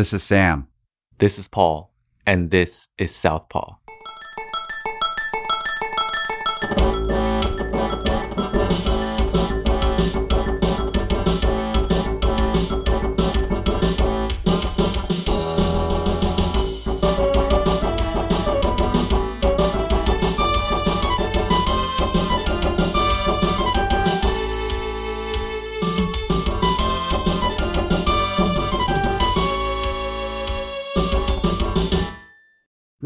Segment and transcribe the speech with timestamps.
[0.00, 0.66] This is Sam.
[1.18, 1.92] This is Paul,
[2.24, 3.79] and this is Southpaw.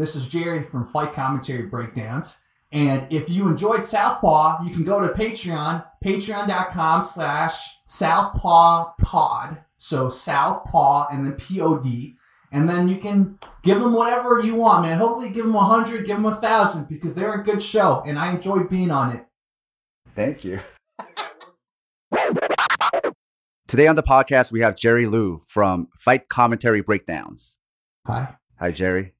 [0.05, 2.39] This is Jerry from Fight Commentary Breakdowns.
[2.71, 9.63] And if you enjoyed Southpaw, you can go to Patreon, patreon.com slash Southpaw Pod.
[9.77, 12.17] So Southpaw and then P-O-D.
[12.51, 14.99] And then you can give them whatever you want, man.
[14.99, 18.19] Hopefully give them a 100, give them a 1,000 because they're a good show and
[18.19, 19.25] I enjoyed being on it.
[20.15, 20.59] Thank you.
[23.67, 27.57] Today on the podcast, we have Jerry Liu from Fight Commentary Breakdowns.
[28.05, 28.35] Hi.
[28.59, 29.14] Hi, Jerry.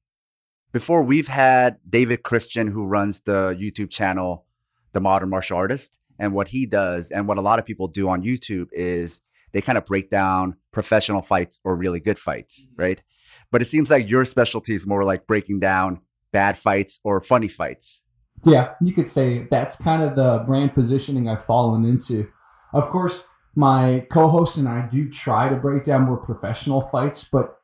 [0.76, 4.44] Before, we've had David Christian, who runs the YouTube channel,
[4.92, 5.98] The Modern Martial Artist.
[6.18, 9.22] And what he does, and what a lot of people do on YouTube, is
[9.54, 12.82] they kind of break down professional fights or really good fights, mm-hmm.
[12.82, 13.02] right?
[13.50, 17.48] But it seems like your specialty is more like breaking down bad fights or funny
[17.48, 18.02] fights.
[18.44, 22.28] Yeah, you could say that's kind of the brand positioning I've fallen into.
[22.74, 27.55] Of course, my co-host and I do try to break down more professional fights, but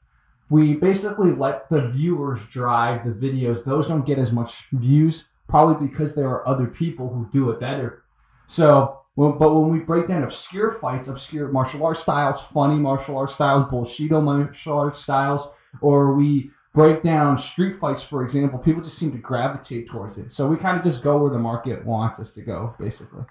[0.53, 3.65] we basically let the viewers drive the videos.
[3.65, 7.59] Those don't get as much views, probably because there are other people who do it
[7.59, 8.03] better.
[8.49, 13.17] So, well, but when we break down obscure fights, obscure martial arts styles, funny martial
[13.17, 15.49] arts styles, bullshido martial arts styles,
[15.81, 20.35] or we break down street fights, for example, people just seem to gravitate towards it.
[20.35, 23.25] So we kind of just go where the market wants us to go, basically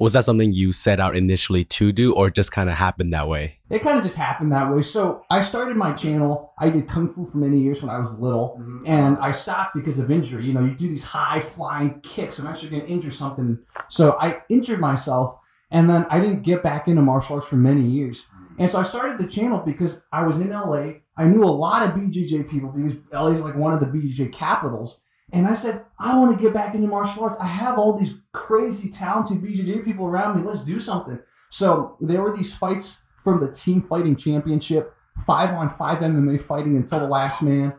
[0.00, 3.28] was that something you set out initially to do or just kind of happened that
[3.28, 3.58] way?
[3.68, 4.80] It kind of just happened that way.
[4.80, 8.12] So i started my channel i did kung fu for many years when i was
[8.14, 8.84] little mm-hmm.
[8.86, 10.46] and i stopped because of injury.
[10.46, 13.58] You know you do these high flying kicks i'm actually going to injure something.
[13.88, 15.36] So i injured myself
[15.70, 18.26] and then i didn't get back into martial arts for many years.
[18.58, 21.82] And so i started the channel because i was in la i knew a lot
[21.86, 25.84] of bjj people because la is like one of the bjj capitals and I said,
[25.98, 27.36] I want to get back into martial arts.
[27.38, 30.46] I have all these crazy talented BJJ people around me.
[30.46, 31.18] Let's do something.
[31.50, 36.76] So there were these fights from the team fighting championship, five on five MMA fighting
[36.76, 37.74] until the last man,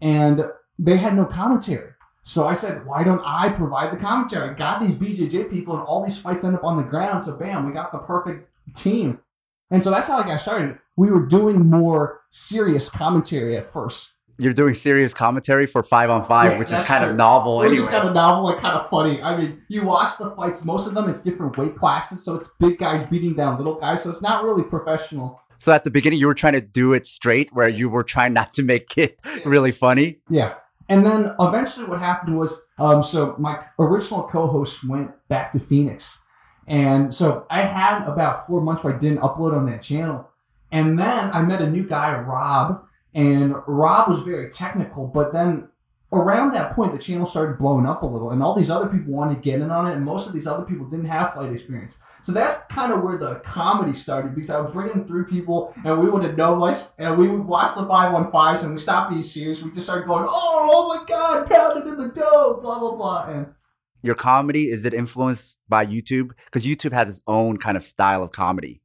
[0.00, 0.44] and
[0.78, 1.90] they had no commentary.
[2.22, 4.48] So I said, why don't I provide the commentary?
[4.48, 7.22] I got these BJJ people, and all these fights end up on the ground.
[7.22, 9.18] So bam, we got the perfect team.
[9.70, 10.78] And so that's how I got started.
[10.96, 16.24] We were doing more serious commentary at first you're doing serious commentary for five on
[16.24, 17.10] five, yeah, which is kind true.
[17.10, 17.58] of novel.
[17.58, 17.78] Which anyway.
[17.80, 19.22] is kind of novel and kind of funny.
[19.22, 22.48] I mean, you watch the fights; most of them it's different weight classes, so it's
[22.58, 25.40] big guys beating down little guys, so it's not really professional.
[25.60, 28.32] So at the beginning, you were trying to do it straight, where you were trying
[28.32, 30.18] not to make it really funny.
[30.28, 30.54] Yeah,
[30.88, 36.24] and then eventually, what happened was, um, so my original co-host went back to Phoenix,
[36.66, 40.28] and so I had about four months where I didn't upload on that channel,
[40.72, 42.84] and then I met a new guy, Rob
[43.14, 45.68] and Rob was very technical, but then
[46.12, 49.12] around that point, the channel started blowing up a little, and all these other people
[49.12, 51.52] wanted to get in on it, and most of these other people didn't have fight
[51.52, 51.96] experience.
[52.22, 56.00] So that's kind of where the comedy started because I was bringing through people, and
[56.00, 58.30] we wouldn't know much, and we would watch the five on
[58.62, 59.62] and we stopped being serious.
[59.62, 63.26] We just started going, "Oh, oh my god, pounded in the dough," blah blah blah,
[63.26, 63.46] and.
[64.02, 66.32] Your comedy is it influenced by YouTube?
[66.44, 68.82] Because YouTube has its own kind of style of comedy.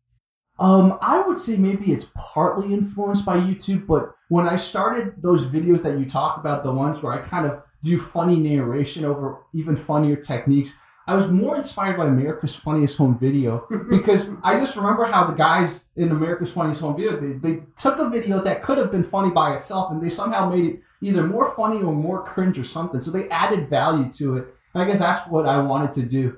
[0.60, 5.48] Um, I would say maybe it's partly influenced by YouTube, but when I started those
[5.48, 9.46] videos that you talk about, the ones where I kind of do funny narration over
[9.54, 10.78] even funnier techniques,
[11.08, 15.34] I was more inspired by America's Funniest Home Video because I just remember how the
[15.34, 19.02] guys in America's Funniest Home Video they, they took a video that could have been
[19.02, 22.64] funny by itself and they somehow made it either more funny or more cringe or
[22.64, 23.02] something.
[23.02, 24.48] So they added value to it.
[24.76, 26.38] And I guess that's what I wanted to do.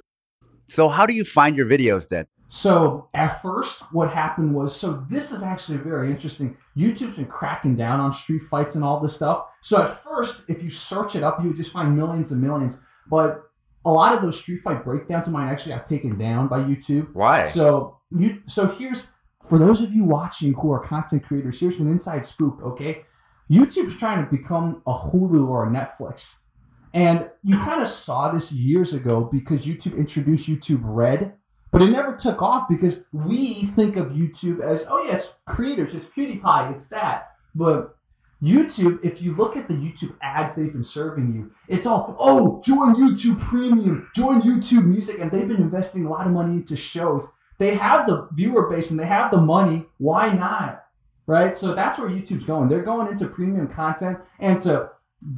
[0.69, 2.27] So how do you find your videos then?
[2.53, 6.58] So at first, what happened was so this is actually very interesting.
[6.75, 9.46] YouTube's been cracking down on street fights and all this stuff.
[9.61, 12.81] So at first, if you search it up, you would just find millions and millions.
[13.09, 13.41] But
[13.85, 17.14] a lot of those street fight breakdowns of mine actually got taken down by YouTube.
[17.14, 17.46] Why?
[17.46, 19.11] So you so here's
[19.46, 23.03] for those of you watching who are content creators, here's an inside scoop, okay?
[23.49, 26.40] YouTube's trying to become a Hulu or a Netflix.
[26.93, 31.35] And you kind of saw this years ago because YouTube introduced YouTube Red
[31.72, 35.96] but it never took off because we think of YouTube as, oh yeah, it's creators,
[35.96, 37.32] it's PewDiePie, it's that.
[37.56, 37.96] But
[38.44, 42.62] YouTube, if you look at the YouTube ads they've been serving you, it's all, oh,
[42.64, 46.76] join YouTube Premium, join YouTube Music, and they've been investing a lot of money into
[46.76, 47.28] shows.
[47.58, 49.85] They have the viewer base and they have the money.
[49.97, 50.84] Why not?
[51.32, 51.56] right?
[51.56, 52.70] So that's where YouTube's going.
[52.70, 54.90] They're going into premium content and to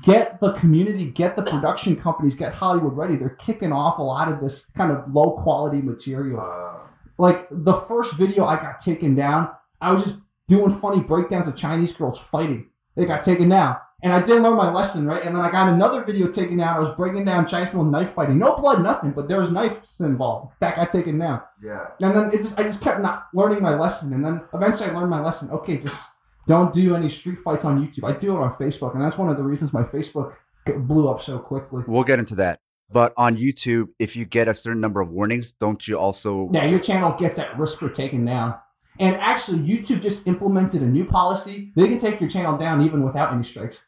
[0.04, 3.16] get the community, get the production companies, get Hollywood ready.
[3.16, 6.40] They're kicking off a lot of this kind of low quality material.
[6.40, 6.88] Uh.
[7.18, 9.50] Like the first video I got taken down,
[9.82, 12.70] I was just doing funny breakdowns of Chinese girls fighting.
[12.96, 13.78] They got taken down.
[14.04, 15.24] And I didn't learn my lesson, right?
[15.24, 16.76] And then I got another video taken down.
[16.76, 18.38] I was breaking down Chinese people knife fighting.
[18.38, 20.54] No blood, nothing, but there was knives involved.
[20.60, 21.42] That got taken down.
[21.64, 21.86] Yeah.
[22.02, 24.12] And then it just I just kept not learning my lesson.
[24.12, 25.50] And then eventually I learned my lesson.
[25.52, 26.12] Okay, just
[26.48, 28.04] don't do any street fights on YouTube.
[28.04, 30.36] I do it on Facebook, and that's one of the reasons my Facebook
[30.66, 31.84] blew up so quickly.
[31.88, 32.60] We'll get into that.
[32.92, 36.66] But on YouTube, if you get a certain number of warnings, don't you also Yeah,
[36.66, 38.56] your channel gets at risk for taken down.
[39.00, 41.72] And actually, YouTube just implemented a new policy.
[41.76, 43.84] They can take your channel down even without any strikes.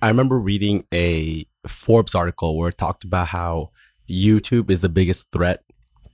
[0.00, 3.70] I remember reading a Forbes article where it talked about how
[4.08, 5.64] YouTube is the biggest threat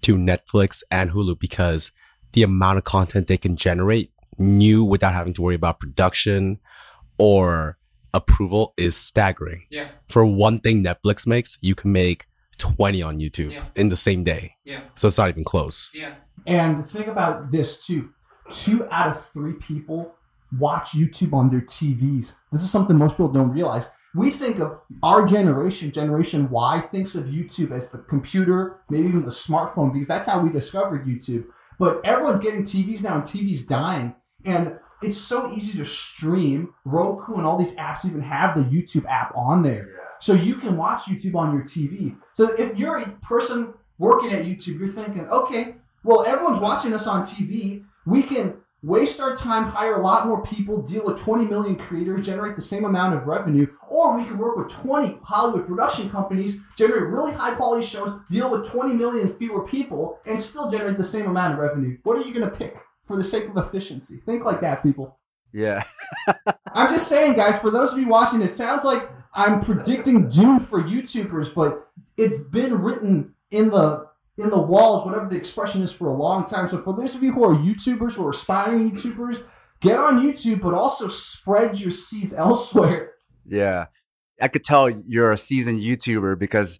[0.03, 1.93] to Netflix and Hulu because
[2.33, 4.11] the amount of content they can generate
[4.41, 6.59] new without having to worry about production
[7.19, 7.77] or
[8.15, 9.63] approval is staggering.
[9.71, 9.89] Yeah.
[10.09, 12.27] For one thing Netflix makes, you can make
[12.59, 13.67] 20 on YouTube Yeah.
[13.77, 14.55] in the same day.
[14.65, 14.81] Yeah.
[14.97, 15.93] So it's not even close.
[15.95, 16.15] Yeah.
[16.47, 18.11] And think about this too.
[18.51, 20.15] Two out of three people
[20.59, 22.35] watch YouTube on their TVs.
[22.51, 23.89] This is something most people don't realize.
[24.17, 29.23] We think of our generation, Generation Y, thinks of YouTube as the computer, maybe even
[29.23, 31.45] the smartphone, because that's how we discovered YouTube.
[31.79, 34.17] But everyone's getting TVs now, and TV's dying.
[34.45, 36.75] And it's so easy to stream.
[36.85, 39.89] Roku and all these apps even have the YouTube app on there.
[40.19, 42.15] So you can watch YouTube on your TV.
[42.35, 47.07] So if you're a person working at YouTube, you're thinking, okay, well, everyone's watching us
[47.07, 47.85] on TV.
[48.05, 52.25] We can waste our time, hire a lot more people, deal with 20 million creators,
[52.25, 56.57] generate the same amount of revenue, or we can work with 20 Hollywood production companies,
[56.77, 61.03] generate really high quality shows, deal with 20 million fewer people, and still generate the
[61.03, 61.99] same amount of revenue.
[62.05, 62.79] What are you going to pick
[63.11, 64.19] for the sake of efficiency?
[64.19, 65.19] Think like that, people.
[65.53, 65.83] Yeah.
[66.75, 70.61] I'm just saying, guys, for those of you watching, it sounds like I'm predicting doom
[70.61, 74.07] for YouTubers, but it's been written in the
[74.39, 76.69] in the walls, whatever the expression is, for a long time.
[76.69, 79.43] So for those of you who are YouTubers or aspiring YouTubers,
[79.81, 83.15] get on YouTube, but also spread your seeds elsewhere.
[83.45, 83.87] Yeah.
[84.41, 86.79] I could tell you're a seasoned YouTuber because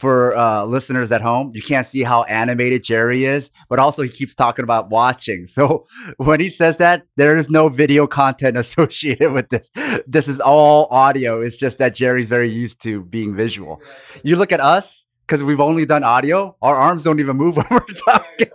[0.00, 4.08] for uh, listeners at home, you can't see how animated Jerry is, but also he
[4.08, 5.46] keeps talking about watching.
[5.46, 5.86] So
[6.16, 9.68] when he says that, there is no video content associated with this.
[10.06, 11.42] This is all audio.
[11.42, 13.82] It's just that Jerry's very used to being visual.
[14.24, 17.66] You look at us, because we've only done audio, our arms don't even move when
[17.70, 18.48] we're talking.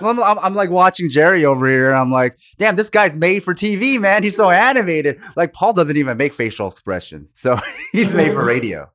[0.00, 1.88] I'm, I'm- I'm like watching Jerry over here.
[1.88, 4.22] And I'm like, damn, this guy's made for TV, man.
[4.22, 5.18] He's so animated.
[5.36, 7.58] Like Paul doesn't even make facial expressions, so
[7.92, 8.88] he's made for radio.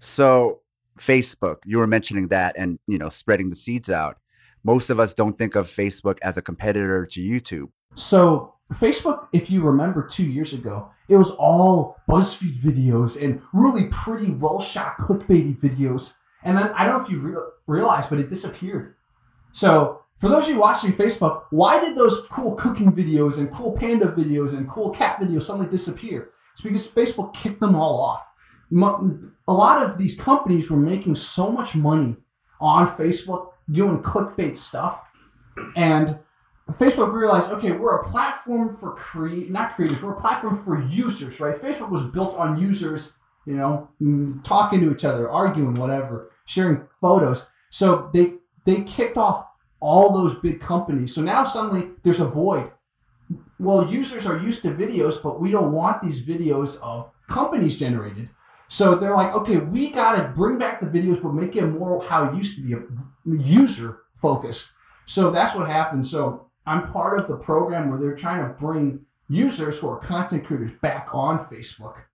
[0.00, 0.60] So
[0.98, 4.18] Facebook, you were mentioning that, and you know, spreading the seeds out.
[4.64, 7.68] Most of us don't think of Facebook as a competitor to YouTube.
[7.94, 13.88] So Facebook, if you remember two years ago, it was all BuzzFeed videos and really
[13.90, 16.14] pretty, well shot, clickbaity videos.
[16.44, 18.94] And then I don't know if you re- realized, but it disappeared.
[19.52, 23.72] So for those of you watching Facebook, why did those cool cooking videos and cool
[23.72, 26.30] panda videos and cool cat videos suddenly disappear?
[26.52, 28.29] It's because Facebook kicked them all off.
[28.72, 32.16] A lot of these companies were making so much money
[32.60, 35.04] on Facebook doing clickbait stuff,
[35.76, 36.18] and
[36.72, 41.40] Facebook realized, okay, we're a platform for create, not creators, we're a platform for users,
[41.40, 41.56] right?
[41.56, 43.12] Facebook was built on users,
[43.46, 47.46] you know, mm, talking to each other, arguing, whatever, sharing photos.
[47.70, 48.34] So they
[48.64, 49.46] they kicked off
[49.80, 51.14] all those big companies.
[51.14, 52.70] So now suddenly there's a void.
[53.58, 58.30] Well, users are used to videos, but we don't want these videos of companies generated.
[58.70, 62.02] So they're like, okay, we got to bring back the videos, but make it more
[62.02, 62.80] how it used to be, a
[63.42, 64.72] user focus.
[65.06, 66.06] So that's what happened.
[66.06, 70.44] So I'm part of the program where they're trying to bring users who are content
[70.44, 72.04] creators back on Facebook.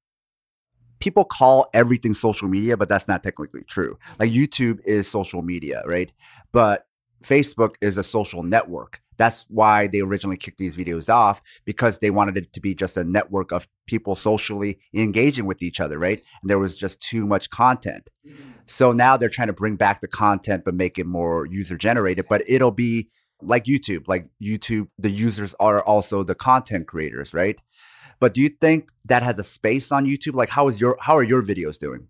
[1.01, 3.99] people call everything social media, but that's not technically true.
[4.19, 6.11] Like YouTube is social media, right?
[6.53, 6.87] But
[7.27, 9.01] Facebook is a social network.
[9.17, 12.97] That's why they originally kicked these videos off because they wanted it to be just
[12.97, 16.23] a network of people socially engaging with each other, right?
[16.43, 18.09] And there was just too much content.
[18.67, 22.27] So now they're trying to bring back the content but make it more user generated,
[22.29, 23.09] but it'll be
[23.43, 27.59] like YouTube, like YouTube, the users are also the content creators, right?
[28.19, 30.35] But do you think that has a space on YouTube?
[30.35, 32.09] Like how is your how are your videos doing?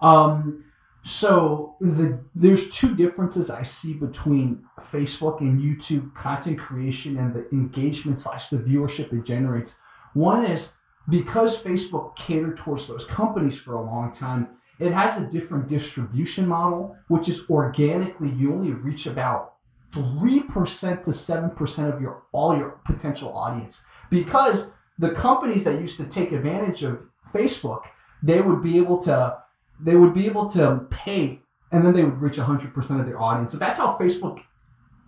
[0.00, 0.64] Um,
[1.02, 7.48] so the there's two differences I see between Facebook and YouTube content creation and the
[7.50, 9.78] engagement slash the viewership it generates.
[10.14, 10.76] One is
[11.08, 16.46] because Facebook catered towards those companies for a long time, it has a different distribution
[16.46, 19.54] model, which is organically you only reach about
[19.92, 25.80] three percent to seven percent of your all your potential audience because the companies that
[25.80, 27.86] used to take advantage of Facebook,
[28.22, 29.41] they would be able to
[29.82, 33.52] they would be able to pay and then they would reach 100% of their audience.
[33.52, 34.40] So that's how Facebook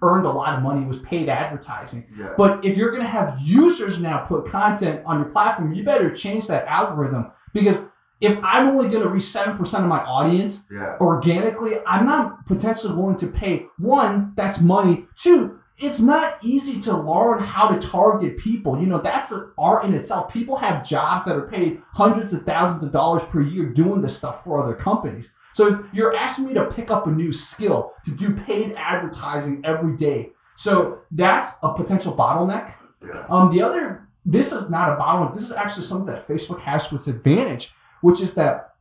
[0.03, 2.07] earned a lot of money was paid advertising.
[2.19, 2.35] Yeah.
[2.37, 6.11] But if you're going to have users now put content on your platform, you better
[6.15, 7.83] change that algorithm because
[8.21, 10.97] if I'm only going to reach 7% of my audience yeah.
[11.01, 15.07] organically, I'm not potentially willing to pay one, that's money.
[15.15, 18.81] Two, it's not easy to learn how to target people.
[18.81, 20.33] You know, that's an art in itself.
[20.33, 24.17] People have jobs that are paid hundreds of thousands of dollars per year doing this
[24.17, 25.33] stuff for other companies.
[25.53, 29.97] So you're asking me to pick up a new skill to do paid advertising every
[29.97, 30.31] day.
[30.57, 32.75] So that's a potential bottleneck.
[33.29, 35.35] Um, the other, this is not a bottleneck.
[35.35, 38.75] This is actually something that Facebook has to its advantage, which is that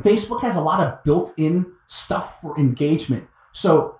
[0.00, 3.26] Facebook has a lot of built-in stuff for engagement.
[3.52, 3.98] So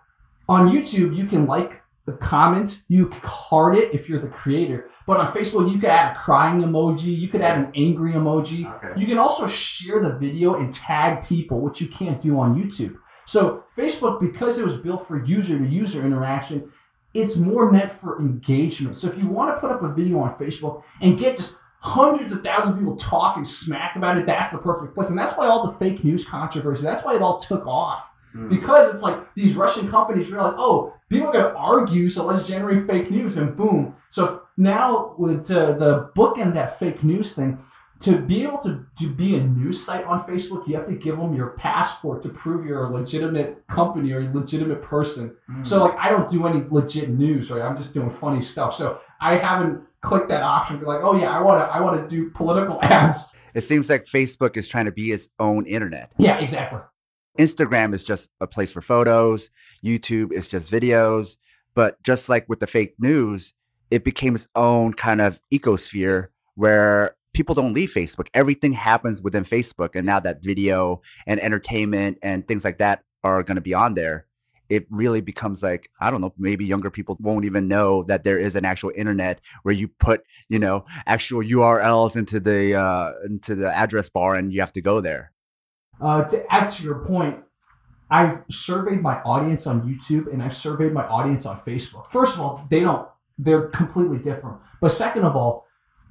[0.48, 4.88] on YouTube, you can like the comment, you card it if you're the creator.
[5.06, 8.64] But on Facebook, you could add a crying emoji, you could add an angry emoji.
[8.76, 8.98] Okay.
[8.98, 12.96] You can also share the video and tag people, which you can't do on YouTube.
[13.26, 16.70] So Facebook, because it was built for user to user interaction,
[17.12, 18.96] it's more meant for engagement.
[18.96, 22.32] So if you want to put up a video on Facebook and get just hundreds
[22.32, 25.10] of thousands of people talking smack about it, that's the perfect place.
[25.10, 28.10] And that's why all the fake news controversy, that's why it all took off.
[28.34, 28.48] Mm.
[28.48, 32.26] Because it's like these Russian companies are like, oh, people are going to argue, so
[32.26, 33.94] let's generate fake news, and boom.
[34.10, 37.58] So now with the bookend that fake news thing,
[38.00, 41.16] to be able to, to be a news site on Facebook, you have to give
[41.16, 45.34] them your passport to prove you're a legitimate company or a legitimate person.
[45.50, 45.66] Mm.
[45.66, 47.62] So like I don't do any legit news, right?
[47.62, 48.74] I'm just doing funny stuff.
[48.74, 50.78] So I haven't clicked that option.
[50.78, 53.34] Be like, oh yeah, I want to I want to do political ads.
[53.54, 56.12] it seems like Facebook is trying to be its own internet.
[56.18, 56.80] Yeah, exactly.
[57.38, 59.50] Instagram is just a place for photos,
[59.84, 61.36] YouTube is just videos.
[61.74, 63.54] But just like with the fake news,
[63.90, 68.28] it became its own kind of ecosphere where people don't leave Facebook.
[68.34, 69.94] Everything happens within Facebook.
[69.94, 73.94] And now that video and entertainment and things like that are going to be on
[73.94, 74.26] there,
[74.68, 78.38] it really becomes like, I don't know, maybe younger people won't even know that there
[78.38, 83.54] is an actual internet where you put, you know, actual URLs into the uh into
[83.54, 85.32] the address bar and you have to go there.
[86.00, 87.38] Uh, to add to your point,
[88.10, 92.06] I've surveyed my audience on YouTube and I've surveyed my audience on Facebook.
[92.06, 93.06] First of all, they don't,
[93.38, 94.58] they're completely different.
[94.80, 95.66] But second of all,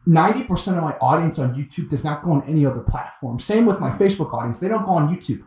[0.08, 3.40] 90% of my audience on YouTube does not go on any other platform.
[3.40, 5.46] Same with my Facebook audience, they don't go on YouTube.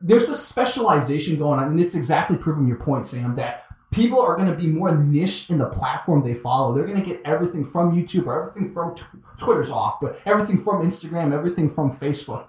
[0.00, 4.36] There's this specialization going on, and it's exactly proving your point, Sam, that people are
[4.36, 6.74] going to be more niche in the platform they follow.
[6.74, 10.56] They're going to get everything from YouTube or everything from tw- Twitter's off, but everything
[10.56, 12.48] from Instagram, everything from Facebook.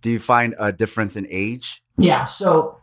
[0.00, 1.82] Do you find a difference in age?
[1.98, 2.80] Yeah, so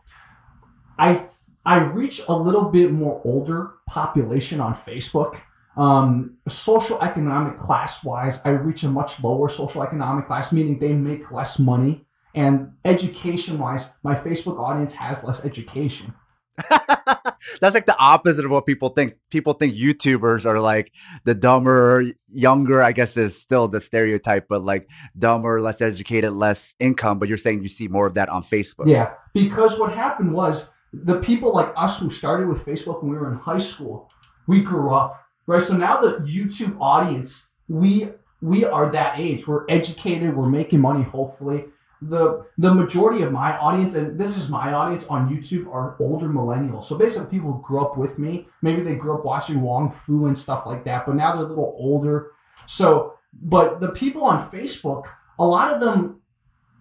[0.98, 1.22] I
[1.64, 5.42] I reach a little bit more older population on Facebook.
[5.76, 10.92] Um, social economic class wise, I reach a much lower social economic class, meaning they
[10.92, 12.04] make less money.
[12.34, 16.14] And education wise, my Facebook audience has less education.
[17.60, 19.14] That's like the opposite of what people think.
[19.30, 20.92] People think YouTubers are like
[21.24, 24.88] the dumber, younger, I guess is still the stereotype, but like
[25.18, 27.18] dumber, less educated, less income.
[27.18, 28.86] But you're saying you see more of that on Facebook.
[28.86, 33.18] Yeah, because what happened was the people like us who started with Facebook when we
[33.18, 34.10] were in high school,
[34.46, 35.62] we grew up, right?
[35.62, 38.10] So now the YouTube audience, we
[38.40, 39.46] we are that age.
[39.46, 41.66] We're educated, we're making money, hopefully.
[42.02, 46.28] The the majority of my audience, and this is my audience on YouTube, are older
[46.28, 46.84] millennials.
[46.84, 48.48] So basically people who grew up with me.
[48.62, 51.48] Maybe they grew up watching Wong Fu and stuff like that, but now they're a
[51.48, 52.32] little older.
[52.66, 55.06] So but the people on Facebook,
[55.38, 56.20] a lot of them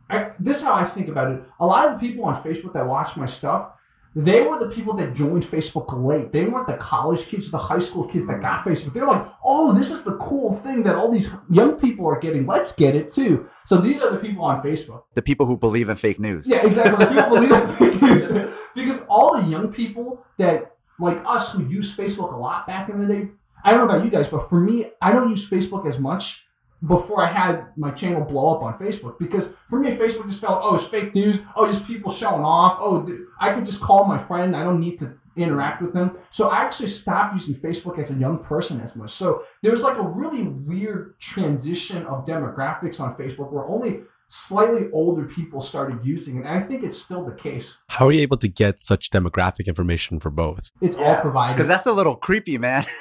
[0.09, 1.43] I, this is how I think about it.
[1.59, 3.71] A lot of the people on Facebook that watch my stuff,
[4.17, 6.31] they were the people that joined Facebook late.
[6.31, 8.69] They weren't the college kids or the high school kids that got mm-hmm.
[8.69, 8.93] Facebook.
[8.93, 12.47] They're like, oh, this is the cool thing that all these young people are getting.
[12.47, 13.47] Let's get it too.
[13.63, 15.03] So these are the people on Facebook.
[15.13, 16.49] The people who believe in fake news.
[16.49, 17.05] Yeah, exactly.
[17.05, 18.31] The people believe in fake news.
[18.73, 22.99] Because all the young people that, like us, who use Facebook a lot back in
[22.99, 23.29] the day,
[23.63, 26.46] I don't know about you guys, but for me, I don't use Facebook as much
[26.85, 30.61] before I had my channel blow up on Facebook because for me, Facebook just felt,
[30.63, 31.39] oh, it's fake news.
[31.55, 32.77] Oh, just people showing off.
[32.79, 34.55] Oh, th- I could just call my friend.
[34.55, 36.11] I don't need to interact with them.
[36.29, 39.11] So I actually stopped using Facebook as a young person as much.
[39.11, 44.89] So there was like a really weird transition of demographics on Facebook where only slightly
[44.91, 46.39] older people started using it.
[46.45, 47.77] And I think it's still the case.
[47.89, 50.71] How are you able to get such demographic information for both?
[50.81, 51.55] It's all provided.
[51.55, 52.85] Because that's a little creepy, man.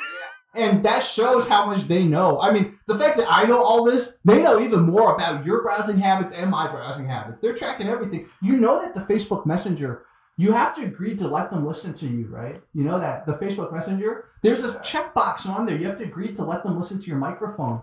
[0.57, 2.41] And that shows how much they know.
[2.41, 5.63] I mean, the fact that I know all this, they know even more about your
[5.63, 7.41] browsing habits and my browsing habits.
[7.41, 8.29] They're tracking everything.
[8.43, 10.07] You know that the Facebook Messenger
[10.39, 12.61] you have to agree to let them listen to you, right?
[12.75, 15.77] You know that the Facebook Messenger, there's this checkbox on there.
[15.77, 17.83] You have to agree to let them listen to your microphone.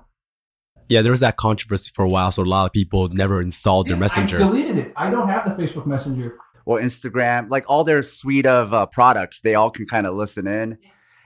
[0.89, 3.87] Yeah, there was that controversy for a while, so a lot of people never installed
[3.87, 4.35] their Yeah, messenger.
[4.35, 4.93] I deleted it.
[4.95, 6.37] I don't have the Facebook Messenger.
[6.65, 10.47] Or Instagram, like all their suite of uh, products, they all can kind of listen
[10.47, 10.77] in.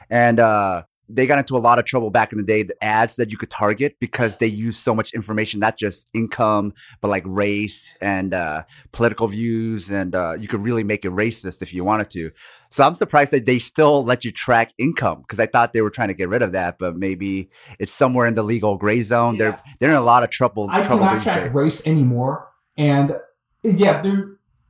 [0.09, 3.15] And uh, they got into a lot of trouble back in the day, the ads
[3.15, 7.23] that you could target because they use so much information, not just income, but like
[7.25, 9.89] race and uh, political views.
[9.89, 12.31] And uh, you could really make it racist if you wanted to.
[12.69, 15.89] So I'm surprised that they still let you track income because I thought they were
[15.89, 17.49] trying to get rid of that, but maybe
[17.79, 19.35] it's somewhere in the legal gray zone.
[19.35, 19.39] Yeah.
[19.39, 20.67] They're they're in a lot of trouble.
[20.69, 21.53] I trouble cannot track days.
[21.53, 22.49] race anymore.
[22.77, 23.15] And
[23.63, 24.03] yeah.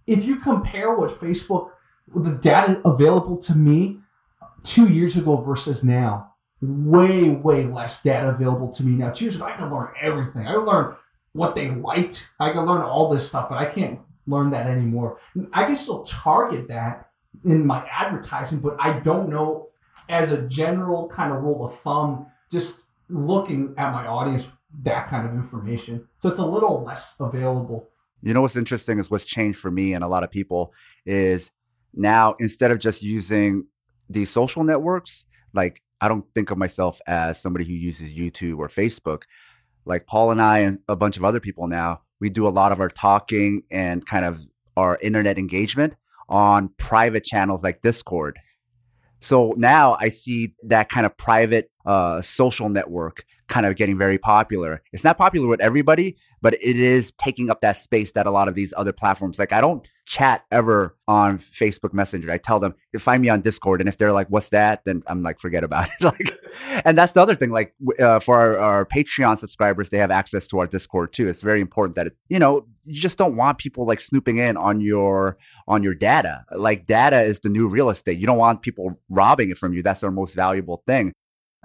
[0.05, 1.71] If you compare what Facebook,
[2.15, 3.99] the data available to me
[4.63, 9.11] two years ago versus now, way way less data available to me now.
[9.11, 10.47] Two years ago, I could learn everything.
[10.47, 10.95] I could learn
[11.33, 12.29] what they liked.
[12.39, 15.19] I could learn all this stuff, but I can't learn that anymore.
[15.53, 17.09] I can still target that
[17.45, 19.69] in my advertising, but I don't know
[20.09, 22.27] as a general kind of rule of thumb.
[22.51, 24.51] Just looking at my audience
[24.83, 26.07] that kind of information.
[26.19, 27.87] So it's a little less available.
[28.21, 30.73] You know what's interesting is what's changed for me and a lot of people
[31.05, 31.51] is
[31.93, 33.65] now instead of just using
[34.09, 38.67] these social networks, like I don't think of myself as somebody who uses YouTube or
[38.67, 39.23] Facebook.
[39.85, 42.71] Like Paul and I and a bunch of other people now, we do a lot
[42.71, 45.95] of our talking and kind of our internet engagement
[46.29, 48.39] on private channels like Discord.
[49.19, 54.17] So now I see that kind of private uh, social network kind of getting very
[54.17, 54.81] popular.
[54.91, 58.47] It's not popular with everybody, but it is taking up that space that a lot
[58.47, 62.31] of these other platforms like i don't chat ever on facebook messenger.
[62.31, 64.85] I tell them find me on discord and if they're like what's that?
[64.85, 65.91] then i'm like forget about it.
[66.01, 66.39] Like
[66.85, 70.47] and that's the other thing like uh, for our, our patreon subscribers they have access
[70.47, 71.27] to our discord too.
[71.27, 74.55] It's very important that it, you know you just don't want people like snooping in
[74.55, 76.45] on your on your data.
[76.55, 78.17] Like data is the new real estate.
[78.17, 79.83] You don't want people robbing it from you.
[79.83, 81.13] That's our most valuable thing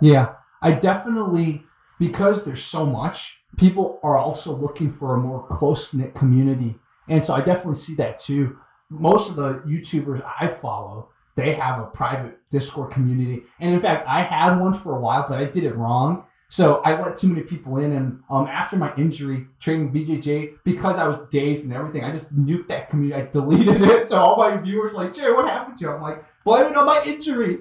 [0.01, 1.65] Yeah, I definitely
[1.99, 3.39] because there's so much.
[3.59, 6.77] People are also looking for a more close knit community,
[7.09, 8.57] and so I definitely see that too.
[8.91, 14.07] Most of the YouTubers I follow, they have a private Discord community, and in fact,
[14.09, 16.25] I had one for a while, but I did it wrong.
[16.53, 20.99] So I let too many people in, and um, after my injury training BJJ, because
[20.99, 23.23] I was dazed and everything, I just nuked that community.
[23.23, 24.07] I deleted it.
[24.11, 25.91] So all my viewers like, Jerry, what happened to you?
[25.91, 27.61] I'm like, blame it on my injury.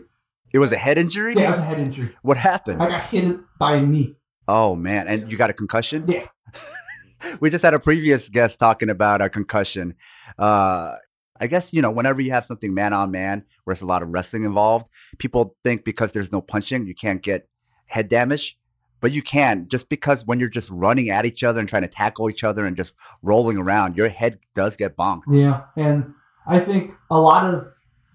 [0.53, 2.15] It was a head injury Yeah, it was a head injury.
[2.21, 4.15] what happened I got hit by a knee.
[4.47, 6.27] oh man and you got a concussion Yeah.
[7.39, 9.95] we just had a previous guest talking about a concussion.
[10.39, 10.95] Uh,
[11.39, 14.01] I guess you know whenever you have something man on man, where there's a lot
[14.03, 14.87] of wrestling involved,
[15.19, 17.47] people think because there's no punching, you can't get
[17.87, 18.57] head damage,
[19.01, 19.67] but you can.
[19.69, 22.65] Just because when you're just running at each other and trying to tackle each other
[22.65, 25.21] and just rolling around, your head does get bonked.
[25.31, 26.13] Yeah, and
[26.47, 27.63] I think a lot of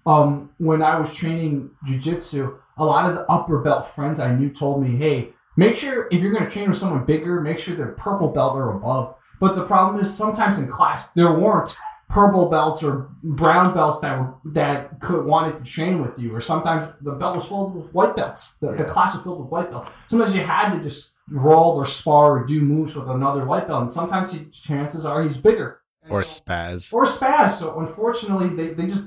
[0.07, 4.49] um, when I was training jujitsu, a lot of the upper belt friends I knew
[4.49, 7.75] told me, "Hey, make sure if you're going to train with someone bigger, make sure
[7.75, 11.77] they're purple belt or above." But the problem is sometimes in class there weren't
[12.09, 16.39] purple belts or brown belts that were that could wanted to train with you, or
[16.39, 18.53] sometimes the belt was filled with white belts.
[18.61, 19.91] The, the class was filled with white belts.
[20.07, 23.81] Sometimes you had to just roll or spar or do moves with another white belt,
[23.81, 26.93] and sometimes he, chances are he's bigger or spaz.
[26.93, 27.49] or spaz.
[27.49, 29.03] So unfortunately, they, they just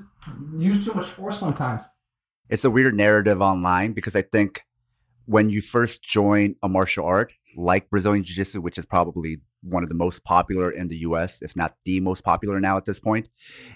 [0.58, 1.84] use too much force sometimes.
[2.48, 4.62] It's a weird narrative online because I think
[5.26, 9.82] when you first join a martial art like Brazilian Jiu Jitsu, which is probably one
[9.82, 13.00] of the most popular in the US, if not the most popular now at this
[13.00, 13.28] point,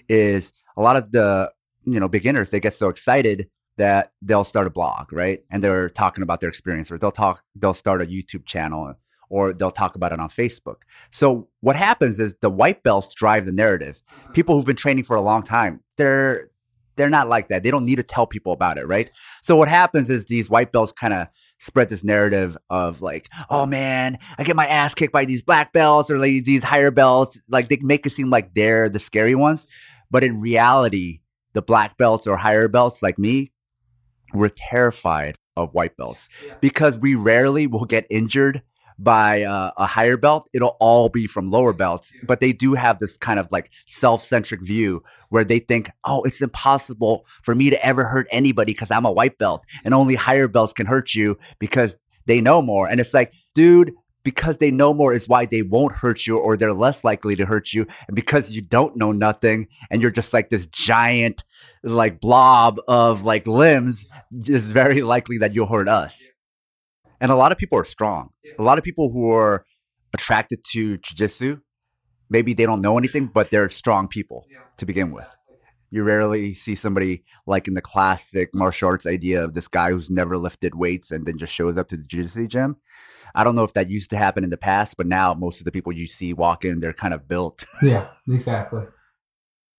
[0.09, 1.51] is a lot of the
[1.85, 5.43] you know beginners they get so excited that they'll start a blog, right?
[5.49, 8.93] And they're talking about their experience, or they'll talk, they'll start a YouTube channel,
[9.29, 10.77] or they'll talk about it on Facebook.
[11.11, 14.01] So what happens is the white belts drive the narrative.
[14.21, 14.33] Mm-hmm.
[14.33, 16.49] People who've been training for a long time, they're
[16.97, 17.61] they're not like that.
[17.63, 19.11] They don't need to tell people about it, right?
[19.41, 21.27] So what happens is these white belts kind of
[21.59, 25.73] spread this narrative of like, oh man, I get my ass kicked by these black
[25.73, 27.41] belts or like these higher belts.
[27.49, 29.67] Like they make it seem like they're the scary ones,
[30.09, 31.19] but in reality,
[31.53, 33.51] the black belts or higher belts like me,
[34.33, 36.55] we're terrified of white belts Yeah.
[36.61, 38.61] because we rarely will get injured
[38.97, 40.49] by uh, a higher belt.
[40.53, 44.61] It'll all be from lower belts, but they do have this kind of like self-centric
[44.61, 49.05] view where they think, oh, it's impossible for me to ever hurt anybody because I'm
[49.05, 52.87] a white belt and only higher belts can hurt you because they know more.
[52.87, 53.91] And it's like, dude,
[54.23, 57.45] because they know more is why they won't hurt you or they're less likely to
[57.45, 57.85] hurt you.
[58.07, 61.43] And because you don't know nothing and you're just like this giant
[61.83, 66.23] like blob of like limbs, it's very likely that you'll hurt us.
[67.21, 68.29] And a lot of people are strong.
[68.59, 69.65] A lot of people who are
[70.13, 71.61] attracted to jujitsu,
[72.29, 74.45] maybe they don't know anything, but they're strong people
[74.77, 75.27] to begin with.
[75.91, 80.09] You rarely see somebody like in the classic martial arts idea of this guy who's
[80.09, 82.77] never lifted weights and then just shows up to the jiu-jitsu gym.
[83.33, 85.65] I don't know if that used to happen in the past, but now most of
[85.65, 87.65] the people you see walk in, they're kind of built.
[87.81, 88.83] Yeah, exactly.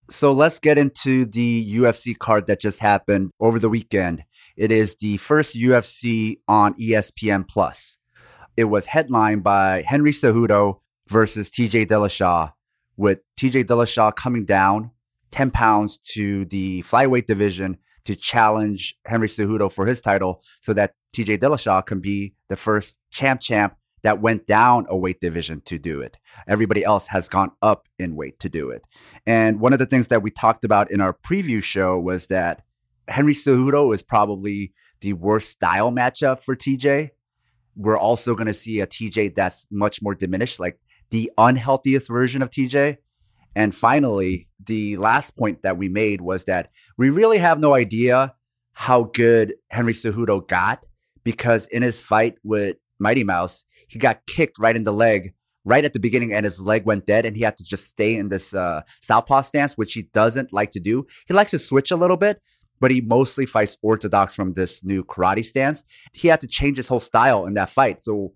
[0.08, 4.22] So let's get into the UFC card that just happened over the weekend.
[4.56, 7.98] It is the first UFC on ESPN Plus.
[8.56, 12.52] It was headlined by Henry Cejudo versus TJ Dillashaw,
[12.96, 14.92] with TJ Dillashaw coming down
[15.30, 20.94] 10 pounds to the flyweight division to challenge Henry Cejudo for his title so that
[21.14, 25.78] TJ Dillashaw can be the first champ champ that went down a weight division to
[25.78, 26.16] do it.
[26.46, 28.82] Everybody else has gone up in weight to do it.
[29.26, 32.62] And one of the things that we talked about in our preview show was that
[33.08, 37.10] Henry Cejudo is probably the worst style matchup for TJ.
[37.76, 40.78] We're also going to see a TJ that's much more diminished, like
[41.10, 42.98] the unhealthiest version of TJ.
[43.54, 48.34] And finally, the last point that we made was that we really have no idea
[48.72, 50.84] how good Henry Cejudo got
[51.24, 55.34] because in his fight with Mighty Mouse, he got kicked right in the leg
[55.66, 58.14] right at the beginning and his leg went dead and he had to just stay
[58.14, 61.04] in this uh, southpaw stance, which he doesn't like to do.
[61.26, 62.40] He likes to switch a little bit,
[62.80, 65.84] but he mostly fights orthodox from this new karate stance.
[66.12, 68.04] He had to change his whole style in that fight.
[68.04, 68.32] So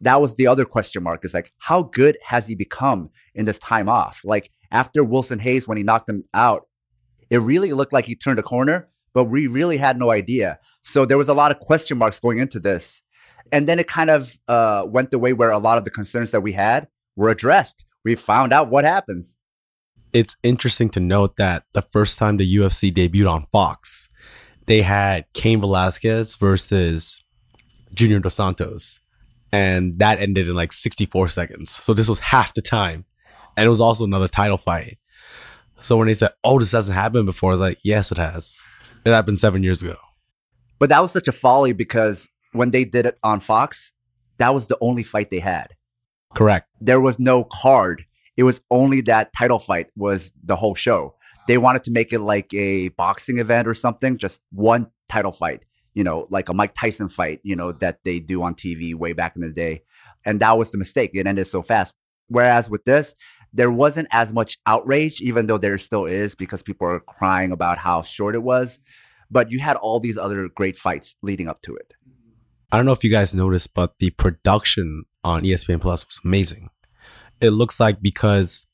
[0.00, 3.58] that was the other question mark is like, how good has he become in this
[3.58, 4.20] time off?
[4.24, 6.66] Like after Wilson Reis, when he knocked him out,
[7.30, 10.58] it really looked like he turned a corner, but we really had no idea.
[10.82, 13.02] So there was a lot of question marks going into this.
[13.52, 16.30] And then it kind of uh, went the way where a lot of the concerns
[16.32, 17.84] that we had were addressed.
[18.04, 19.36] We found out what happens.
[20.14, 24.08] It's interesting to note that the first time the UFC debuted on Fox,
[24.66, 27.20] they had Cain Velasquez versus
[27.92, 29.00] Junior Dos Santos.
[29.52, 31.70] And that ended in like 64 seconds.
[31.70, 33.04] So this was half the time.
[33.56, 34.98] And it was also another title fight.
[35.80, 38.58] So when they said, oh, this hasn't happened before, I was like, yes, it has.
[39.04, 39.96] It happened seven years ago.
[40.78, 43.92] But that was such a folly because when they did it on Fox,
[44.38, 45.68] that was the only fight they had.
[46.34, 46.68] Correct.
[46.80, 48.04] There was no card.
[48.36, 51.14] It was only that title fight was the whole show.
[51.46, 55.64] They wanted to make it like a boxing event or something, just one title fight,
[55.92, 59.12] you know, like a Mike Tyson fight, you know, that they do on TV way
[59.12, 59.82] back in the day.
[60.24, 61.10] And that was the mistake.
[61.14, 61.94] It ended so fast.
[62.28, 63.14] Whereas with this,
[63.52, 67.78] there wasn't as much outrage, even though there still is because people are crying about
[67.78, 68.78] how short it was.
[69.30, 71.94] But you had all these other great fights leading up to it.
[72.72, 76.70] I don't know if you guys noticed, but the production on ESPN Plus was amazing.
[77.40, 78.66] It looks like because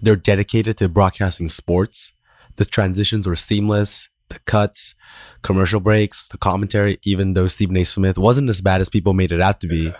[0.00, 2.12] they're dedicated to broadcasting sports,
[2.56, 4.94] the transitions were seamless, the cuts,
[5.42, 7.84] commercial breaks, the commentary, even though Stephen A.
[7.84, 9.92] Smith wasn't as bad as people made it out to be.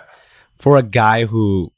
[0.58, 1.72] For a guy who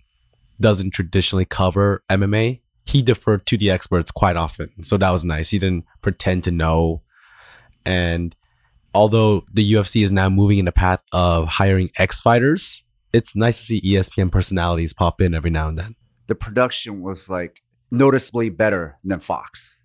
[0.60, 4.82] doesn't traditionally cover MMA, he deferred to the experts quite often.
[4.82, 5.50] So that was nice.
[5.50, 7.02] He didn't pretend to know.
[7.84, 8.34] And
[8.94, 13.58] although the UFC is now moving in the path of hiring ex fighters, it's nice
[13.58, 15.96] to see ESPN personalities pop in every now and then.
[16.26, 19.82] The production was like noticeably better than Fox.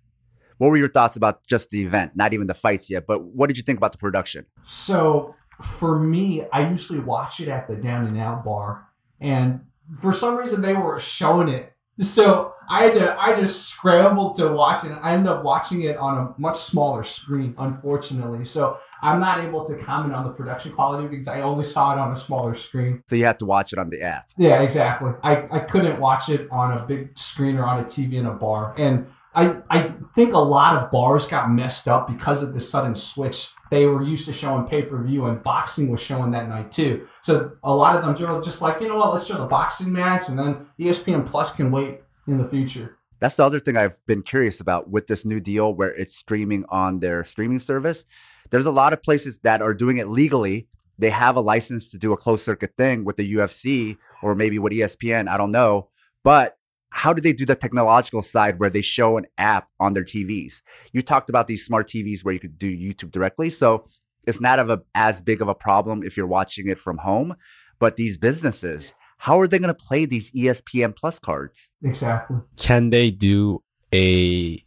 [0.58, 2.12] What were your thoughts about just the event?
[2.14, 4.46] Not even the fights yet, but what did you think about the production?
[4.62, 8.88] So for me, I usually watch it at the Down and Out bar,
[9.20, 9.60] and
[9.98, 11.72] for some reason they were showing it.
[12.00, 14.92] So I had to I just scrambled to watch it.
[14.92, 18.44] I ended up watching it on a much smaller screen, unfortunately.
[18.44, 21.98] So I'm not able to comment on the production quality because I only saw it
[21.98, 23.02] on a smaller screen.
[23.08, 24.30] So you have to watch it on the app.
[24.36, 25.10] Yeah, exactly.
[25.22, 28.32] I, I couldn't watch it on a big screen or on a TV in a
[28.32, 28.74] bar.
[28.78, 32.94] And I, I think a lot of bars got messed up because of the sudden
[32.94, 33.48] switch.
[33.70, 37.08] They were used to showing pay per view, and boxing was showing that night too.
[37.22, 39.90] So a lot of them were just like, you know what, let's show the boxing
[39.90, 42.98] match, and then ESPN Plus can wait in the future.
[43.18, 46.64] That's the other thing I've been curious about with this new deal where it's streaming
[46.68, 48.04] on their streaming service.
[48.52, 50.68] There's a lot of places that are doing it legally.
[50.98, 54.58] They have a license to do a closed circuit thing with the UFC or maybe
[54.58, 55.26] with ESPN.
[55.26, 55.88] I don't know.
[56.22, 56.58] But
[56.90, 60.60] how do they do the technological side where they show an app on their TVs?
[60.92, 63.48] You talked about these smart TVs where you could do YouTube directly.
[63.48, 63.86] So
[64.26, 67.34] it's not of a, as big of a problem if you're watching it from home.
[67.78, 71.70] But these businesses, how are they going to play these ESPN Plus cards?
[71.82, 72.36] Exactly.
[72.56, 73.62] Can they do
[73.94, 74.62] a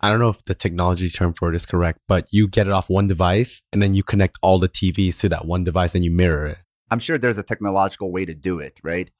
[0.00, 2.72] I don't know if the technology term for it is correct, but you get it
[2.72, 6.04] off one device and then you connect all the TVs to that one device and
[6.04, 6.58] you mirror it.
[6.90, 9.10] I'm sure there's a technological way to do it, right?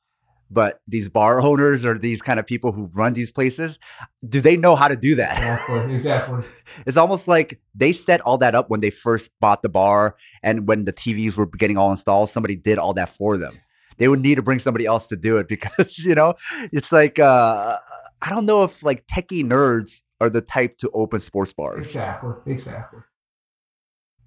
[0.51, 3.79] But these bar owners or these kind of people who run these places,
[4.27, 5.33] do they know how to do that?
[5.33, 5.95] Exactly.
[5.95, 6.45] Exactly.
[6.87, 10.67] it's almost like they set all that up when they first bought the bar and
[10.69, 13.59] when the TVs were getting all installed, somebody did all that for them.
[13.99, 16.35] They would need to bring somebody else to do it because, you know,
[16.73, 17.79] it's like uh
[18.23, 21.79] I don't know if like techie nerds are the type to open sports bars.
[21.79, 22.33] Exactly.
[22.47, 23.01] Exactly.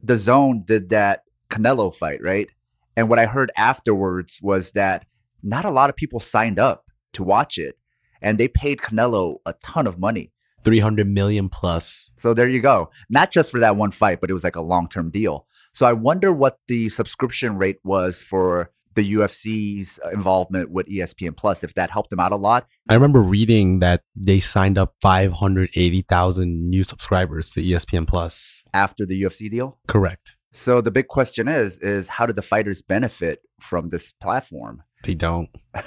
[0.06, 2.50] DAZN did that Canelo fight, right?
[2.96, 5.06] And what I heard afterwards was that
[5.44, 7.78] not a lot of people signed up to watch it,
[8.22, 10.32] and they paid Canelo a ton of money.
[10.64, 12.12] 300 million plus.
[12.18, 12.92] So there you go.
[13.10, 15.48] Not just for that one fight, but it was like a long term deal.
[15.74, 21.36] So I wonder what the subscription rate was for the UFC's uh, involvement with ESPN
[21.36, 22.68] Plus, if that helped them out a lot.
[22.90, 28.64] I remember reading that they signed up 580,000 new subscribers to ESPN Plus.
[28.74, 29.78] after the UFC deal.
[29.88, 30.36] Correct.
[30.54, 34.84] So the big question is is how do the fighters benefit from this platform?
[35.04, 35.50] They don't.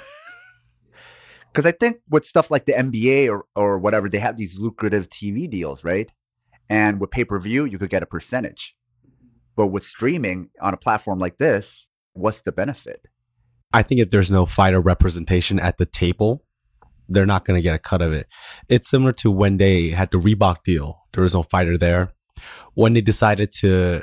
[1.55, 5.09] Because I think with stuff like the NBA or, or whatever, they have these lucrative
[5.09, 6.11] TV deals, right?
[6.67, 8.75] And with pay per view, you could get a percentage.
[9.55, 13.07] But with streaming on a platform like this, what's the benefit?
[13.73, 16.43] I think if there's no fighter representation at the table,
[17.07, 18.27] they're not going to get a cut of it.
[18.69, 21.03] It's similar to when they had the Reebok deal.
[21.13, 22.13] There was no fighter there.
[22.73, 24.01] When they decided to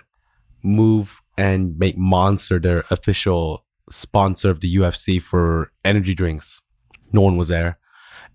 [0.63, 6.63] move and make Monster their official sponsor of the UFC for energy drinks,
[7.13, 7.79] no one was there.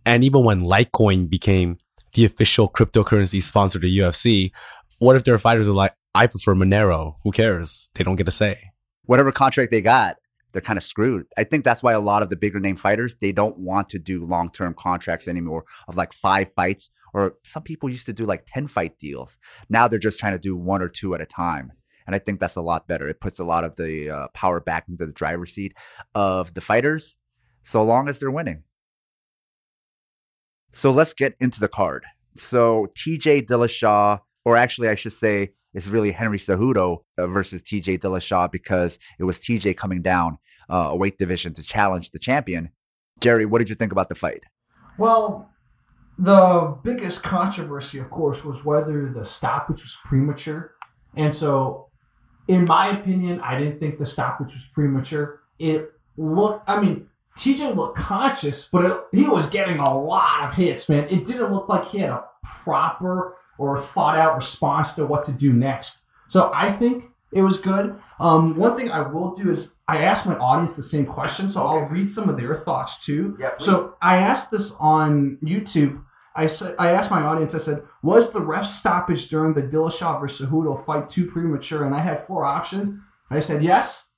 [0.06, 1.78] And even when Litecoin became
[2.14, 4.52] the official cryptocurrency sponsor of the UFC,
[5.00, 7.16] what if their fighters were like, I prefer Monero?
[7.24, 7.90] Who cares?
[7.96, 8.67] They don't get a say.
[9.08, 10.18] Whatever contract they got,
[10.52, 11.26] they're kind of screwed.
[11.38, 14.00] I think that's why a lot of the bigger name fighters, they don't want to
[14.00, 16.90] do long term contracts anymore of like five fights.
[17.14, 19.38] Or some people used to do like 10 fight deals.
[19.70, 21.72] Now they're just trying to do one or two at a time.
[22.06, 23.08] And I think that's a lot better.
[23.08, 25.74] It puts a lot of the uh, power back into the driver's seat
[26.16, 27.18] of the fighters,
[27.64, 28.64] so long as they're winning.
[30.72, 32.06] So let's get into the card.
[32.36, 38.00] So TJ Dillashaw, or actually, I should say, it's really Henry Cejudo uh, versus TJ
[38.00, 40.38] Dillashaw because it was TJ coming down
[40.70, 42.70] uh, a weight division to challenge the champion.
[43.20, 44.44] Jerry, what did you think about the fight?
[44.98, 45.50] Well,
[46.18, 50.74] the biggest controversy, of course, was whether the stoppage was premature.
[51.16, 51.90] And so,
[52.48, 55.42] in my opinion, I didn't think the stoppage was premature.
[55.60, 60.54] It looked, I mean, TJ looked conscious, but it, he was getting a lot of
[60.54, 61.08] hits, man.
[61.10, 62.24] It didn't look like he had a
[62.64, 66.04] proper or thought out response to what to do next.
[66.28, 68.00] So I think it was good.
[68.20, 71.66] Um, one thing I will do is I asked my audience the same question, so
[71.66, 73.38] I'll read some of their thoughts too.
[73.40, 76.02] Yeah, so I asked this on YouTube.
[76.36, 77.54] I said I asked my audience.
[77.56, 81.96] I said, "Was the ref stoppage during the Dillashaw versus Cejudo fight too premature?" And
[81.96, 82.92] I had four options.
[83.30, 84.12] I said yes,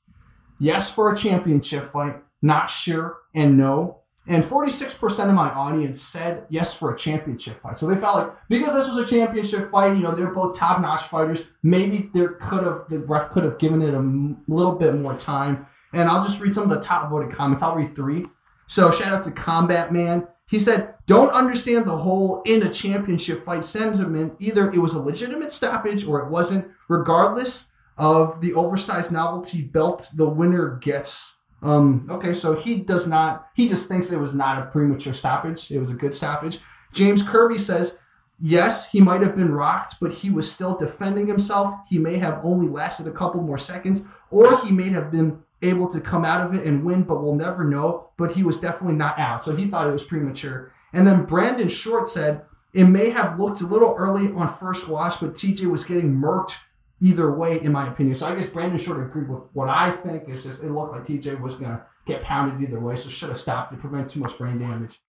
[0.59, 4.01] yes for a championship fight, not sure, and no.
[4.29, 7.79] And 46% of my audience said yes for a championship fight.
[7.79, 11.01] So they felt like because this was a championship fight, you know, they're both top-notch
[11.01, 11.47] fighters.
[11.63, 15.65] Maybe there could have the ref could have given it a little bit more time.
[15.93, 17.63] And I'll just read some of the top voted comments.
[17.63, 18.27] I'll read three.
[18.67, 20.27] So shout out to Combat Man.
[20.47, 24.33] He said, "Don't understand the whole in a championship fight sentiment.
[24.37, 26.67] Either it was a legitimate stoppage or it wasn't.
[26.87, 33.49] Regardless of the oversized novelty belt, the winner gets." Um, okay, so he does not.
[33.55, 35.71] He just thinks it was not a premature stoppage.
[35.71, 36.59] It was a good stoppage.
[36.93, 37.99] James Kirby says,
[38.39, 41.73] yes, he might have been rocked, but he was still defending himself.
[41.89, 45.87] He may have only lasted a couple more seconds, or he may have been able
[45.89, 48.09] to come out of it and win, but we'll never know.
[48.17, 50.71] But he was definitely not out, so he thought it was premature.
[50.93, 52.43] And then Brandon Short said,
[52.73, 56.59] it may have looked a little early on first watch, but TJ was getting murked
[57.01, 58.15] either way, in my opinion.
[58.15, 60.23] So I guess Brandon Short agreed with what I think.
[60.27, 63.37] It's just it looked like TJ was gonna get pounded either way, so should have
[63.37, 64.99] stopped to prevent too much brain damage.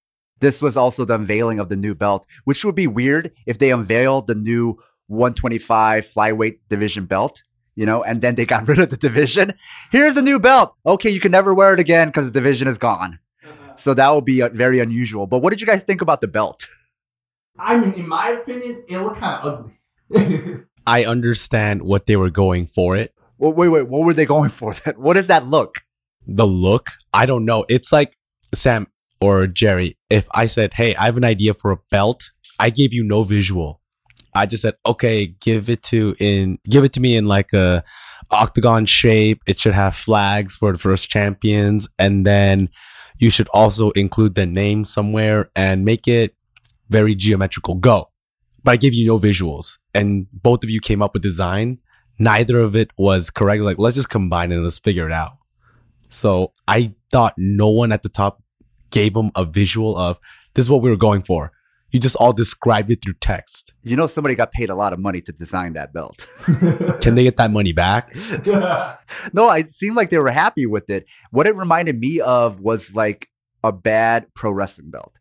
[0.40, 3.70] This was also the unveiling of the new belt, which would be weird if they
[3.70, 7.42] unveiled the new 125 flyweight division belt,
[7.74, 9.52] you know, and then they got rid of the division.
[9.90, 10.74] Here's the new belt.
[10.86, 13.18] Okay, you can never wear it again because the division is gone.
[13.76, 15.26] So that would be uh, very unusual.
[15.26, 16.68] But what did you guys think about the belt?
[17.58, 19.70] I mean, in my opinion, it looked kind of
[20.10, 20.64] ugly.
[20.90, 23.14] I understand what they were going for it.
[23.38, 24.74] Well, wait, wait, what were they going for?
[24.74, 25.76] Then what does that look?
[26.26, 27.64] The look, I don't know.
[27.68, 28.16] It's like
[28.52, 28.88] Sam
[29.20, 29.96] or Jerry.
[30.10, 33.22] If I said, "Hey, I have an idea for a belt," I gave you no
[33.22, 33.80] visual.
[34.34, 37.84] I just said, "Okay, give it to in give it to me in like a
[38.32, 39.42] octagon shape.
[39.46, 42.68] It should have flags for the first champions, and then
[43.18, 46.34] you should also include the name somewhere and make it
[46.88, 47.76] very geometrical.
[47.76, 48.09] Go."
[48.62, 51.78] But I gave you no visuals, and both of you came up with design.
[52.18, 53.62] Neither of it was correct.
[53.62, 55.32] Like, let's just combine it and let's figure it out.
[56.10, 58.42] So I thought no one at the top
[58.90, 60.18] gave them a visual of
[60.54, 61.52] this is what we were going for.
[61.92, 63.72] You just all described it through text.
[63.82, 66.24] You know, somebody got paid a lot of money to design that belt.
[67.00, 68.14] Can they get that money back?
[69.32, 71.06] no, it seemed like they were happy with it.
[71.30, 73.28] What it reminded me of was like
[73.64, 75.14] a bad pro wrestling belt.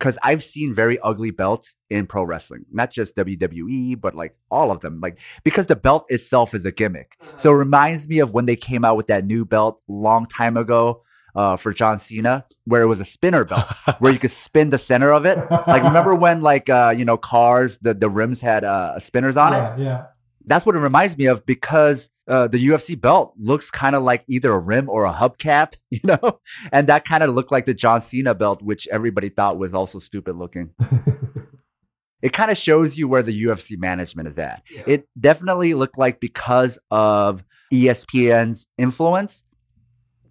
[0.00, 4.70] Because I've seen very ugly belts in pro wrestling, not just WWE, but like all
[4.70, 4.98] of them.
[5.00, 7.18] Like because the belt itself is a gimmick.
[7.36, 10.56] So it reminds me of when they came out with that new belt long time
[10.56, 11.02] ago
[11.34, 13.66] uh, for John Cena, where it was a spinner belt,
[13.98, 15.38] where you could spin the center of it.
[15.50, 19.52] Like remember when like uh, you know cars the the rims had uh, spinners on
[19.52, 19.58] it?
[19.58, 20.06] yeah, yeah.
[20.46, 24.24] That's what it reminds me of because uh, the UFC belt looks kind of like
[24.28, 26.40] either a rim or a hubcap, you know,
[26.72, 29.98] and that kind of looked like the John Cena belt, which everybody thought was also
[29.98, 30.70] stupid looking.
[32.22, 34.62] it kind of shows you where the UFC management is at.
[34.70, 34.82] Yeah.
[34.86, 39.44] It definitely looked like because of ESPN's influence,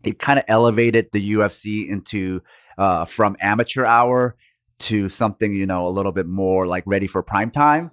[0.03, 2.41] it kind of elevated the UFC into
[2.77, 4.38] uh, from amateur hour
[4.79, 7.91] to something you know a little bit more like ready for prime time.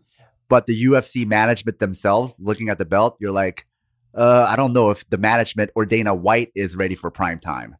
[0.49, 3.66] But the UFC management themselves, looking at the belt, you're like,
[4.14, 7.77] uh, I don't know if the management or Dana White is ready for prime time.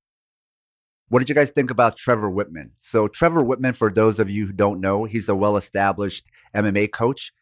[1.08, 2.70] What did you guys think about Trevor Wittman?
[2.78, 6.90] So, Trevor Wittman, for those of you who don't know, he's a well established MMA
[6.90, 7.32] coach.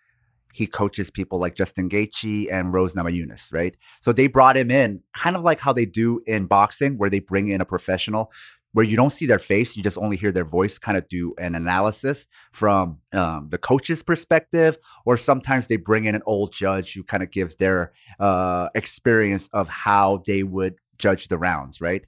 [0.52, 3.76] He coaches people like Justin Gaethje and Rose Namajunas, right?
[4.02, 7.18] So they brought him in, kind of like how they do in boxing, where they
[7.18, 8.30] bring in a professional,
[8.74, 11.32] where you don't see their face, you just only hear their voice, kind of do
[11.38, 16.92] an analysis from um, the coach's perspective, or sometimes they bring in an old judge
[16.92, 22.04] who kind of gives their uh, experience of how they would judge the rounds, right?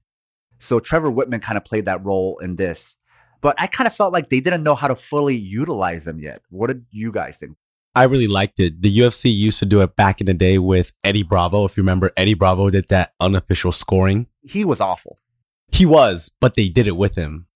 [0.58, 2.96] So Trevor Wittman kind of played that role in this.
[3.40, 6.42] But I kind of felt like they didn't know how to fully utilize them yet.
[6.50, 7.56] What did you guys think?
[7.94, 8.82] I really liked it.
[8.82, 11.64] The UFC used to do it back in the day with Eddie Bravo.
[11.64, 14.26] If you remember, Eddie Bravo did that unofficial scoring.
[14.42, 15.20] He was awful.
[15.72, 17.46] He was, but they did it with him.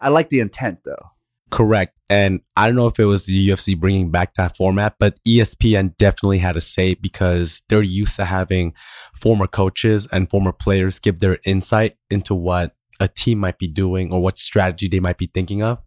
[0.00, 1.10] I like the intent though.
[1.50, 1.96] Correct.
[2.08, 5.96] And I don't know if it was the UFC bringing back that format, but ESPN
[5.98, 8.72] definitely had a say because they're used to having
[9.14, 14.12] former coaches and former players give their insight into what a team might be doing
[14.12, 15.78] or what strategy they might be thinking of.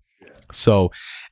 [0.52, 0.92] So,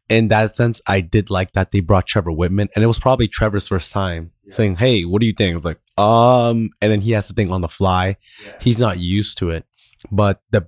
[0.10, 3.28] in that sense, I did like that they brought Trevor Wittman, and it was probably
[3.28, 4.54] Trevor's first time Yeah.
[4.56, 7.34] saying, "Hey, what do you think?" I was like, "Um," and then he has to
[7.34, 8.18] think on the fly.
[8.60, 9.66] He's not used to it,
[10.12, 10.68] but the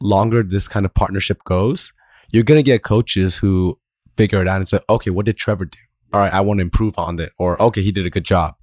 [0.00, 1.92] longer this kind of partnership goes,
[2.30, 3.78] you're gonna get coaches who
[4.16, 5.78] figure it out and say, "Okay, what did Trevor do?
[6.12, 8.54] All right, I want to improve on it," or "Okay, he did a good job."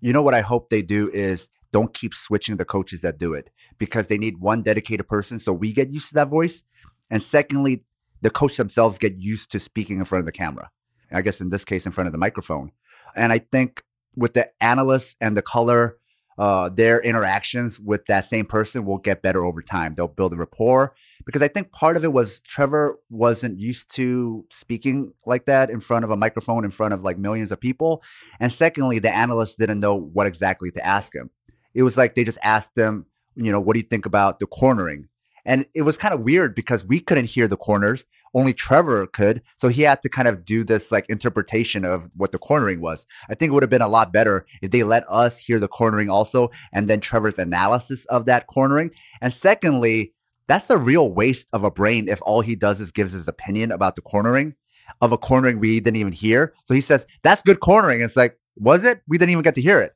[0.00, 3.34] You know what I hope they do is don't keep switching the coaches that do
[3.34, 6.62] it because they need one dedicated person so we get used to that voice.
[7.10, 7.84] And secondly,
[8.20, 10.70] the coach themselves get used to speaking in front of the camera.
[11.10, 12.72] I guess in this case, in front of the microphone.
[13.16, 13.82] And I think
[14.16, 15.96] with the analysts and the color,
[16.38, 19.94] uh, their interactions with that same person will get better over time.
[19.94, 20.94] They'll build a rapport
[21.26, 25.80] because I think part of it was Trevor wasn't used to speaking like that in
[25.80, 28.02] front of a microphone in front of like millions of people.
[28.40, 31.30] And secondly, the analysts didn't know what exactly to ask him.
[31.72, 34.46] It was like they just asked him, you know, what do you think about the
[34.46, 35.08] cornering?
[35.44, 39.42] And it was kind of weird because we couldn't hear the corners, only Trevor could.
[39.56, 43.06] So he had to kind of do this like interpretation of what the cornering was.
[43.28, 45.68] I think it would have been a lot better if they let us hear the
[45.68, 48.90] cornering also and then Trevor's analysis of that cornering.
[49.20, 50.12] And secondly,
[50.46, 53.72] that's the real waste of a brain if all he does is gives his opinion
[53.72, 54.54] about the cornering
[55.00, 56.54] of a cornering we didn't even hear.
[56.64, 58.00] So he says, that's good cornering.
[58.00, 59.00] It's like, was it?
[59.08, 59.94] We didn't even get to hear it.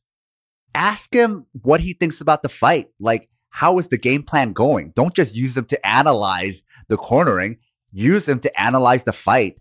[0.74, 2.88] Ask him what he thinks about the fight.
[2.98, 4.92] Like, how is the game plan going?
[4.94, 7.58] Don't just use him to analyze the cornering.
[7.92, 9.58] Use him to analyze the fight,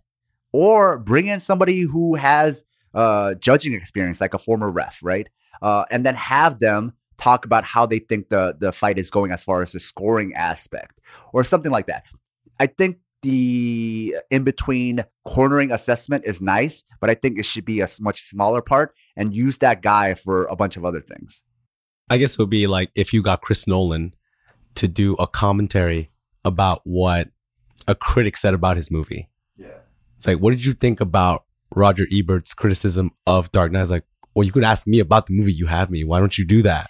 [0.51, 2.63] or bring in somebody who has
[2.93, 5.27] uh, judging experience, like a former ref, right?
[5.61, 9.31] Uh, and then have them talk about how they think the the fight is going
[9.31, 10.99] as far as the scoring aspect,
[11.33, 12.03] or something like that.
[12.59, 17.81] I think the in between cornering assessment is nice, but I think it should be
[17.81, 21.43] a much smaller part and use that guy for a bunch of other things.
[22.09, 24.13] I guess it would be like if you got Chris Nolan
[24.75, 26.11] to do a commentary
[26.45, 27.29] about what
[27.87, 29.29] a critic said about his movie.
[29.57, 29.79] Yeah.
[30.17, 33.81] It's like, what did you think about Roger Ebert's criticism of Dark Knight?
[33.81, 35.53] It's like, well, you could ask me about the movie.
[35.53, 36.03] You have me.
[36.03, 36.87] Why don't you do that?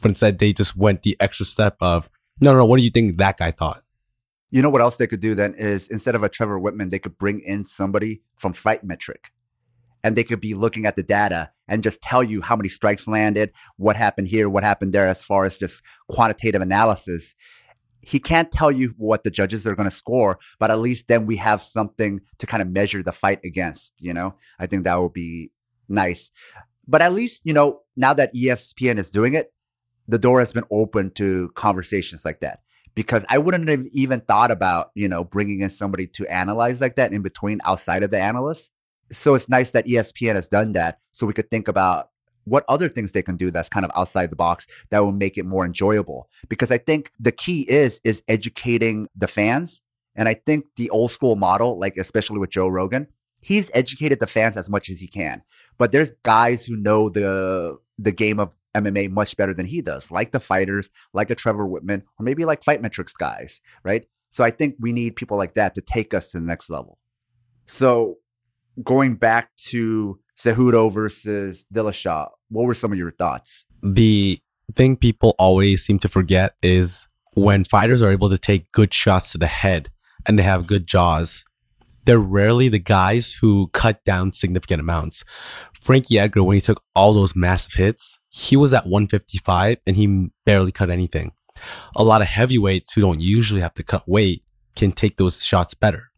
[0.00, 2.64] But instead, they just went the extra step of, no, no, no.
[2.64, 3.82] What do you think that guy thought?
[4.50, 6.98] You know what else they could do then is instead of a Trevor Wittman, they
[6.98, 9.30] could bring in somebody from Fight Metric.
[10.04, 13.06] And they could be looking at the data and just tell you how many strikes
[13.06, 15.80] landed, what happened here, what happened there, as far as just
[16.10, 17.34] quantitative analysis.
[18.02, 21.24] He can't tell you what the judges are going to score, but at least then
[21.24, 23.94] we have something to kind of measure the fight against.
[23.98, 25.50] You know, I think that would be
[25.88, 26.30] nice.
[26.86, 29.52] But at least, you know, now that ESPN is doing it,
[30.08, 32.60] the door has been open to conversations like that
[32.94, 36.96] because I wouldn't have even thought about, you know, bringing in somebody to analyze like
[36.96, 38.70] that in between outside of the analysts.
[39.10, 42.08] So it's nice that ESPN has done that so we could think about
[42.44, 45.38] what other things they can do that's kind of outside the box that will make
[45.38, 49.82] it more enjoyable because I think the key is is educating the fans
[50.14, 53.06] And I think the old school model, like especially with Joe Rogan,
[53.40, 55.42] he's educated the fans as much as he can.
[55.78, 60.10] But there's guys who know the the game of MMA much better than he does,
[60.10, 64.06] like the fighters, like a Trevor Wittman, or maybe like Fight Metrics guys, right?
[64.30, 66.98] So I think we need people like that to take us to the next level.
[67.66, 68.18] So
[68.82, 73.64] going back to Cejudo versus Dillashaw, what were some of your thoughts?
[73.82, 74.38] The
[74.74, 79.32] thing people always seem to forget is when fighters are able to take good shots
[79.32, 79.90] to the head
[80.26, 81.44] and they have good jaws,
[82.04, 85.24] they're rarely the guys who cut down significant amounts.
[85.72, 90.30] Frankie Edgar, when he took all those massive hits, he was at 155 and he
[90.44, 91.32] barely cut anything.
[91.96, 94.42] A lot of heavyweights who don't usually have to cut weight
[94.74, 96.10] can take those shots better.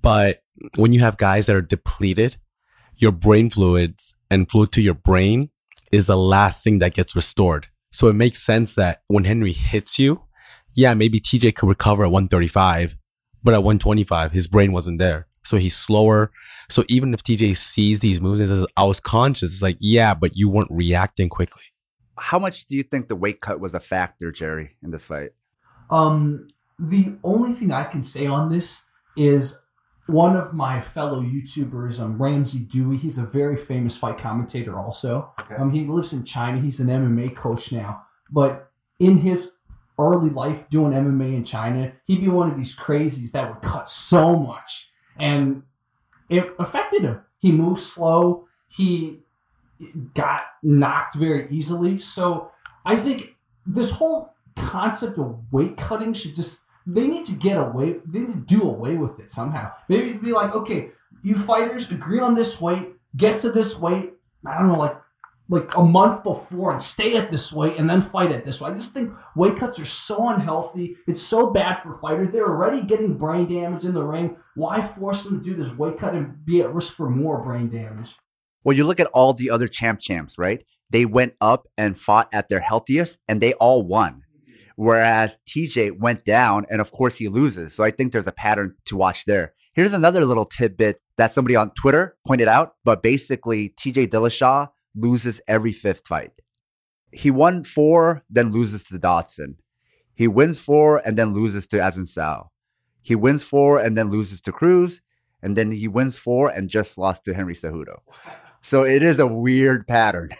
[0.00, 0.42] But
[0.76, 2.36] when you have guys that are depleted,
[2.96, 5.50] your brain fluids and fluid to your brain
[5.90, 7.66] is the last thing that gets restored.
[7.92, 10.22] So it makes sense that when Henry hits you,
[10.74, 12.96] yeah, maybe TJ could recover at 135,
[13.42, 15.26] but at 125, his brain wasn't there.
[15.44, 16.30] So he's slower.
[16.70, 20.14] So even if TJ sees these moves and says, I was conscious, it's like, yeah,
[20.14, 21.64] but you weren't reacting quickly.
[22.16, 25.30] How much do you think the weight cut was a factor, Jerry, in this fight?
[25.90, 26.46] Um,
[26.78, 28.86] the only thing I can say on this
[29.16, 29.60] is
[30.06, 32.96] one of my fellow YouTubers, um, Ramsey Dewey.
[32.96, 35.32] He's a very famous fight commentator, also.
[35.40, 35.54] Okay.
[35.56, 36.60] Um, he lives in China.
[36.60, 39.52] He's an MMA coach now, but in his
[39.98, 43.88] early life doing MMA in China, he'd be one of these crazies that would cut
[43.88, 45.62] so much, and
[46.28, 47.20] it affected him.
[47.38, 48.48] He moved slow.
[48.68, 49.22] He
[50.14, 51.98] got knocked very easily.
[51.98, 52.50] So
[52.84, 53.36] I think
[53.66, 58.32] this whole concept of weight cutting should just they need to get away they need
[58.32, 59.72] to do away with it somehow.
[59.88, 60.90] Maybe it'd be like, okay,
[61.22, 64.12] you fighters agree on this weight, get to this weight,
[64.46, 64.96] I don't know, like
[65.48, 68.72] like a month before and stay at this weight and then fight at this weight.
[68.72, 70.96] I just think weight cuts are so unhealthy.
[71.06, 72.28] It's so bad for fighters.
[72.28, 74.36] They're already getting brain damage in the ring.
[74.54, 77.68] Why force them to do this weight cut and be at risk for more brain
[77.68, 78.16] damage?
[78.64, 80.64] Well, you look at all the other champ champs, right?
[80.88, 84.21] They went up and fought at their healthiest and they all won.
[84.76, 87.74] Whereas TJ went down and of course he loses.
[87.74, 89.54] So I think there's a pattern to watch there.
[89.74, 95.40] Here's another little tidbit that somebody on Twitter pointed out, but basically TJ Dillashaw loses
[95.48, 96.32] every fifth fight.
[97.12, 99.56] He won four, then loses to Dodson.
[100.14, 102.48] He wins four and then loses to Assunção.
[103.02, 105.00] He wins four and then loses to Cruz.
[105.42, 108.00] And then he wins four and just lost to Henry Cejudo.
[108.62, 110.30] So it is a weird pattern.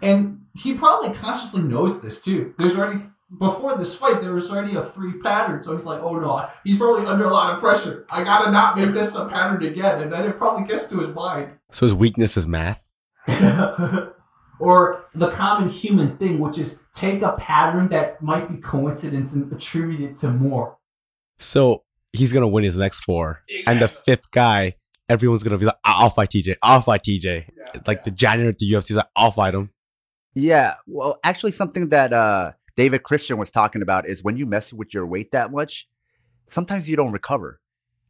[0.00, 2.54] And he probably consciously knows this too.
[2.56, 3.00] There's already
[3.36, 5.62] before this fight, there was already a three pattern.
[5.62, 8.06] So he's like, oh no, he's probably under a lot of pressure.
[8.10, 10.00] I gotta not make this a pattern again.
[10.00, 11.52] And then it probably gets to his mind.
[11.70, 12.88] So his weakness is math.
[14.58, 19.52] or the common human thing, which is take a pattern that might be coincidence and
[19.52, 20.78] attribute it to more.
[21.38, 24.74] So he's gonna win his next four, and the fifth guy,
[25.08, 26.56] everyone's gonna be like, "I'll fight TJ.
[26.62, 29.70] I'll fight TJ." Like the janitor at the UFC is like, "I'll fight him."
[30.34, 30.74] Yeah.
[30.86, 34.94] Well, actually, something that uh, David Christian was talking about is when you mess with
[34.94, 35.88] your weight that much,
[36.46, 37.58] sometimes you don't recover.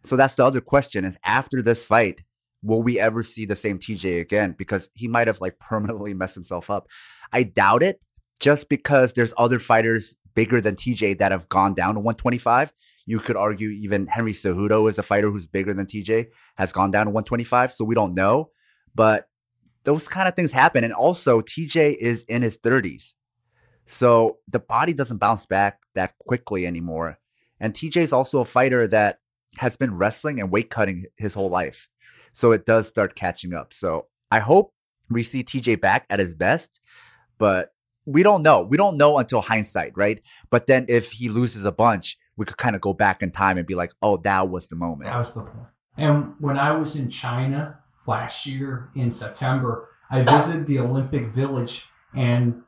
[0.04, 2.20] So that's the other question: is after this fight,
[2.62, 4.54] will we ever see the same TJ again?
[4.58, 6.86] Because he might have like permanently messed himself up.
[7.32, 8.02] I doubt it,
[8.40, 12.74] just because there's other fighters bigger than TJ that have gone down to 125.
[13.06, 16.26] You could argue even Henry Cejudo is a fighter who's bigger than TJ,
[16.58, 17.72] has gone down to 125.
[17.72, 18.50] So we don't know.
[18.94, 19.28] But
[19.84, 20.84] those kind of things happen.
[20.84, 23.14] And also, TJ is in his 30s.
[23.88, 27.18] So the body doesn't bounce back that quickly anymore.
[27.58, 29.20] And TJ is also a fighter that
[29.56, 31.88] has been wrestling and weight cutting his whole life.
[32.32, 33.72] So it does start catching up.
[33.72, 34.74] So I hope
[35.08, 36.80] we see TJ back at his best,
[37.38, 37.72] but
[38.04, 38.62] we don't know.
[38.62, 40.20] We don't know until hindsight, right?
[40.50, 43.56] But then if he loses a bunch, we could kind of go back in time
[43.56, 45.10] and be like, oh, that was the moment.
[45.10, 45.66] That was the point.
[45.96, 51.86] And when I was in China last year in September, I visited the Olympic Village
[52.14, 52.62] and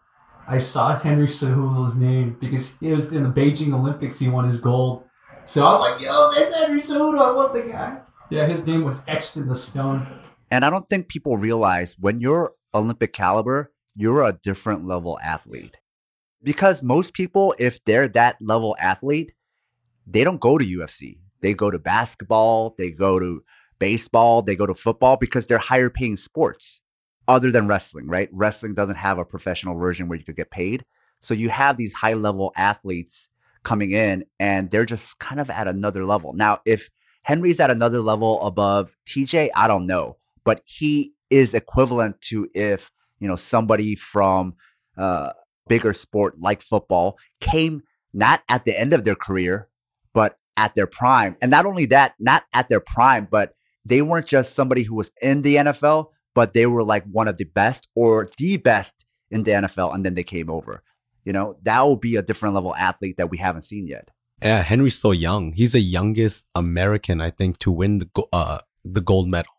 [0.51, 4.18] I saw Henry Cejudo's name because it was in the Beijing Olympics.
[4.18, 5.05] He won his gold.
[5.46, 7.20] So I was like, yo, that's Henry Cejudo.
[7.20, 7.98] I love the guy.
[8.30, 10.09] Yeah, his name was etched in the stone.
[10.51, 15.76] And I don't think people realize when you're Olympic caliber, you're a different level athlete.
[16.42, 19.30] Because most people, if they're that level athlete,
[20.05, 21.18] they don't go to UFC.
[21.42, 23.44] They go to basketball, they go to
[23.78, 26.82] baseball, they go to football because they're higher paying sports
[27.28, 28.28] other than wrestling, right?
[28.32, 30.84] Wrestling doesn't have a professional version where you could get paid.
[31.20, 33.28] So you have these high level athletes
[33.62, 36.32] coming in and they're just kind of at another level.
[36.32, 36.90] Now, if
[37.22, 42.90] Henry's at another level above TJ, I don't know, but he is equivalent to if,
[43.18, 44.54] you know, somebody from
[44.96, 45.32] uh
[45.68, 49.68] bigger sport like football came not at the end of their career,
[50.12, 51.36] but at their prime.
[51.40, 53.54] And not only that, not at their prime, but
[53.84, 57.37] they weren't just somebody who was in the NFL, but they were like one of
[57.37, 59.95] the best or the best in the NFL.
[59.95, 60.83] And then they came over.
[61.24, 64.09] You know, that will be a different level athlete that we haven't seen yet.
[64.43, 65.53] Yeah, Henry's still young.
[65.53, 69.53] He's the youngest American, I think, to win the uh, the gold medal,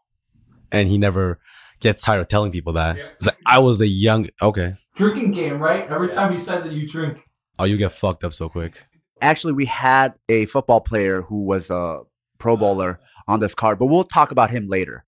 [0.72, 1.40] and he never
[1.80, 2.98] gets tired of telling people that.
[2.98, 3.04] Yeah.
[3.24, 4.30] Like, I was a young.
[4.42, 4.74] Okay.
[4.96, 5.88] Drinking game, right?
[5.88, 7.24] Every time he says it, you drink.
[7.60, 8.84] Oh, you get fucked up so quick.
[9.22, 12.00] Actually, we had a football player who was a
[12.40, 15.06] Pro Bowler on this card, but we'll talk about him later.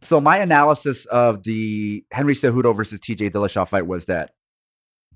[0.00, 4.32] So my analysis of the Henry Cejudo versus TJ Dillashaw fight was that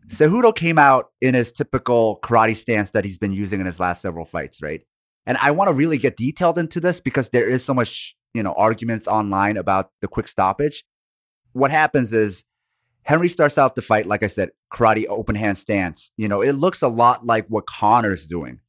[0.09, 4.03] Cejudo came out in his typical karate stance that he's been using in his last
[4.03, 4.83] several fights, right?
[5.27, 8.43] And I want to really get detailed into this because there is so much, you
[8.43, 10.85] know, arguments online about the quick stoppage.
[11.53, 12.45] What happens is
[13.05, 16.11] Henry starts out the fight, like I said, karate open hand stance.
[16.17, 18.61] You know, it looks a lot like what Conor's doing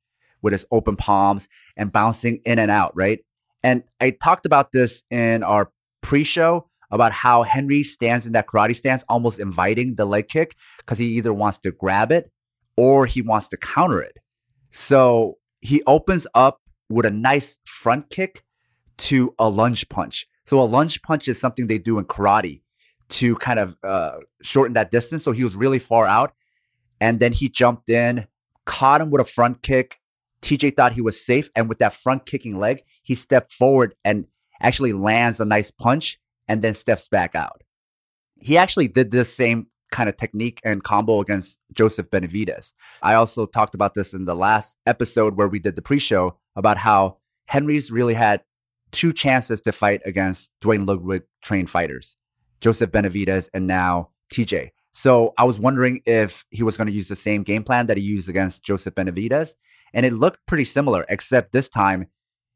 [0.44, 3.20] with his open palms and bouncing in and out, right?
[3.64, 5.72] And I talked about this in our
[6.04, 10.56] pre show about how Henry stands in that karate stance, almost inviting the leg kick
[10.78, 12.32] because he either wants to grab it
[12.78, 14.18] or he wants to counter it.
[14.70, 18.44] So he opens up with a nice front kick
[19.00, 20.28] to a lunge punch.
[20.46, 22.62] So a lunge punch is something they do in karate
[23.10, 25.24] to kind of uh, shorten that distance.
[25.24, 26.34] So he was really far out.
[27.02, 28.28] And then he jumped in,
[28.66, 29.98] caught him with a front kick.
[30.42, 31.50] TJ thought he was safe.
[31.56, 34.26] And with that front kicking leg, he stepped forward and
[34.64, 37.64] actually lands a nice punch and then steps back out.
[38.40, 42.74] He actually did this same kind of technique and combo against Joseph Benavidez.
[43.04, 46.40] I also talked about this in the last episode where we did the pre show
[46.56, 48.42] about how Henry's really had
[48.92, 52.16] two chances to fight against Duane Ludwig trained fighters,
[52.62, 54.72] Joseph Benavidez and now TJ.
[54.94, 57.98] So I was wondering if he was going to use the same game plan that
[57.98, 59.54] he used against Joseph Benavidez.
[59.94, 62.08] And it looked pretty similar, except this time,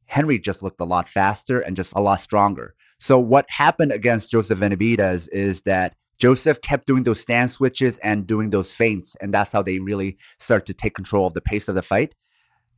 [0.08, 2.74] Henry just looked a lot faster and just a lot stronger.
[2.99, 8.26] So what happened against Joseph Benavidez is that Joseph kept doing those stand switches and
[8.26, 11.68] doing those feints, and that's how they really start to take control of the pace
[11.68, 12.16] of the fight.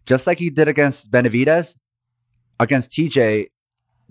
[0.06, 1.78] Just like he did against Benavidez,
[2.60, 3.48] against TJ,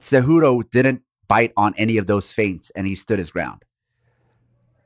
[0.00, 3.64] Cejudo didn't bite on any of those feints, and he stood his ground.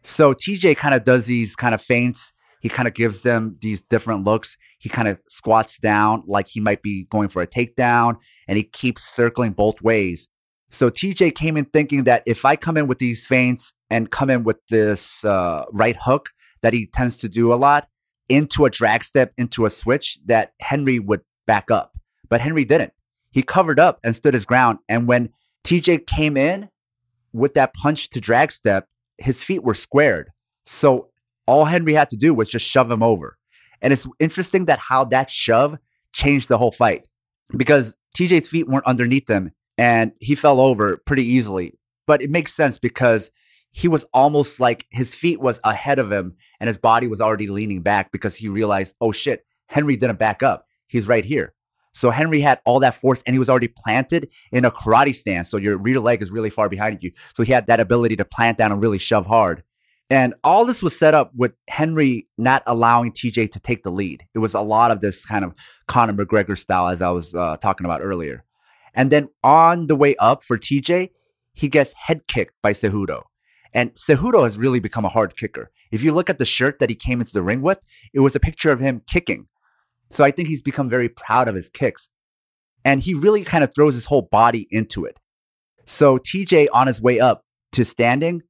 [0.02, 2.32] So TJ kind of does these kind of feints.
[2.60, 4.56] He kind of gives them these different looks.
[4.82, 8.16] He kind of squats down like he might be going for a takedown,
[8.48, 10.28] and he keeps circling both ways.
[10.70, 14.28] So TJ came in thinking that if I come in with these feints and come
[14.28, 16.30] in with this uh, right hook
[16.62, 17.86] that he tends to do a lot
[18.28, 21.92] into a drag step, into a switch, that Henry would back up.
[22.28, 22.92] But Henry didn't.
[23.30, 24.80] He covered up and stood his ground.
[24.88, 25.28] And when
[25.62, 26.70] TJ came in
[27.32, 30.30] with that punch to drag step, his feet were squared.
[30.64, 31.10] So
[31.46, 33.38] all Henry had to do was just shove him over.
[33.82, 35.78] And it's interesting that how that shove
[36.12, 37.06] changed the whole fight
[37.56, 41.78] because TJ's feet weren't underneath him and he fell over pretty easily.
[42.06, 43.30] But it makes sense because
[43.70, 47.48] he was almost like his feet was ahead of him and his body was already
[47.48, 50.66] leaning back because he realized, oh shit, Henry didn't back up.
[50.86, 51.54] He's right here.
[51.94, 55.50] So Henry had all that force and he was already planted in a karate stance.
[55.50, 57.12] So your rear leg is really far behind you.
[57.34, 59.62] So he had that ability to plant down and really shove hard.
[60.12, 64.22] And all this was set up with Henry not allowing TJ to take the lead.
[64.34, 65.54] It was a lot of this kind of
[65.88, 68.44] Conor McGregor style, as I was uh, talking about earlier.
[68.92, 71.08] And then on the way up for TJ,
[71.54, 73.22] he gets head kicked by Cejudo.
[73.72, 75.70] And Cejudo has really become a hard kicker.
[75.90, 77.80] If you look at the shirt that he came into the ring with,
[78.12, 79.46] it was a picture of him kicking.
[80.10, 82.10] So I think he's become very proud of his kicks.
[82.84, 85.16] And he really kind of throws his whole body into it.
[85.86, 88.42] So TJ, on his way up to standing,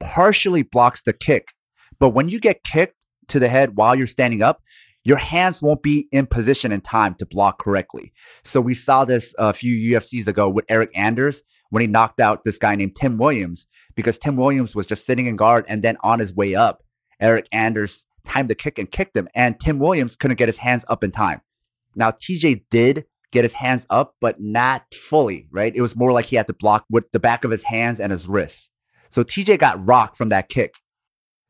[0.00, 1.52] partially blocks the kick.
[1.98, 2.96] But when you get kicked
[3.28, 4.62] to the head while you're standing up,
[5.04, 8.12] your hands won't be in position in time to block correctly.
[8.44, 12.44] So we saw this a few UFCs ago with Eryk Anders when he knocked out
[12.44, 15.96] this guy named Tim Williams because Tim Williams was just sitting in guard and then
[16.02, 16.82] on his way up,
[17.22, 20.84] Eryk Anders timed the kick and kicked him and Tim Williams couldn't get his hands
[20.88, 21.40] up in time.
[21.94, 25.74] Now TJ did get his hands up, but not fully, right?
[25.74, 28.12] It was more like he had to block with the back of his hands and
[28.12, 28.69] his wrists.
[29.10, 30.76] So TJ got rocked from that kick.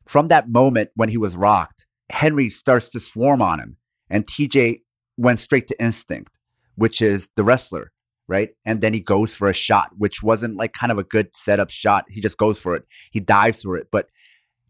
[0.05, 3.77] From that moment when he was rocked, Henry starts to swarm on him,
[4.09, 4.81] and TJ
[5.15, 6.33] went straight to instinct,
[6.75, 7.91] which is the wrestler,
[8.27, 8.49] right?
[8.65, 11.69] And then he goes for a shot, which wasn't like kind of a good setup
[11.69, 12.05] shot.
[12.09, 12.83] He just goes for it.
[13.11, 13.87] He dives for it.
[13.91, 14.07] But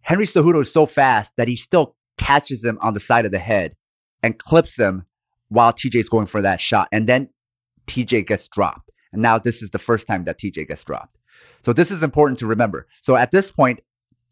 [0.02, 3.40] Henry Cejudo is so fast that he still catches him on the side of the
[3.40, 3.76] head
[4.22, 5.06] and clips him
[5.50, 6.88] while TJ's going for that shot.
[6.92, 7.30] And then
[7.88, 8.92] TJ gets dropped.
[9.14, 11.18] And now this is the first time that TJ gets dropped.
[11.62, 12.88] So this is important to remember.
[13.02, 13.82] So at this point,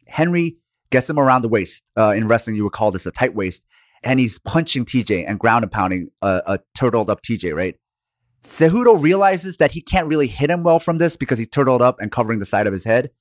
[0.07, 0.57] Henry
[0.89, 1.83] gets him around the waist.
[1.97, 3.65] Uh, in wrestling, you would call this a tight waist.
[4.03, 7.75] and he's punching TJ and ground and pounding a, a turtled up TJ, right?
[8.43, 11.99] Cejudo realizes that he can't really hit him well from this because he's turtled up
[11.99, 13.11] and covering the side of his head.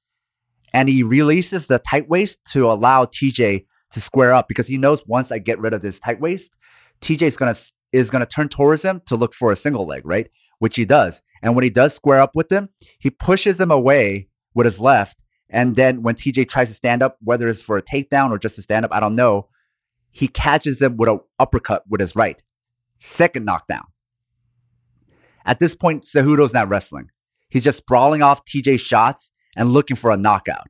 [0.73, 5.05] And he releases the tight waist to allow TJ to square up because he knows
[5.07, 6.53] once I get rid of this tight waist,
[7.01, 7.55] TJ is gonna
[7.91, 10.31] is gonna turn towards him to look for a single leg, right?
[10.59, 11.23] Which he does.
[11.43, 12.69] And when he does square up with him,
[12.99, 15.23] he pushes him away with his left.
[15.51, 18.59] And then when TJ tries to stand up, whether it's for a takedown or just
[18.59, 19.49] a stand up, I don't know,
[20.11, 22.43] he catches him with an uppercut with his right.
[22.99, 23.85] Second knockdown.
[25.47, 27.11] At this point, Cejudo's not wrestling.
[27.49, 30.67] He's just sprawling off TJ's shots and looking for a knockout.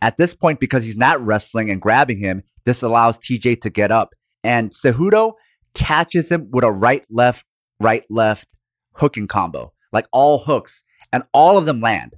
[0.00, 3.92] At this point, because he's not wrestling and grabbing him, this allows TJ to get
[3.92, 4.14] up.
[4.42, 5.34] And Cejudo
[5.74, 7.46] catches him with a right, left,
[7.78, 8.48] right, left
[8.94, 10.82] hooking combo, like all hooks,
[11.12, 12.14] and all of them land.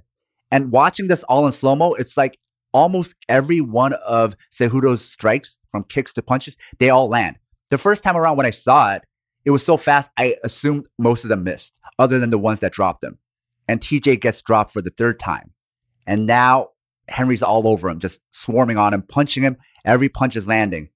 [0.51, 2.37] And watching this all in slow mo, it's like
[2.73, 7.37] almost every one of Cejudo's strikes, from kicks to punches, they all land.
[7.69, 9.03] The first time around when I saw it,
[9.43, 12.73] it was so fast, I assumed most of them missed, other than the ones that
[12.73, 13.19] dropped them.
[13.67, 15.51] And TJ gets dropped for the third time.
[16.05, 16.69] And now
[17.07, 19.57] Henry's all over him, just swarming on him, punching him.
[19.83, 20.89] Every punch is landing.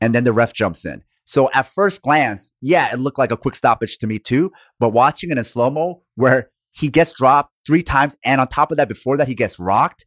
[0.00, 1.02] And then the ref jumps in.
[1.24, 4.52] So at first glance, yeah, it looked like a quick stoppage to me too.
[4.78, 8.70] But watching it in slow mo, where he gets dropped three times, and on top
[8.70, 10.06] of that, before that, he gets rocked.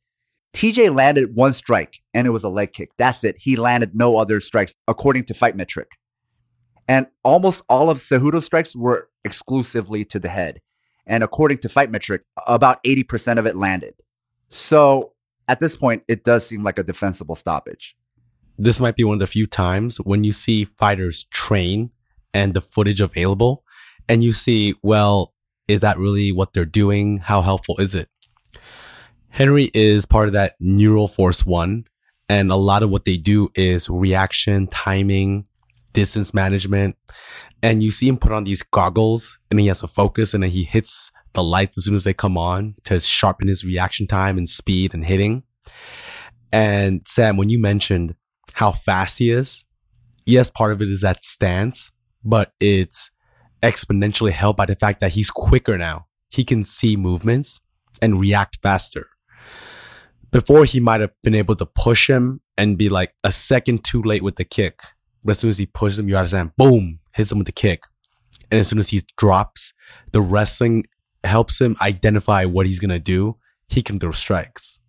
[0.54, 2.90] TJ landed one strike, and it was a leg kick.
[2.98, 3.36] That's it.
[3.40, 5.90] He landed no other strikes, according to Fight Metric.
[6.88, 10.62] And almost all of Cejudo's strikes were exclusively to the head.
[11.06, 13.94] And according to Fight Metric, about 80% of it landed.
[14.50, 15.14] So
[15.48, 17.96] at this point, it does seem like a defensible stoppage.
[18.58, 21.92] This might be one of the few times when you see fighters train
[22.34, 23.64] and the footage available,
[24.10, 25.34] and you see, well,
[25.68, 27.18] is that really what they're doing?
[27.18, 28.10] How helpful is it?
[29.30, 31.86] Henry is part of that Neuro Force One,
[32.30, 35.46] and a lot of what they do is reaction, timing,
[35.94, 36.96] distance management.
[37.64, 40.52] And you see him put on these goggles and he has to focus and then
[40.52, 44.38] he hits the lights as soon as they come on to sharpen his reaction time
[44.38, 45.44] and speed and hitting.
[46.52, 48.16] And Sam, when you mentioned
[48.58, 49.66] how fast he is,
[50.26, 51.92] yes, part of it is that stance,
[52.24, 53.12] but it's
[53.62, 56.08] exponentially helped by the fact that he's quicker now.
[56.30, 57.62] He can see movements
[58.02, 59.10] and react faster.
[60.32, 64.02] Before, he might have been able to push him and be like a second too
[64.02, 64.82] late with the kick.
[65.24, 67.84] But as soon as he pushes him, you understand, boom, hits him with the kick.
[68.50, 69.72] And as soon as he drops,
[70.14, 70.88] the wrestling
[71.24, 73.38] helps him identify what he's gonna do,
[73.70, 74.80] he can throw strikes.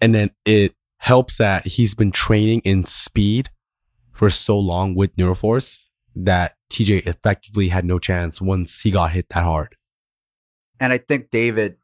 [0.00, 3.50] And then it helps that he's been training in speed
[4.12, 9.28] for so long with Neuroforce that TJ effectively had no chance once he got hit
[9.30, 9.74] that hard.
[10.78, 11.76] And I think David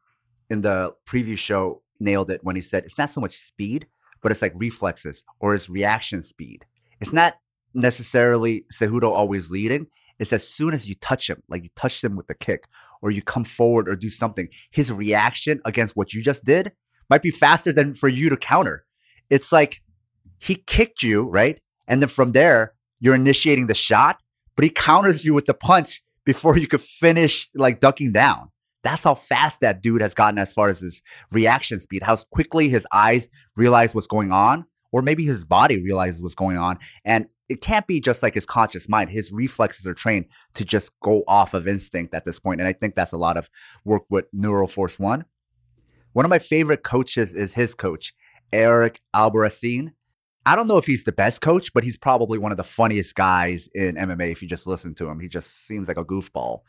[0.49, 3.87] in the preview show nailed it when he said it's not so much speed,
[4.21, 6.65] but it's like reflexes or it's reaction speed.
[7.01, 7.35] It's not
[7.73, 9.87] necessarily Cejudo always leading.
[10.17, 12.67] It's as soon as you touch him, like you touch him with the kick
[13.01, 16.71] or you come forward or do something, his reaction against what you just did
[17.09, 18.85] might be faster than for you to counter.
[19.29, 19.81] It's like
[20.39, 21.59] he kicked you, right?
[21.87, 24.21] And then from there, you're initiating the shot,
[24.55, 28.49] but he counters you with the punch before you could finish like ducking down.
[28.83, 31.01] That's how fast that dude has gotten as far as his
[31.31, 36.21] reaction speed, how quickly his eyes realize what's going on, or maybe his body realizes
[36.21, 36.79] what's going on.
[37.03, 39.09] And it can't be just like his conscious mind.
[39.09, 42.61] His reflexes are trained to just go off of instinct at this point.
[42.61, 43.49] And I think that's a lot of
[43.83, 45.25] work with Neuro Force One.
[46.13, 48.13] One of my favorite coaches is his coach,
[48.51, 49.93] Eric Albarracin.
[50.45, 53.15] I don't know if he's the best coach, but he's probably one of the funniest
[53.15, 55.19] guys in MMA if you just listen to him.
[55.19, 56.61] He just seems like a goofball.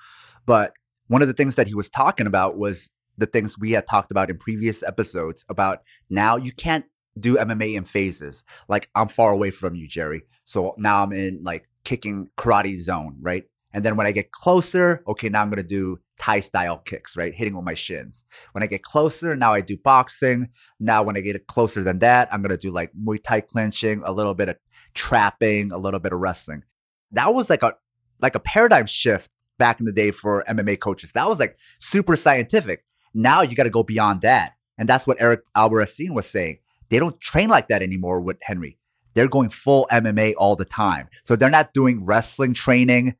[0.45, 0.73] But
[1.07, 4.11] one of the things that he was talking about was the things we had talked
[4.11, 6.85] about in previous episodes about now you can't
[7.19, 8.45] do MMA in phases.
[8.69, 10.23] Like I'm far away from you, Jerry.
[10.45, 13.45] So now I'm in like kicking karate zone, right?
[13.73, 17.35] And then when I get closer, okay, now I'm gonna do Thai style kicks, right?
[17.35, 18.25] Hitting with my shins.
[18.53, 20.49] When I get closer, now I do boxing.
[20.79, 24.13] Now when I get closer than that, I'm gonna do like Muay Thai clinching, a
[24.13, 24.57] little bit of
[24.95, 26.65] trapping, a little bit of wrestling.
[27.13, 27.75] That was like a
[28.21, 31.13] like a paradigm shift back in the day for MMA coaches.
[31.13, 32.85] That was like super scientific.
[33.15, 34.55] Now you got to go beyond that.
[34.79, 36.59] And that's what Eric Albarracin was saying.
[36.89, 38.79] They don't train like that anymore with Henry.
[39.15, 41.09] They're going full MMA all the time.
[41.25, 43.17] So they're not doing wrestling training.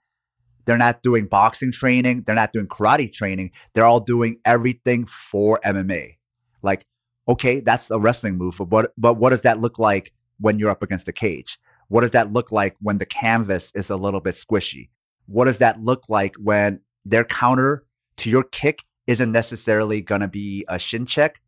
[0.65, 2.23] They're not doing boxing training.
[2.23, 3.53] They're not doing karate training.
[3.75, 6.17] They're all doing everything for MMA.
[6.63, 6.87] Like,
[7.29, 10.71] okay, that's a wrestling move, but what, but what does that look like when you're
[10.71, 11.59] up against the cage?
[11.89, 14.91] What does that look like when the canvas is a little bit squishy?
[15.27, 17.85] What does that look like when their counter
[18.19, 21.41] to your kick isn't necessarily going to be a shin check,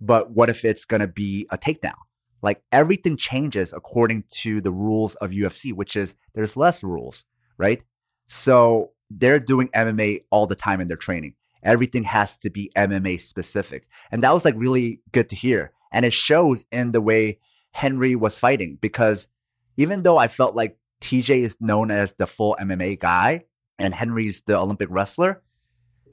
[0.00, 1.94] but what if it's going to be a takedown?
[2.42, 7.24] like everything changes according to the rules of UFC, which is there's less rules,
[7.58, 7.82] right?
[8.26, 11.34] So they're doing MMA all the time in their training.
[11.62, 13.88] Everything has to be MMA specific.
[14.10, 15.72] And that was like really good to hear.
[15.92, 17.38] And it shows in the way
[17.72, 19.28] Henry was fighting because
[19.76, 23.44] even though I felt like TJ is known as the full MMA guy
[23.78, 25.42] and Henry's the Olympic wrestler,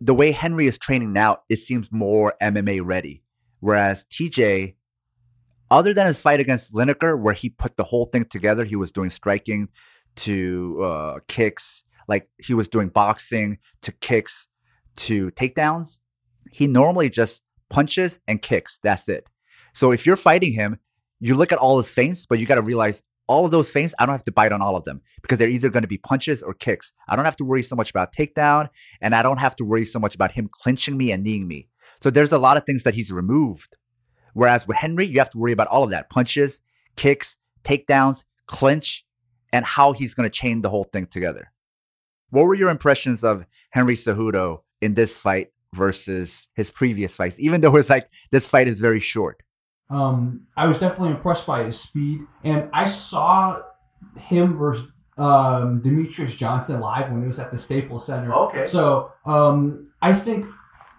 [0.01, 3.23] the way Henry is training now, it seems more MMA ready.
[3.59, 4.75] Whereas TJ,
[5.71, 8.91] other than his fight against Lineker, where he put the whole thing together, he was
[8.91, 9.69] doing striking
[10.17, 11.83] to uh, kicks,
[12.13, 14.47] like he was doing boxing to kicks
[14.95, 15.97] to takedowns.
[16.51, 17.41] He normally just
[17.71, 18.79] punches and kicks.
[18.83, 19.25] That's it.
[19.73, 20.77] So if you're fighting him,
[21.19, 23.95] you look at all his feints, but you got to realize all of those feints,
[23.97, 25.97] I don't have to bite on all of them because they're either going to be
[25.97, 26.93] punches or kicks.
[27.07, 28.69] I don't have to worry so much about takedown,
[29.01, 31.69] and I don't have to worry so much about him clinching me and kneeing me.
[32.03, 33.75] So there's a lot of things that he's removed.
[34.33, 36.61] Whereas with Henry, you have to worry about all of that punches,
[36.95, 39.05] kicks, takedowns, clinch,
[39.53, 41.51] and how he's going to chain the whole thing together.
[42.33, 47.61] What were your impressions of Henry Cejudo in this fight versus his previous fights, even
[47.61, 49.43] though it's like this fight is very short?
[49.91, 53.61] Um, I was definitely impressed by his speed, and I saw
[54.17, 58.33] him versus um, Demetrious Johnson live when he was at the Staples Center.
[58.33, 58.65] Okay.
[58.65, 60.47] So um, I think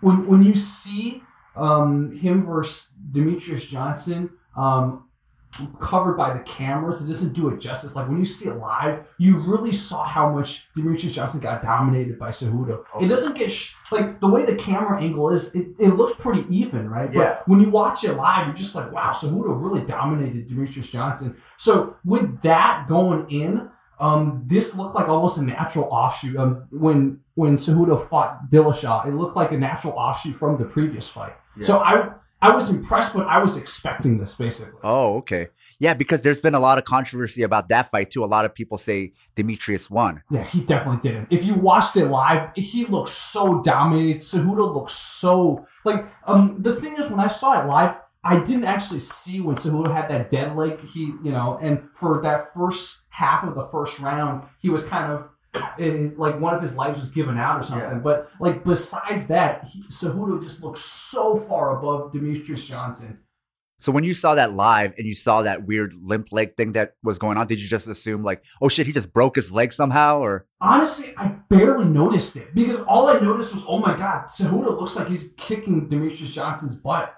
[0.03, 1.20] when when you see
[1.57, 5.09] um, him versus Demetrious Johnson um,
[5.78, 7.94] covered by the cameras, it doesn't do it justice.
[7.96, 12.18] Like when you see it live, you really saw how much Demetrious Johnson got dominated
[12.18, 12.84] by Cejudo.
[12.94, 13.05] Okay.
[13.05, 15.55] It doesn't get sh- like the way the camera angle is.
[15.55, 17.12] It, it looked pretty even, right?
[17.12, 17.36] Yeah.
[17.38, 21.36] But when you watch it live, you're just like, wow, Cejudo really dominated Demetrious Johnson.
[21.57, 26.36] So with that going in, um, this looked like almost a natural offshoot.
[26.36, 31.11] Um, when when Cejudo fought Dillashaw, it looked like a natural offshoot from the previous
[31.11, 31.34] fight.
[31.57, 31.64] Yeah.
[31.64, 32.11] So I
[32.45, 34.78] I was impressed, but I was expecting this basically.
[34.82, 35.49] Oh, okay.
[35.80, 38.22] Yeah, because there's been a lot of controversy about that fight too.
[38.22, 40.22] A lot of people say Demetrious won.
[40.30, 41.28] Yeah, he definitely didn't.
[41.32, 44.20] If you watched it live, he looked so dominated.
[44.20, 48.64] Cejudo looked so like um the thing is when I saw it live, I didn't
[48.64, 50.80] actually see when Cejudo had that dead leg.
[50.80, 55.11] He you know, and for that first half of the first round, he was kind
[55.11, 55.30] of
[55.78, 57.88] eh, like one of his legs was given out or something.
[57.88, 57.98] Yeah.
[57.98, 63.18] But like besides that, he, Cejudo just looked so far above Demetrious Johnson.
[63.84, 66.94] So when you saw that live and you saw that weird limp leg thing that
[67.02, 69.74] was going on, did you just assume like, oh shit, he just broke his leg
[69.74, 70.20] somehow?
[70.20, 74.78] Or Honestly, I barely noticed it because all I noticed was, oh my god, Cejudo
[74.78, 77.14] looks like he's kicking Demetrious Johnson's butt.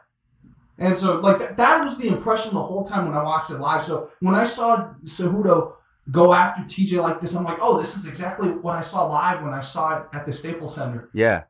[0.78, 3.58] And so, like, that, that was the impression the whole time when I watched it
[3.58, 3.84] live.
[3.84, 5.74] So when I saw Cejudo
[6.10, 9.42] go after TJ like this, I'm like, oh, this is exactly what I saw live
[9.42, 11.08] when I saw it at the Staples Center.
[11.12, 11.44] yeah,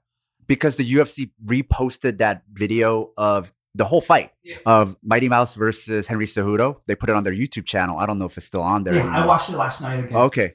[0.46, 4.57] because the UFC reposted that video of the whole fight Yeah.
[4.64, 6.80] of Mighty Mouse versus Henry Cejudo.
[6.86, 7.98] They put it on their YouTube channel.
[7.98, 8.94] I don't know if it's still on there.
[8.94, 9.18] Yeah, anymore.
[9.20, 10.16] I watched it last night again.
[10.16, 10.54] Okay.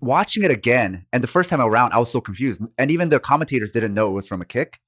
[0.00, 2.60] Watching it again, and the first time around, I was so confused.
[2.76, 4.80] And even the commentators didn't know it was from a kick.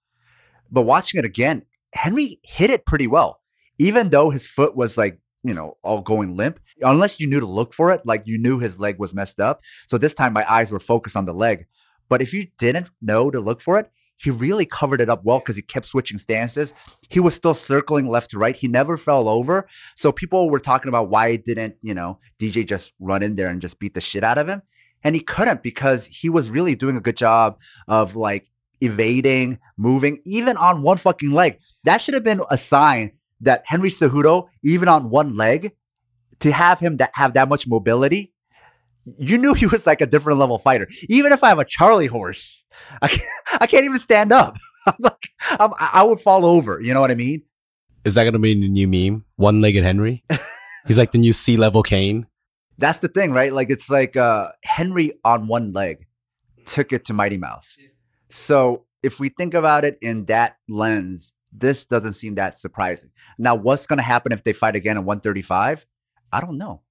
[0.72, 1.62] But watching it again,
[1.92, 3.40] Henry hit it pretty well.
[3.78, 7.46] Even though his foot was like, you know, all going limp, unless you knew to
[7.46, 9.62] look for it, like you knew his leg was messed up.
[9.86, 11.66] So this time my eyes were focused on the leg.
[12.08, 15.40] But if you didn't know to look for it, he really covered it up well
[15.40, 16.72] because he kept switching stances.
[17.10, 18.54] He was still circling left to right.
[18.54, 19.66] He never fell over.
[19.96, 23.60] So people were talking about why didn't, you know, DJ just run in there and
[23.60, 24.62] just beat the shit out of him?
[25.02, 27.58] And he couldn't because he was really doing a good job
[27.88, 28.48] of like
[28.80, 31.58] evading, moving, even on one fucking leg.
[31.82, 35.72] That should have been a sign that Henry Cejudo, even on one leg,
[36.44, 38.34] to have him that have that much mobility,
[39.16, 40.86] you knew he was like a different level fighter.
[41.08, 42.62] Even if I have a Charlie horse,
[43.00, 43.28] I can't,
[43.62, 44.54] I can't even stand up.
[44.86, 46.82] I'm like, I'm, I would fall over.
[46.82, 47.42] You know what I mean?
[48.04, 49.24] Is that gonna be the new meme?
[49.36, 50.22] One legged Henry?
[50.86, 52.26] He's like the new sea level Kane.
[52.76, 53.50] That's the thing, right?
[53.50, 56.06] Like it's like uh, Henry on one leg
[56.66, 57.78] took it to Mighty Mouse.
[58.28, 63.10] So if we think about it in that lens, this doesn't seem that surprising.
[63.38, 65.86] Now, what's going to happen if they fight again at 135?
[66.32, 66.82] I don't know.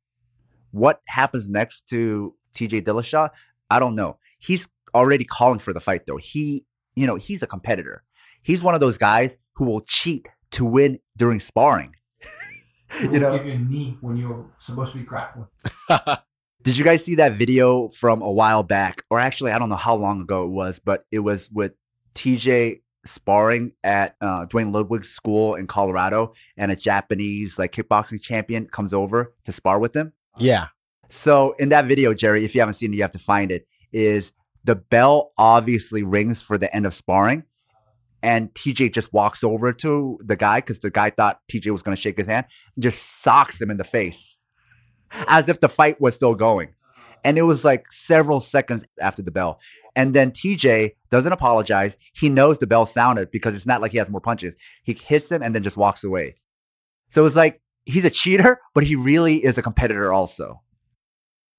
[0.71, 3.29] What happens next to TJ Dillashaw?
[3.69, 4.17] I don't know.
[4.39, 6.17] He's already calling for the fight, though.
[6.17, 6.65] He,
[6.95, 8.03] you know, he's a competitor.
[8.41, 11.95] He's one of those guys who will cheat to win during sparring.
[13.01, 15.47] You know, give you a knee when you're supposed to be grappling.
[16.61, 19.01] Did you guys see that video from a while back?
[19.09, 21.73] Or actually, I don't know how long ago it was, but it was with
[22.13, 28.67] TJ sparring at uh, Duane Ludwig's school in Colorado, and a Japanese like kickboxing champion
[28.67, 30.13] comes over to spar with him.
[30.37, 30.67] yeah.
[31.09, 33.67] So in that video, Jerry, if you haven't seen it, you have to find it.
[33.91, 34.31] Is
[34.63, 37.43] the bell obviously rings for the end of sparring,
[38.23, 41.95] and TJ just walks over to the guy because the guy thought TJ was going
[41.95, 42.47] to shake his hand,
[42.79, 44.37] just socks him in the face
[45.27, 46.73] as if the fight was still going.
[47.23, 49.59] And it was like several seconds after the bell.
[49.95, 51.97] And then TJ doesn't apologize.
[52.13, 54.55] He knows the bell sounded because it's not like he has more punches.
[54.83, 56.35] He hits him and then just walks away.
[57.09, 60.61] So it's like he's a cheater, but he really is a competitor also.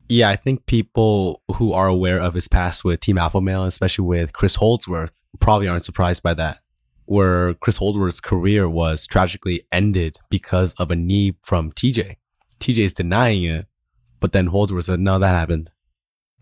[0.08, 4.04] Yeah, I think people who are aware of his past with Team Alpha Male, especially
[4.04, 6.58] with Chris Holdsworth, probably aren't surprised by that.
[7.06, 12.16] Where Chris Holdsworth's career was tragically ended because of a knee from TJ.
[12.60, 13.66] TJ's denying it,
[14.20, 15.70] but then Holdsworth said, no, that happened.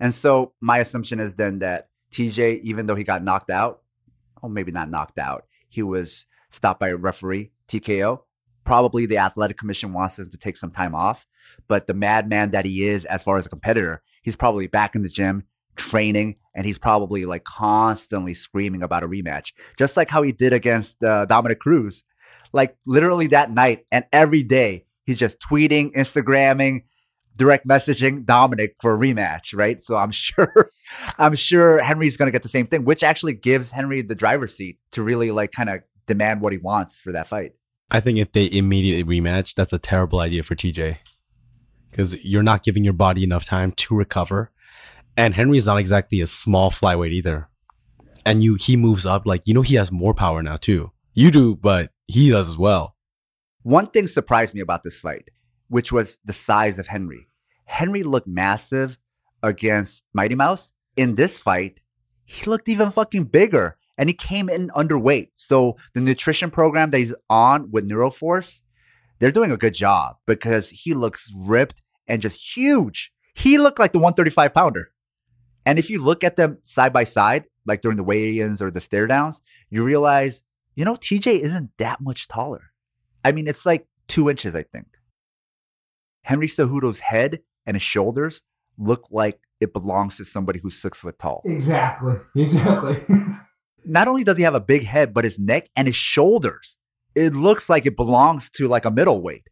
[0.02, 3.82] And so my assumption is then that TJ, even though he got knocked out,
[4.42, 8.18] or maybe not knocked out, he was stopped by a referee, TKO.
[8.64, 11.24] Probably the athletic commission wants him to take some time off,
[11.68, 15.04] but the madman that he is, as far as a competitor, he's probably back in
[15.04, 15.44] the gym
[15.76, 20.52] training, and he's probably like constantly screaming about a rematch, just like how he did
[20.52, 22.02] against uh, Dominick Cruz.
[22.52, 26.82] Like literally that night and every day, he's just tweeting, Instagramming,
[27.36, 29.82] direct messaging Dominick for a rematch, right?
[29.82, 30.70] So I'm sure,
[31.18, 34.54] I'm sure Henry's going to get the same thing, which actually gives Henry the driver's
[34.54, 37.52] seat to really like kind of demand what he wants for that fight.
[37.90, 40.98] I think if they immediately rematch, that's a terrible idea for TJ
[41.90, 44.50] because you're not giving your body enough time to recover.
[45.16, 47.48] And Henry's not exactly a small flyweight either.
[48.24, 50.90] And you, he moves up like, you know, he has more power now too.
[51.12, 52.96] You do, but he does as well.
[53.62, 55.28] One thing surprised me about this fight,
[55.72, 57.28] which was the size of Henry.
[57.64, 58.98] Henry looked massive
[59.42, 60.72] against Mighty Mouse.
[60.98, 61.80] In this fight,
[62.26, 65.30] he looked even fucking bigger and he came in underweight.
[65.36, 68.60] So the nutrition program that he's on with Neuroforce,
[69.18, 73.10] they're doing a good job because he looks ripped and just huge.
[73.34, 74.90] He looked like the 135 pounder.
[75.64, 78.82] And if you look at them side by side, like during the weigh-ins or the
[78.82, 80.42] stare downs, you realize,
[80.74, 82.72] you know, TJ isn't that much taller.
[83.24, 84.91] I mean, it's like two inches, I think.
[86.22, 88.42] Henry Cejudo's head and his shoulders
[88.78, 91.42] look like it belongs to somebody who's six foot tall.
[91.44, 92.16] Exactly.
[92.34, 92.96] Exactly.
[93.84, 96.78] Not only does he have a big head, but his neck and his shoulders,
[97.14, 99.48] it looks like it belongs to like a middleweight.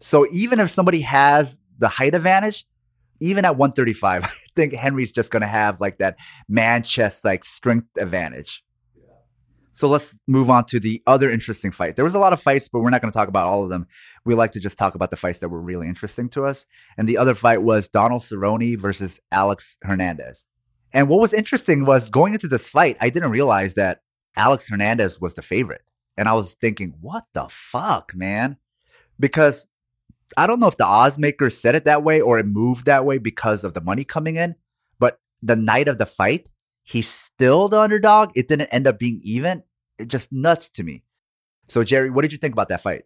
[0.00, 2.66] So even if somebody has the height advantage,
[3.20, 6.16] even at 135, I think Henry's just going to have like that
[6.48, 8.64] man chest like strength advantage.
[9.72, 11.96] So let's move on to the other interesting fight.
[11.96, 13.70] There was a lot of fights, but we're not going to talk about all of
[13.70, 13.86] them.
[14.24, 16.66] We like to just talk about the fights that were really interesting to us.
[16.98, 20.46] And the other fight was Donald Cerrone versus Alex Hernandez.
[20.92, 24.02] And what was interesting was going into this fight, I didn't realize that
[24.36, 25.82] Alex Hernandez was the favorite.
[26.18, 28.58] And I was thinking, what the fuck, man?
[29.18, 29.66] Because
[30.36, 33.06] I don't know if the odds makers said it that way or it moved that
[33.06, 34.56] way because of the money coming in.
[34.98, 36.48] But the night of the fight,
[36.82, 38.30] he's still the underdog.
[38.34, 39.62] It didn't end up being even.
[39.98, 41.04] It just nuts to me.
[41.68, 43.04] So Jerry, what did you think about that fight?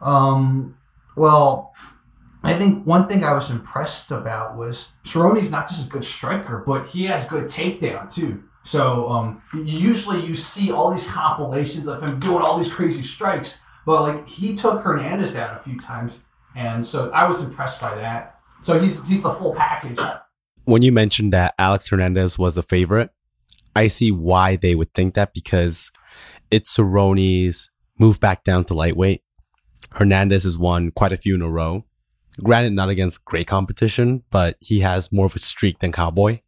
[0.00, 0.76] Um,
[1.16, 1.72] well,
[2.42, 6.62] I think one thing I was impressed about was Cerrone's not just a good striker,
[6.66, 8.42] but he has good takedown too.
[8.62, 13.60] So um, usually you see all these compilations of him doing all these crazy strikes,
[13.86, 16.18] but like he took Hernandez down a few times,
[16.54, 18.38] and so I was impressed by that.
[18.62, 19.98] So he's he's the full package.
[20.70, 23.10] When you mentioned that Alex Hernandez was a favorite,
[23.74, 25.90] I see why they would think that because
[26.52, 27.68] it's Cerrone's
[27.98, 29.24] move back down to lightweight.
[29.90, 31.86] Hernandez has won quite a few in a row.
[32.40, 36.38] Granted, not against great competition, but he has more of a streak than Cowboy.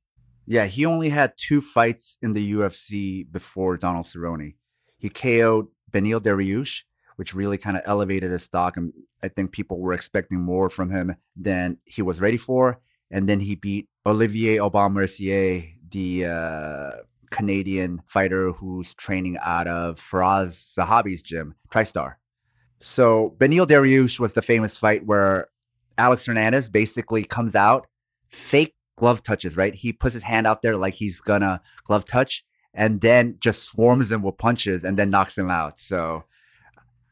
[0.47, 4.55] Yeah, he only had two fights in the UFC before Donald Cerrone.
[4.99, 6.83] He KO'd Beneil Dariush,
[7.17, 10.91] which really kind of elevated his stock, and I think people were expecting more from
[10.91, 12.81] him than he was ready for.
[13.11, 16.91] And then he beat Olivier Aubin-Mercier, the uh,
[17.31, 22.15] Canadian fighter who's training out of Firas Zahabi's gym, TriStar.
[22.81, 25.49] So Beneil Dariush was the famous fight where
[25.99, 27.87] Alex Hernandez basically comes out,
[28.29, 29.75] fake glove touches, right?
[29.75, 32.45] He puts his hand out there like he's gonna glove touch
[32.75, 35.79] and then just swarms him with punches and then knocks him out.
[35.79, 36.25] So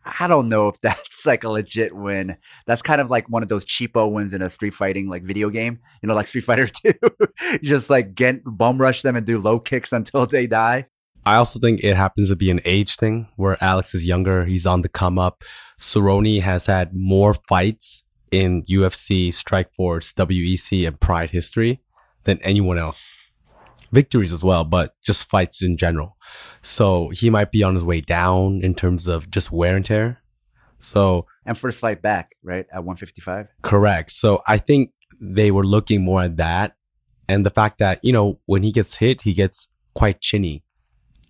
[0.04, 2.36] I don't know if that's like a legit win.
[2.66, 5.50] That's kind of like one of those cheapo wins in a street fighting like video
[5.50, 6.92] game, you know, like Street Fighter 2.
[7.52, 10.86] you just like get bum rush them and do low kicks until they die.
[11.26, 14.46] I also think it happens to be an age thing where Alex is younger.
[14.46, 15.44] He's on the come up.
[15.78, 21.80] Cerrone has had more fights in UFC, Strikeforce, WEC, and Pride history
[22.24, 23.14] than anyone else.
[23.92, 26.16] Victories as well, but just fights in general.
[26.62, 30.20] So he might be on his way down in terms of just wear and tear.
[30.78, 32.66] So And first fight back, right?
[32.72, 33.48] At 155.
[33.62, 34.10] correct.
[34.12, 36.76] So I think they were looking more at that
[37.28, 40.64] and the fact that, you know, when he gets hit, he gets quite chinny.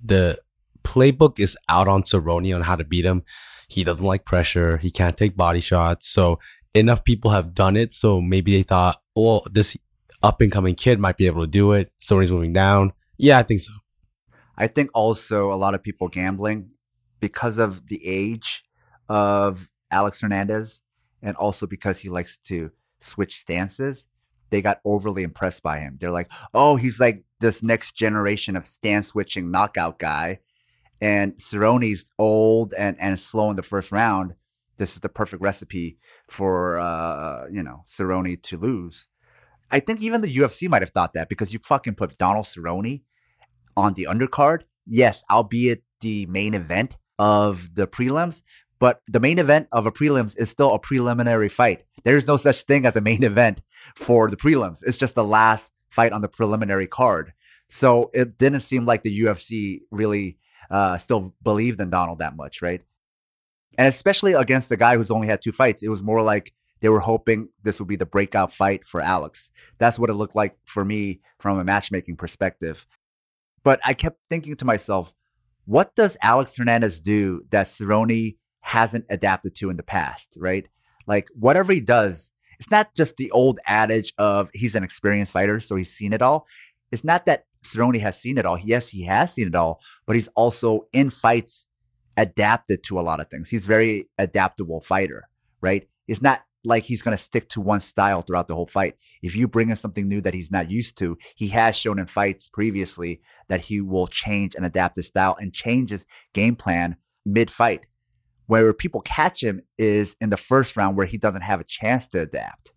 [0.03, 0.39] The
[0.85, 3.23] playbook is out on Cerrone on how to beat him.
[3.69, 4.79] He doesn't like pressure.
[4.79, 6.09] He can't take body shots.
[6.09, 6.39] So
[6.75, 7.93] enough people have done it.
[7.93, 9.77] So maybe they thought, well, this
[10.23, 11.93] up and coming kid might be able to do it.
[12.01, 12.93] Cerrone's moving down.
[13.17, 13.73] Yeah, I think so.
[14.57, 16.71] I think also a lot of people gambling
[17.21, 18.65] because of the age
[19.09, 20.83] of Alex Hernandez
[21.23, 24.07] and also because he likes to switch stances.
[24.51, 25.97] They got overly impressed by him.
[26.01, 30.41] They're like, oh, he's like this next generation of stance switching knockout guy.
[31.01, 34.35] And Cerrone's old and, and slow in the first round.
[34.77, 35.99] This is the perfect recipe
[36.29, 39.09] for, uh, you know, Cerrone to lose.
[39.71, 43.03] I think even the UFC might have thought that because you fucking put Donald Cerrone
[43.77, 44.63] on the undercard.
[44.87, 48.43] Yes, albeit the main event of the prelims,
[48.79, 51.85] but the main event of a prelims is still a preliminary fight.
[52.03, 53.61] There's no such thing as a main event
[53.95, 54.83] for the prelims.
[54.85, 57.33] It's just the last fight on the preliminary card.
[57.69, 60.39] So it didn't seem like the UFC really
[60.71, 62.83] uh, still believed in Donald that much, right?
[63.79, 66.89] And especially against the guy who's only had two fights, it was more like they
[66.89, 69.51] were hoping this would be the breakout fight for Alex.
[69.79, 72.87] That's what it looked like for me from a matchmaking perspective.
[73.63, 75.15] But I kept thinking to myself,
[75.67, 80.67] what does Alex Hernandez do that Cerrone hasn't adapted to in the past, right?
[81.07, 85.61] Like whatever he does, it's not just the old adage of he's an experienced fighter,
[85.61, 86.47] so he's seen it all.
[86.93, 88.59] It's not that Cerrone has seen it all.
[88.59, 91.67] Yes, he has seen it all, but he's also in fights
[92.17, 93.51] adapted to a lot of things.
[93.51, 95.29] He's very adaptable fighter,
[95.61, 95.89] right?
[96.09, 98.97] It's not like he's going to stick to one style throughout the whole fight.
[99.23, 102.07] If you bring in something new that he's not used to, he has shown in
[102.07, 106.97] fights previously that he will change and adapt his style and change his game plan
[107.25, 107.87] mid fight.
[108.47, 112.09] Where people catch him is in the first round where he doesn't have a chance
[112.09, 112.73] to adapt.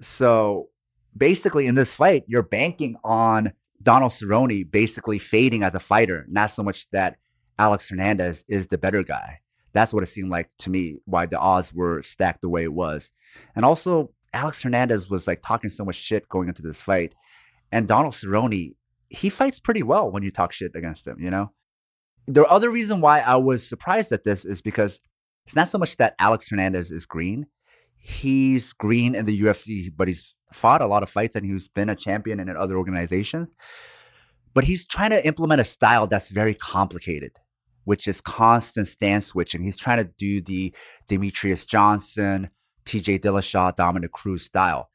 [0.00, 0.70] So
[1.16, 6.50] basically, in this fight, you're banking on Donald Cerrone basically fading as a fighter, not
[6.50, 7.16] so much that
[7.58, 9.41] Alex Hernandez is the better guy.
[9.72, 12.72] That's what it seemed like to me, why the odds were stacked the way it
[12.72, 13.10] was.
[13.56, 17.14] And also, Alex Hernandez was like talking so much shit going into this fight.
[17.70, 18.74] And Donald Cerrone,
[19.08, 21.52] he fights pretty well when you talk shit against him, you know?
[22.26, 25.00] The other reason why I was surprised at this is because
[25.46, 27.46] it's not so much that Alex Hernandez is green.
[27.98, 31.88] He's green in the UFC, but he's fought a lot of fights and he's been
[31.88, 33.54] a champion in other organizations.
[34.54, 37.32] But he's trying to implement a style that's very complicated
[37.84, 39.62] which is constant stance switching.
[39.62, 40.74] He's trying to do the
[41.08, 42.50] Demetrious Johnson,
[42.84, 44.90] TJ Dillashaw, Dominick Cruz style.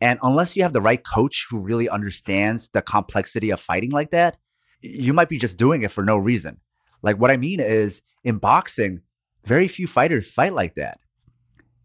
[0.00, 4.10] And unless you have the right coach who really understands the complexity of fighting like
[4.10, 4.38] that,
[4.80, 6.58] you might be just doing it for no reason.
[7.02, 9.02] Like what I mean is in boxing,
[9.44, 10.98] very few fighters fight like that.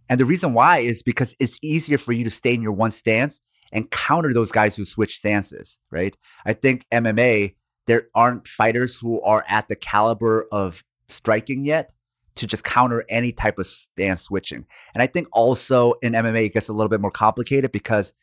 [0.07, 2.91] And the reason why is because it's easier for you to stay in your one
[2.91, 3.41] stance
[3.71, 6.15] and counter those guys who switch stances, right?
[6.45, 7.55] I think MMA
[7.87, 11.91] there aren't fighters who are at the caliber of striking yet
[12.35, 14.65] to just counter any type of stance switching.
[14.93, 18.13] And I think also in MMA, it gets a little bit more complicated because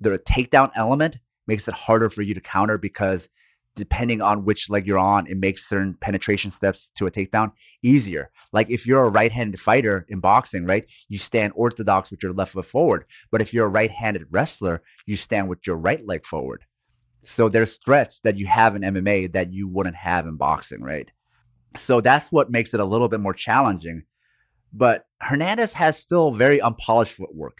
[0.00, 3.28] the takedown element makes it harder for you to counter because
[3.76, 7.52] depending on which leg you're on, it makes certain penetration steps to a takedown
[7.82, 8.30] easier.
[8.52, 12.32] Like if you're a right handed fighter in boxing, right, you stand orthodox with your
[12.32, 13.04] left foot forward.
[13.30, 16.64] But if you're a right handed wrestler, you stand with your right leg forward.
[17.26, 21.10] So there's threats that you have in MMA that you wouldn't have in boxing, right?
[21.76, 24.04] So that's what makes it a little bit more challenging.
[24.72, 27.58] But Hernandez has still very unpolished footwork.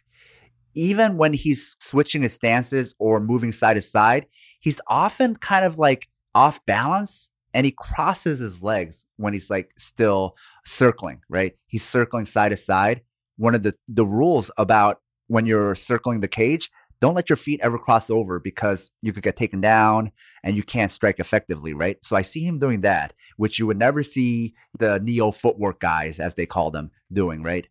[0.77, 4.27] Even when he's switching his stances or moving side to side,
[4.61, 9.71] he's often kind of like off balance and he crosses his legs when he's like
[9.79, 11.55] still circling, right?
[11.67, 13.01] He's circling side to side.
[13.37, 16.71] One of the, the rules about when you're circling the cage,
[17.01, 20.63] don't let your feet ever cross over because you could get taken down and you
[20.63, 21.99] can't strike effectively, right?
[22.03, 26.19] So I see him doing that, which you would never see the neo footwork guys,
[26.19, 27.69] as they call them, doing, right?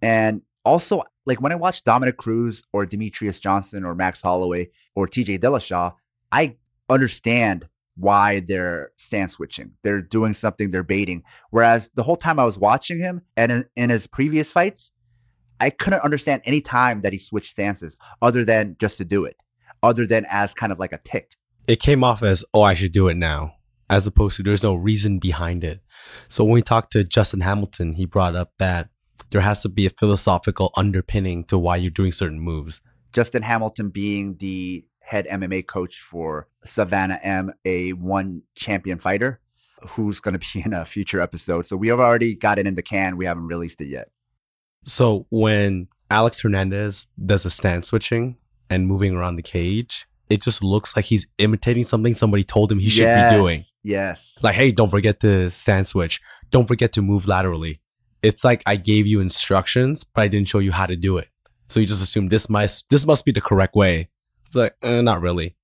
[0.00, 5.06] And also, like when I watch Dominick Cruz or Demetrious Johnson or Max Holloway or
[5.06, 5.94] TJ Dillashaw,
[6.30, 6.56] I
[6.88, 9.72] understand why they're stance switching.
[9.82, 11.22] They're doing something, they're baiting.
[11.50, 14.92] Whereas the whole time I was watching him and in, in his previous fights,
[15.60, 19.36] I couldn't understand any time that he switched stances other than just to do it,
[19.82, 21.36] other than as kind of like a tick.
[21.68, 23.54] It came off as, oh, I should do it now,
[23.88, 25.80] as opposed to there's no reason behind it.
[26.28, 28.88] So when we talked to Justin Hamilton, he brought up that
[29.30, 32.80] there has to be a philosophical underpinning to why you're doing certain moves.
[33.12, 39.40] Justin Hamilton being the head MMA coach for Savannah M, a one champion fighter
[39.90, 41.66] who's going to be in a future episode.
[41.66, 43.16] So we have already got it in the can.
[43.16, 44.10] We haven't released it yet.
[44.84, 48.36] So when Alex Hernandez does a stance switching
[48.68, 52.78] and moving around the cage, it just looks like he's imitating something somebody told him
[52.78, 53.62] he should Yes, be doing.
[53.82, 54.38] Yes.
[54.42, 56.20] Like, hey, don't forget to stand switch.
[56.50, 57.80] Don't forget to move laterally.
[58.22, 61.28] It's like I gave you instructions, but I didn't show you how to do it.
[61.68, 64.08] So you just assume this must this must be the correct way.
[64.46, 65.56] It's like, eh, not really.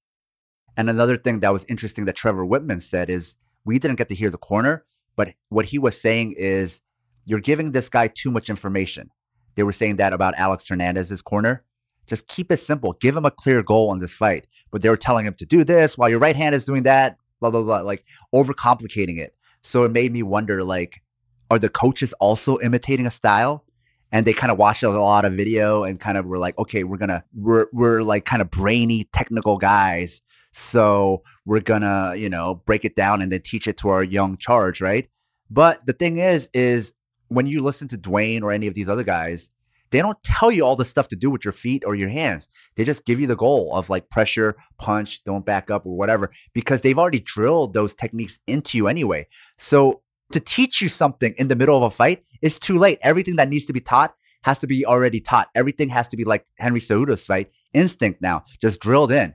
[0.76, 4.14] And another thing that was interesting that Trevor Wittman said is we didn't get to
[4.14, 4.84] hear the corner,
[5.16, 6.80] but what he was saying is
[7.28, 9.10] you're giving this guy too much information.
[9.54, 11.62] They were saying that about Alex Hernandez's corner.
[12.06, 12.94] Just keep it simple.
[12.94, 14.46] Give him a clear goal on this fight.
[14.70, 17.18] But they were telling him to do this while your right hand is doing that,
[17.38, 19.34] blah, blah, blah, like overcomplicating it.
[19.62, 21.02] So it made me wonder like,
[21.50, 23.62] are the coaches also imitating a style?
[24.10, 26.82] And they kind of watched a lot of video and kind of were like, okay,
[26.82, 30.22] we're gonna, we're, we're like kind of brainy technical guys.
[30.52, 34.38] So we're gonna, you know, break it down and then teach it to our young
[34.38, 35.10] charge, right?
[35.50, 36.94] But the thing is, is
[37.28, 39.50] when you listen to Duane or any of these other guys,
[39.90, 42.48] they don't tell you all the stuff to do with your feet or your hands.
[42.76, 46.30] They just give you the goal of like pressure, punch, don't back up or whatever,
[46.52, 49.26] because they've already drilled those techniques into you anyway.
[49.56, 50.02] So
[50.32, 52.98] to teach you something in the middle of a fight is too late.
[53.02, 55.48] Everything that needs to be taught has to be already taught.
[55.54, 59.34] Everything has to be like Henry Cejudo's fight, instinct now, just drilled in.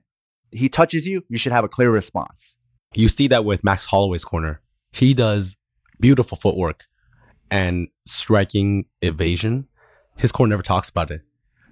[0.51, 2.57] He touches you, you should have a clear response.
[2.93, 4.61] You see that with Max Holloway's corner.
[4.91, 5.57] He does
[5.99, 6.85] beautiful footwork
[7.51, 9.67] and striking evasion.
[10.17, 11.21] His corner never talks about it.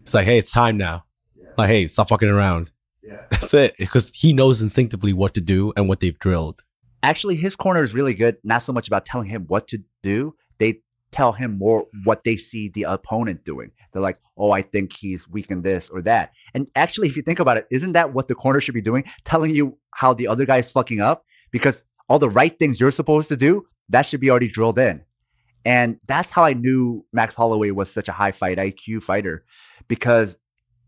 [0.03, 1.05] It's like, hey, it's time now.
[1.57, 2.72] Like, hey, stop fucking around.
[3.03, 3.22] Yeah.
[3.32, 3.76] That's it.
[3.78, 6.63] Because he knows instinctively what to do and what they've drilled.
[7.03, 8.38] Actually, his corner is really good.
[8.43, 10.36] Not so much about telling him what to do.
[10.59, 11.99] They tell him more hmm.
[12.03, 13.72] what they see the opponent doing.
[13.91, 16.32] They're like, oh, I think he's weak in this or that.
[16.53, 19.03] And actually, if you think about it, isn't that what the corner should be doing?
[19.26, 21.26] Telling you how the other guy is fucking up?
[21.51, 25.03] Because all the right things you're supposed to do, that should be already drilled in.
[25.66, 29.43] And that's how I knew Max Holloway was such a high fight IQ fighter.
[29.88, 30.38] Because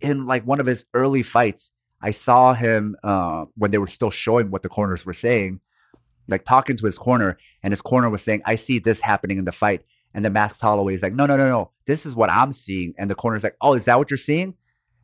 [0.01, 1.71] in like one of his early fights,
[2.01, 5.61] I saw him uh, when they were still showing what the corners were saying,
[6.27, 9.45] like talking to his corner, and his corner was saying, I see this happening in
[9.45, 9.83] the fight.
[10.13, 11.71] And then Max Holloway is like, no, no, no, no.
[11.85, 12.93] This is what I'm seeing.
[12.97, 14.55] And the corner's like, oh, is that what you're seeing?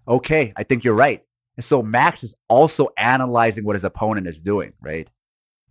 [0.07, 1.23] Okay, I think you're right.
[1.55, 5.07] And so Max is also analyzing what his opponent is doing, right?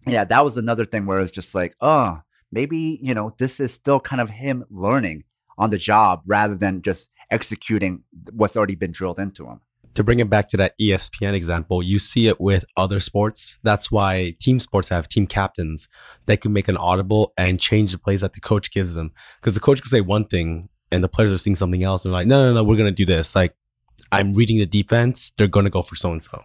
[0.06, 2.20] Yeah, that was another thing where it's just like, oh,
[2.50, 5.24] maybe, you know, this is still kind of him learning
[5.56, 9.60] on the job rather than just executing what's already been drilled into him.
[9.94, 13.58] To bring it back to that ESPN example, you see it with other sports.
[13.64, 15.88] That's why team sports have team captains
[16.26, 19.12] that can make an audible and change the plays that the coach gives them.
[19.40, 22.04] Because the coach can say one thing and the players are seeing something else.
[22.04, 23.34] And they're like, no, no, no, we're going to do this.
[23.34, 23.56] Like,
[24.12, 25.32] I'm reading the defense.
[25.36, 26.44] They're going to go for so and so.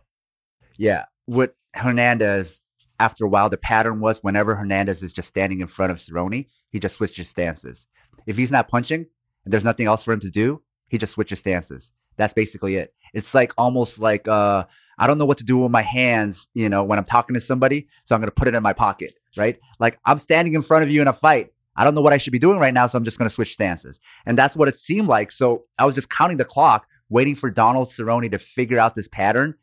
[0.78, 1.06] Yeah.
[1.28, 2.64] With Hernandez,
[3.04, 6.48] after a while, the pattern was whenever Hernandez is just standing in front of Cerrone,
[6.70, 7.86] he just switches stances.
[8.26, 9.06] If he's not punching
[9.44, 11.92] and there's nothing else for him to do, he just switches stances.
[12.16, 12.94] That's basically it.
[13.14, 14.64] It's like almost like uh
[14.98, 17.42] I don't know what to do with my hands, you know, when I'm talking to
[17.42, 19.60] somebody, so I'm to put it in my pocket, right?
[19.80, 21.50] Like I'm standing in front of you in a fight.
[21.76, 23.54] I don't know what I should be doing right now, so I'm just to switch
[23.54, 24.00] stances.
[24.26, 25.32] And that's what it seemed like.
[25.32, 29.08] So I was just counting the clock, waiting for Donald Cerrone to figure out this
[29.08, 29.56] pattern,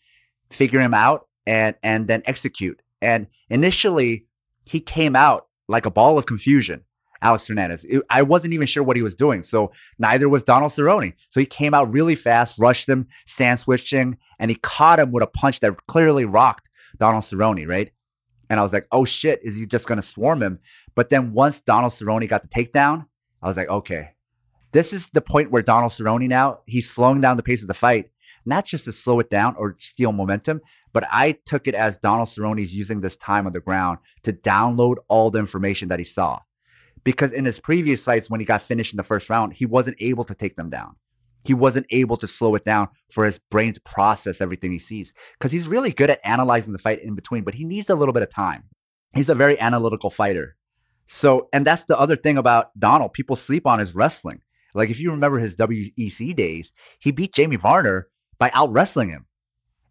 [0.50, 2.82] figure him out and and then execute.
[3.02, 4.26] And initially,
[4.64, 6.84] he came out like a ball of confusion.
[7.22, 7.84] Alex Hernandez.
[7.84, 9.42] It- I wasn't even sure what he was doing.
[9.42, 11.12] So neither was Donald Cerrone.
[11.28, 15.22] So he came out really fast, rushed him, stand switching, and he caught him with
[15.22, 17.90] a punch that clearly rocked Donald Cerrone, right?
[18.48, 20.60] And I was like, oh shit, is he just gonna swarm him?
[20.94, 23.06] But then once Donald Cerrone got the takedown,
[23.42, 24.10] I was like, okay,
[24.72, 27.74] this is the point where Donald Cerrone now he's slowing down the pace of the
[27.74, 28.10] fight,
[28.46, 30.62] not just to slow it down or steal momentum,
[30.92, 34.32] but I took it as Donald Cerrone is using this time on the ground to
[34.32, 36.40] download all the information that he saw.
[37.04, 39.96] Because in his previous fights when he got finished in the first round he wasn't
[40.00, 40.96] able to take them down.
[41.44, 45.14] He wasn't able to slow it down for his brain to process everything he sees.
[45.38, 48.12] Because he's really good at analyzing the fight in between but he needs a little
[48.12, 48.64] bit of time.
[49.14, 50.56] He's a very analytical fighter.
[51.06, 53.12] So and that's the other thing about donald.
[53.12, 54.42] People sleep on his wrestling.
[54.74, 58.08] Like if you remember his wec days he beat jamie varner
[58.38, 59.26] by out wrestling him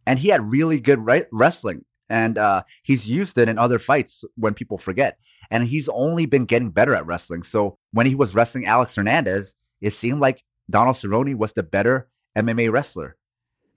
[0.06, 4.24] and he had really good re- wrestling and uh, he's used it in other fights
[4.36, 5.18] when people forget
[5.52, 7.44] and he's only been getting better at wrestling.
[7.44, 12.10] So when he was wrestling Alex Hernandez, it seemed like Donald Cerrone was the better
[12.38, 13.16] MMA wrestler.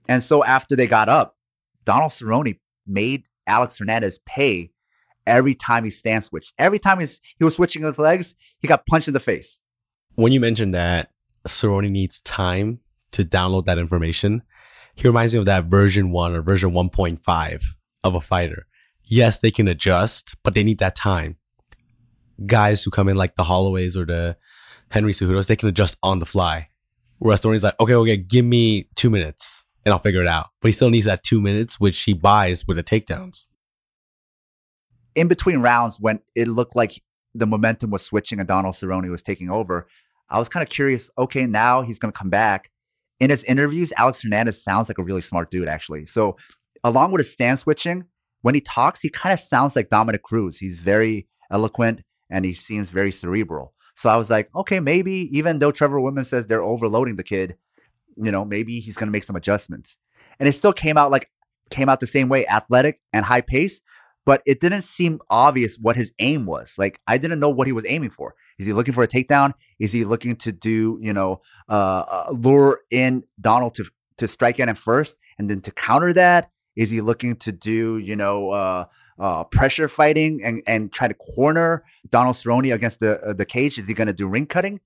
[0.07, 1.35] And so after they got up,
[1.85, 4.71] Donald Cerrone made Alex Hernandez pay
[5.25, 6.53] every time he stand switched.
[6.57, 9.59] Every time he was switching his legs, he got punched in the face.
[10.15, 11.09] When you mentioned that
[11.47, 12.79] Cerrone needs time
[13.11, 14.43] to download that information,
[14.95, 17.63] he reminds me of that version one or version 1.5
[18.03, 18.67] of a fighter.
[19.05, 21.37] Yes, they can adjust, but they need that time.
[22.45, 24.37] Guys who come in like the Holloways or the
[24.89, 26.69] Henry Cejudos, they can adjust on the fly.
[27.19, 29.65] Whereas Cerrone's like, okay, okay, give me two minutes.
[29.85, 30.47] and I'll figure it out.
[30.61, 33.47] But he still needs that two minutes, which he buys with the takedowns.
[35.15, 36.91] In between rounds, when it looked like
[37.35, 39.87] the momentum was switching and Donald Cerrone was taking over,
[40.29, 41.09] I was kind of curious.
[41.17, 42.71] Okay, now he's going to come back.
[43.19, 46.05] In his interviews, Alex Hernandez sounds like a really smart dude, actually.
[46.05, 46.35] So,
[46.83, 48.05] along with his stance switching,
[48.41, 50.57] when he talks, he kind of sounds like Dominick Cruz.
[50.57, 53.73] He's very eloquent and he seems very cerebral.
[53.95, 57.55] So I was like, okay, maybe even though Trevor Wittman says they're overloading the kid,
[58.17, 59.97] you know, maybe he's going to make some adjustments.
[60.39, 61.29] And it still came out like
[61.69, 63.81] came out the same way, athletic and high pace,
[64.25, 66.75] but it didn't seem obvious what his aim was.
[66.77, 68.35] Like I didn't know what he was aiming for.
[68.57, 69.53] Is he looking for a takedown?
[69.79, 73.85] Is he looking to do, you know, uh, uh lure in Donald to
[74.17, 76.49] to strike at him first and then to counter that?
[76.75, 78.85] Is he looking to do, you know, uh,
[79.19, 83.77] uh, pressure fighting and, and try to corner Donald Cerrone against the uh, the cage?
[83.77, 84.79] Is he going to do ring cutting?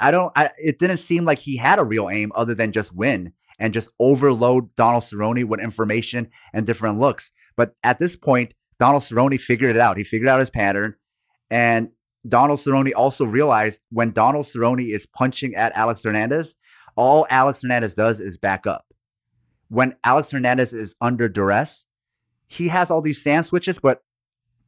[0.00, 0.32] I don't.
[0.36, 3.72] I, it didn't seem like he had a real aim other than just win and
[3.72, 7.32] just overload Donald Cerrone with information and different looks.
[7.56, 9.96] But at this point, Donald Cerrone figured it out.
[9.96, 10.94] He figured out his pattern,
[11.50, 11.90] and
[12.28, 16.54] Donald Cerrone also realized when Donald Cerrone is punching at Alex Hernandez,
[16.96, 18.84] all Alex Hernandez does is back up.
[19.68, 21.86] When Alex Hernandez is under duress,
[22.48, 24.02] he has all these stand switches, but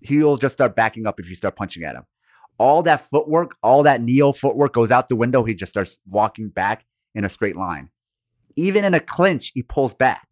[0.00, 2.04] he'll just start backing up if you start punching at him.
[2.58, 5.44] All that footwork, all that neo footwork goes out the window.
[5.44, 7.90] He just starts walking back in a straight line.
[8.56, 10.26] Even in a clinch, he pulls back.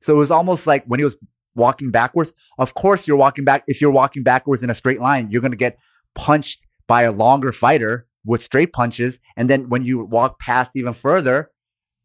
[0.00, 1.16] So it was almost like when he was
[1.54, 2.32] walking backwards.
[2.58, 3.64] Of course, you're walking back.
[3.66, 5.78] If you're walking backwards in a straight line, you're going to get
[6.14, 9.18] punched by a longer fighter with straight punches.
[9.36, 11.50] And then when you walk past even further,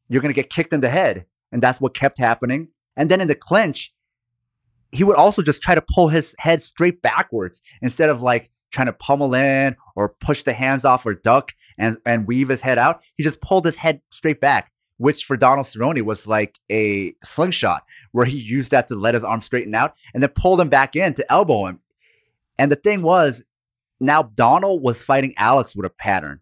[0.09, 1.25] you're going to get kicked in the head.
[1.51, 2.69] And that's what kept happening.
[2.95, 3.93] And then in the clinch,
[4.91, 8.87] he would also just try to pull his head straight backwards instead of like trying
[8.87, 12.77] to pummel in or push the hands off or duck and, and weave his head
[12.77, 13.01] out.
[13.15, 17.83] He just pulled his head straight back, which for Donald Cerrone was like a slingshot
[18.11, 20.95] where he used that to let his arm straighten out and then pulled him back
[20.95, 21.79] in to elbow him.
[22.57, 23.43] And the thing was,
[23.99, 26.39] now Donald was fighting Alex with a pattern.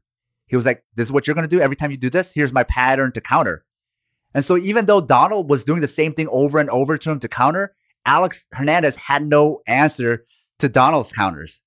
[0.48, 1.62] He was like, This is what you're going to do.
[1.62, 3.66] Every time you do this, here's my pattern to counter.
[4.34, 7.20] And so even though Donald was doing the same thing over and over to him
[7.20, 7.76] to counter,
[8.06, 10.26] Alex Hernandez had no answer
[10.60, 11.62] to Donald's counters.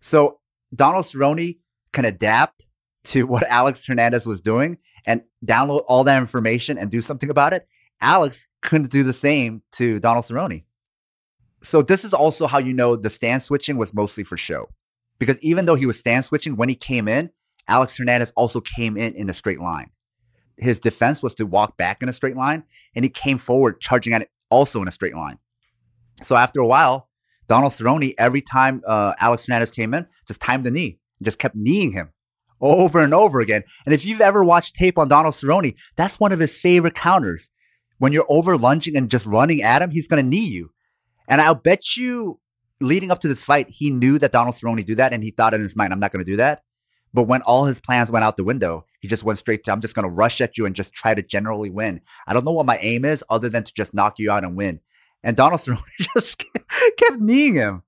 [0.00, 0.40] So
[0.74, 1.58] Donald Cerrone
[1.92, 2.66] can adapt
[3.04, 7.52] to what Alex Hernandez was doing and download all that information and do something about
[7.52, 7.66] it.
[8.00, 10.64] Alex couldn't do the same to Donald Cerrone.
[11.62, 14.68] So this is also how you know the stand switching was mostly for show.
[15.18, 17.30] Because even though he was stand switching when he came in,
[17.68, 19.90] Alex Hernandez also came in in a straight line.
[20.58, 22.64] His defense was to walk back in a straight line,
[22.94, 25.38] and he came forward charging at it also in a straight line.
[26.22, 27.08] So after a while,
[27.48, 31.56] Donald Cerrone, every time uh, Alex Hernandez came in, just timed the knee, just kept
[31.56, 32.10] kneeing him
[32.60, 33.62] over and over again.
[33.84, 37.50] And if you've ever watched tape on Donald Cerrone, that's one of his favorite counters.
[37.98, 40.70] When you're over lunging and just running at him, he's going to knee you.
[41.28, 42.40] And I'll bet you
[42.80, 45.54] leading up to this fight, he knew that Donald Cerrone do that, and he thought
[45.54, 46.62] in his mind, I'm not going to do that.
[47.14, 49.80] But when all his plans went out the window, he just went straight to, I'm
[49.80, 52.02] just going to rush at you and just try to generally win.
[52.26, 54.56] I don't know what my aim is other than to just knock you out and
[54.56, 54.80] win
[55.26, 55.82] and Donald Cerrone
[56.14, 56.44] just
[56.96, 57.82] kept kneeing him.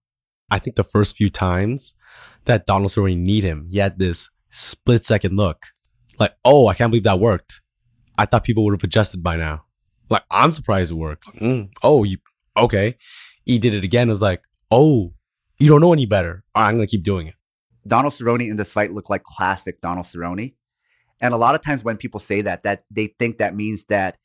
[0.50, 1.94] I think the first few times
[2.44, 5.66] that Donald Cerrone kneed him, he had this split second look,
[6.18, 7.60] like, "Oh, I can't believe that worked."
[8.16, 9.64] I thought people would have adjusted by now.
[10.10, 11.26] Like, I'm surprised it worked.
[11.26, 12.18] Like, mm, oh, you
[12.56, 12.96] okay?
[13.44, 14.08] He did it again.
[14.08, 15.14] It was like, "Oh,
[15.58, 16.44] you don't know any better.
[16.56, 17.34] Right, I'm gonna keep doing it."
[17.86, 20.54] Donald Cerrone in this fight looked like classic Donald Cerrone.
[21.20, 24.18] And a lot of times when people say that, that they think that means that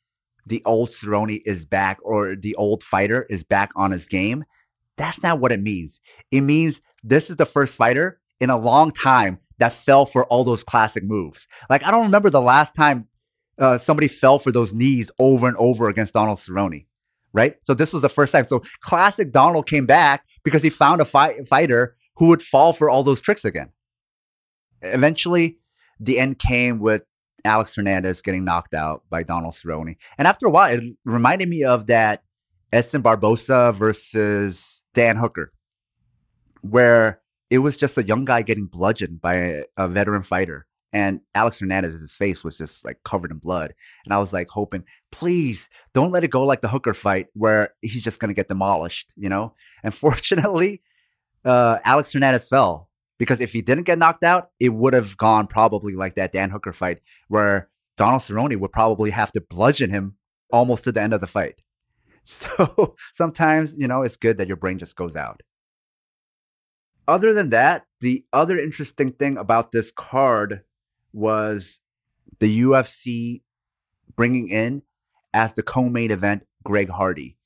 [0.46, 4.44] the old Cerrone is back or the old fighter is back on his game.
[4.96, 5.98] That's not what it means.
[6.30, 10.44] It means this is the first fighter in a long time that fell for all
[10.44, 11.46] those classic moves.
[11.70, 13.08] Like I don't remember the last time
[13.58, 16.86] uh, somebody fell for those knees over and over against Donald Cerrone,
[17.32, 17.56] right?
[17.62, 18.46] So this was the first time.
[18.46, 22.90] So classic Donald came back because he found a fight, fighter who would fall for
[22.90, 23.70] all those tricks again.
[24.82, 25.58] Eventually,
[25.98, 27.02] the end came with
[27.44, 29.96] Alex Hernandez getting knocked out by Donald Cerrone.
[30.18, 32.22] And after a while, it reminded me of that
[32.72, 35.52] Edson Barboza versus Dan Hooker,
[36.62, 40.66] where it was just a young guy getting bludgeoned by a, a veteran fighter.
[40.92, 43.74] And Alex Hernandez's face was just like covered in blood.
[44.04, 47.74] And I was like hoping, please don't let it go like the Hooker fight where
[47.82, 49.54] he's just going to get demolished, you know?
[49.82, 50.82] And fortunately,
[51.44, 52.88] uh, Alex Hernandez fell
[53.18, 56.50] because if he didn't get knocked out, it would have gone probably like that Dan
[56.50, 60.16] Hooker fight where Donald Cerrone would probably have to bludgeon him
[60.52, 61.56] almost to the end of the fight.
[62.26, 65.42] So sometimes, you know, it's good that your brain just goes out.
[67.06, 70.62] Other than that, the other interesting thing about this card
[71.12, 71.80] was
[72.38, 73.42] the UFC
[74.16, 74.82] bringing in
[75.32, 77.36] as the co-main event Greg Hardy.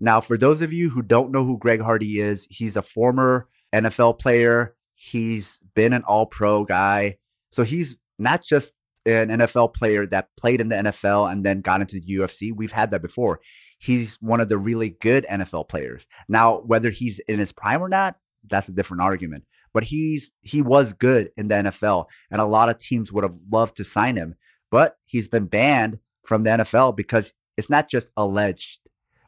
[0.00, 3.48] Now, for those of you who don't know who Greg Hardy is, he's a former
[3.72, 4.74] NFL player.
[4.94, 7.18] He's been an all-pro guy.
[7.50, 8.72] So he's not just
[9.06, 12.52] an NFL player that played in the NFL and then got into the UFC.
[12.54, 13.40] We've had that before.
[13.78, 16.06] He's one of the really good NFL players.
[16.28, 18.16] Now, whether he's in his prime or not,
[18.48, 19.44] that's a different argument.
[19.72, 23.36] But he's he was good in the NFL, and a lot of teams would have
[23.50, 24.36] loved to sign him.
[24.70, 28.80] But he's been banned from the NFL because it's not just alleged,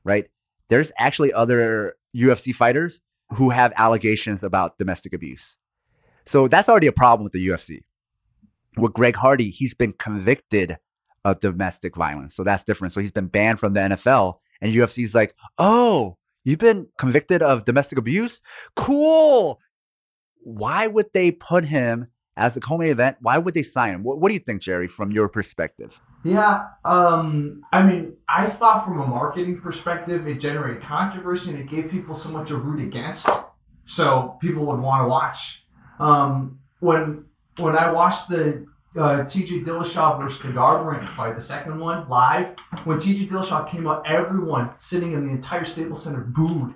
[0.05, 0.26] right?
[0.68, 3.01] There's actually other UFC fighters
[3.34, 5.56] who have allegations about domestic abuse.
[6.26, 7.84] So that's already a problem with the UFC.
[8.76, 10.78] With Greg Hardy, he's been convicted
[11.24, 12.34] of domestic violence.
[12.34, 12.93] So that's different.
[12.93, 16.16] So he's been banned from the NFL, and UFC's like, oh,
[16.47, 18.40] you've been convicted of domestic abuse?
[18.74, 19.60] Cool.
[20.40, 22.06] Why would they put him
[22.36, 23.18] as the co-main event?
[23.20, 24.02] Why would they sign him?
[24.02, 26.01] What, what do you think, Jerry, from your perspective?
[26.24, 31.68] Yeah, um, I mean, I thought from a marketing perspective, it generated controversy and it
[31.68, 33.28] gave people so much to root against,
[33.85, 35.64] so people would want to watch.
[36.01, 37.24] Um, when
[37.59, 38.66] when I watched the
[38.97, 42.55] uh, TJ Dillashaw versus the Garbrandt fight, the second one live,
[42.85, 46.74] when TJ Dillashaw came out, everyone sitting in the entire Staples Center booed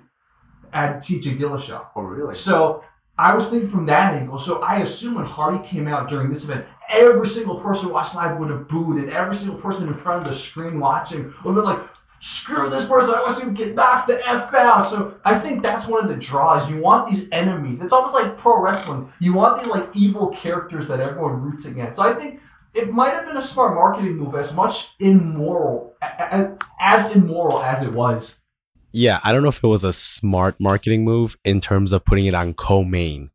[0.73, 1.87] at TJ Dillashaw.
[1.95, 2.35] Oh, really?
[2.35, 2.83] So
[3.17, 4.37] I was thinking from that angle.
[4.37, 8.39] So I assume when Hardy came out during this event, every single person watching live
[8.39, 11.55] would have booed, and every single person in front of the screen watching would have
[11.55, 11.87] been like,
[12.21, 14.83] screw this person, I want to get knocked the F out.
[14.83, 16.69] So I think that's one of the draws.
[16.69, 17.81] You want these enemies.
[17.81, 19.11] It's almost like pro wrestling.
[19.19, 21.97] You want these like evil characters that everyone roots against.
[21.97, 22.39] So I think
[22.73, 25.95] it might have been a smart marketing move, as much immoral
[26.79, 28.39] as immoral as it was.
[28.93, 32.25] Yeah, I don't know if it was a smart marketing move in terms of putting
[32.25, 33.31] it on co-main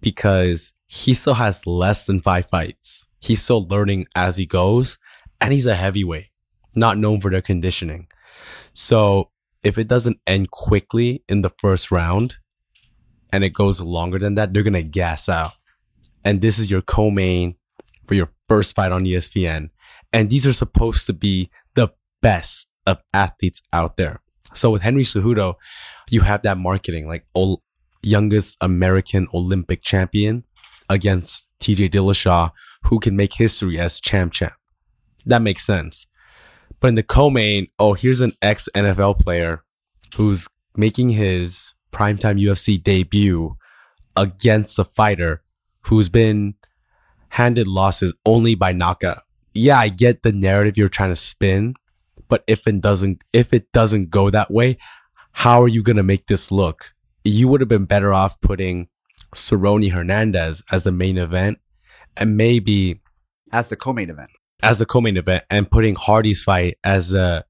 [0.00, 3.06] because he still has less than five fights.
[3.20, 4.98] He's still learning as he goes,
[5.40, 6.30] and he's a heavyweight,
[6.74, 8.08] not known for their conditioning.
[8.72, 9.30] So
[9.62, 12.36] if it doesn't end quickly in the first round
[13.32, 15.52] and it goes longer than that, they're gonna gas out.
[16.24, 17.56] And this is your co-main
[18.06, 19.70] for your first fight on ESPN.
[20.12, 21.88] And these are supposed to be the
[22.20, 24.20] best of athletes out there.
[24.54, 25.54] So with Henry Cejudo,
[26.10, 27.62] you have that marketing, like ol-
[28.02, 30.44] youngest American Olympic champion
[30.88, 32.50] against TJ Dillashaw,
[32.84, 34.54] who can make history as champ champ.
[35.26, 36.06] That makes sense.
[36.80, 39.62] But in the co-main, oh, here's an ex NFL player
[40.16, 43.56] who's making his primetime UFC debut
[44.16, 45.42] against a fighter
[45.82, 46.54] who's been
[47.28, 49.22] handed losses only by knockout.
[49.54, 51.74] Yeah, I get the narrative you're trying to spin,
[52.28, 54.78] but if it doesn't if it doesn't go that way,
[55.32, 56.94] how are you gonna make this look?
[57.24, 58.88] You would have been better off putting
[59.34, 61.58] Cerrone Hernandez as the main event
[62.16, 63.00] and maybe
[63.52, 64.30] as the co-main event
[64.62, 67.44] as the co-main event and putting Hardy's fight as the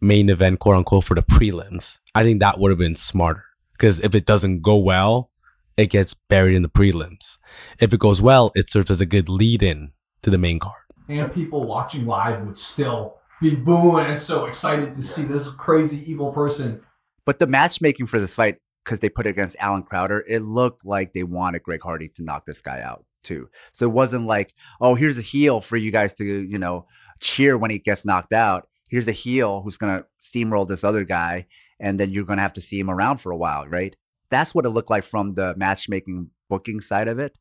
[0.00, 1.98] main event, quote unquote, for the prelims.
[2.14, 5.30] I think that would have been smarter because if it doesn't go well,
[5.76, 7.38] it gets buried in the prelims.
[7.78, 10.82] If it goes well, it serves as a good lead-in to the main card.
[11.08, 16.10] And people watching live would still be booing and so excited to see this crazy
[16.10, 16.80] evil person.
[17.24, 20.84] But the matchmaking for this fight, because they put it against Allen Crowder, it looked
[20.84, 23.48] like they wanted Greg Hardy to knock this guy out too.
[23.72, 26.86] So it wasn't like, oh, here's a heel for you guys to, you know,
[27.20, 28.68] cheer when he gets knocked out.
[28.88, 31.46] Here's a heel who's gonna steamroll this other guy,
[31.78, 33.94] and then you're gonna have to see him around for a while, right?
[34.30, 37.36] That's what it looked like from the matchmaking booking side of it.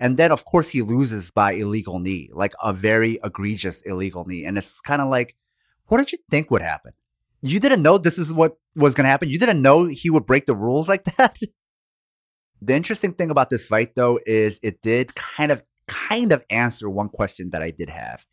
[0.00, 4.44] And then, of course, he loses by illegal knee, like a very egregious illegal knee.
[4.44, 5.36] And it's kind of like,
[5.86, 6.92] what did you think would happen?
[7.42, 9.28] You didn't know this is what was going to happen.
[9.28, 11.36] You didn't know he would break the rules like that.
[12.62, 16.88] The interesting thing about this fight, though, is it did kind of kind of answer
[16.88, 18.24] one question that I did have.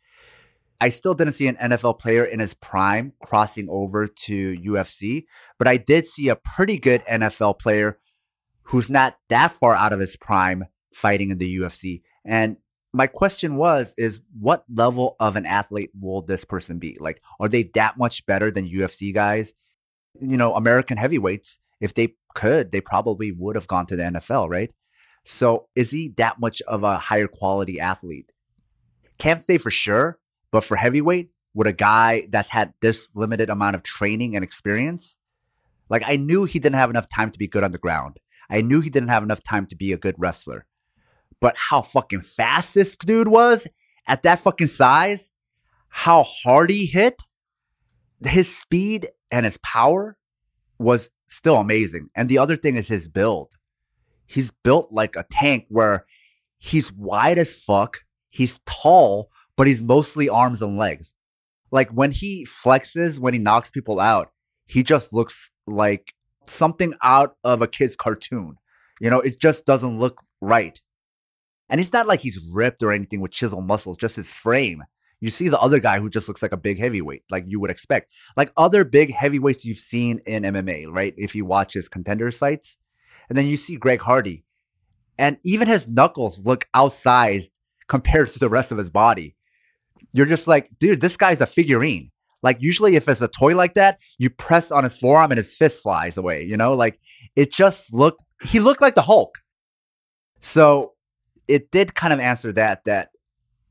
[0.80, 5.24] I still didn't see an NFL player in his prime crossing over to UFC,
[5.58, 7.98] but I did see a pretty good NFL player
[8.62, 12.02] who's not that far out of his prime fighting in the UFC.
[12.24, 12.58] And
[12.92, 16.96] my question was is what level of an athlete will this person be?
[17.00, 19.54] Like are they that much better than UFC guys?
[20.20, 24.48] You know, American heavyweights if they could, they probably would have gone to the NFL,
[24.48, 24.70] right?
[25.24, 28.32] So is he that much of a higher quality athlete?
[29.18, 30.18] Can't say for sure,
[30.50, 35.18] but for heavyweight, with a guy that's had this limited amount of training and experience,
[35.88, 38.18] like I knew he didn't have enough time to be good on the ground.
[38.50, 40.66] I knew he didn't have enough time to be a good wrestler.
[41.40, 43.66] But how fucking fast this dude was
[44.06, 45.30] at that fucking size,
[45.88, 47.20] how hard he hit,
[48.24, 50.16] his speed and his power
[50.78, 52.10] was still amazing.
[52.14, 53.52] And the other thing is his build.
[54.26, 56.04] He's built like a tank where
[56.58, 61.14] he's wide as fuck, he's tall, but he's mostly arms and legs.
[61.70, 64.30] Like when he flexes, when he knocks people out,
[64.66, 66.14] he just looks like
[66.46, 68.56] something out of a kid's cartoon.
[69.00, 70.80] You know, it just doesn't look right.
[71.68, 74.84] And it's not like he's ripped or anything with chisel muscles, just his frame.
[75.20, 77.70] You see the other guy who just looks like a big heavyweight, like you would
[77.70, 78.12] expect.
[78.36, 81.14] Like other big heavyweights you've seen in MMA, right?
[81.16, 82.78] If you watch his contenders fights.
[83.28, 84.44] And then you see Greg Hardy.
[85.18, 87.50] And even his knuckles look outsized
[87.88, 89.34] compared to the rest of his body.
[90.12, 92.10] You're just like, dude, this guy's a figurine.
[92.42, 95.54] Like usually if it's a toy like that, you press on his forearm and his
[95.54, 96.74] fist flies away, you know?
[96.74, 97.00] Like
[97.34, 99.36] it just looked he looked like the Hulk.
[100.40, 100.92] So
[101.48, 103.08] it did kind of answer that that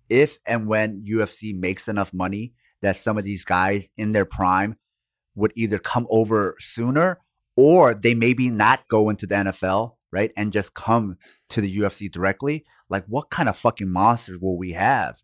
[0.09, 4.77] if and when UFC makes enough money that some of these guys in their prime
[5.35, 7.19] would either come over sooner
[7.55, 10.31] or they maybe not go into the NFL, right?
[10.37, 11.17] And just come
[11.49, 12.65] to the UFC directly.
[12.89, 15.21] Like what kind of fucking monsters will we have?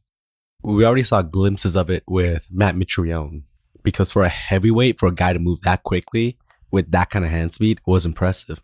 [0.64, 3.44] We already saw glimpses of it with Matt Mitrione
[3.84, 6.38] because for a heavyweight, for a guy to move that quickly
[6.72, 8.64] with that kind of hand speed was impressive.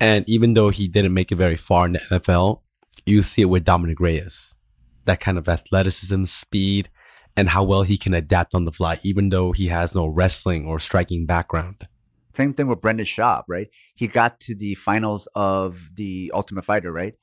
[0.00, 2.60] And even though he didn't make it very far in the NFL,
[3.06, 4.55] you see it with Dominick Reyes.
[5.06, 6.88] That kind of athleticism, speed,
[7.36, 10.66] and how well he can adapt on the fly, even though he has no wrestling
[10.66, 11.88] or striking background.
[12.34, 13.68] Same thing with Brendan Schaub, right?
[13.94, 17.14] He got to the finals of the Ultimate Fighter, right?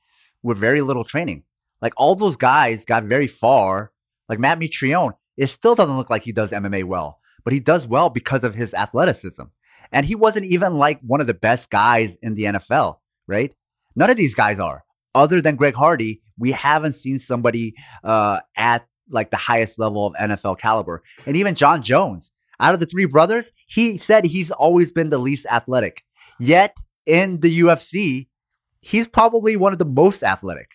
[0.42, 1.44] With very little training.
[1.80, 3.92] Like all those guys got very far.
[4.28, 7.86] Like Matt Mitrione, it still doesn't look like he does MMA well, but he does
[7.86, 9.44] well because of his athleticism.
[9.92, 13.54] And he wasn't even like one of the best guys in the NFL, right?
[13.94, 14.83] None of these guys are.
[15.14, 20.14] Other than Greg Hardy, we haven't seen somebody uh, at like the highest level of
[20.14, 21.02] NFL caliber.
[21.26, 25.18] And even Jon Jones, out of the three brothers, he said he's always been the
[25.18, 26.02] least athletic.
[26.40, 26.76] Yet
[27.06, 28.28] in the UFC,
[28.80, 30.72] he's probably one of the most athletic.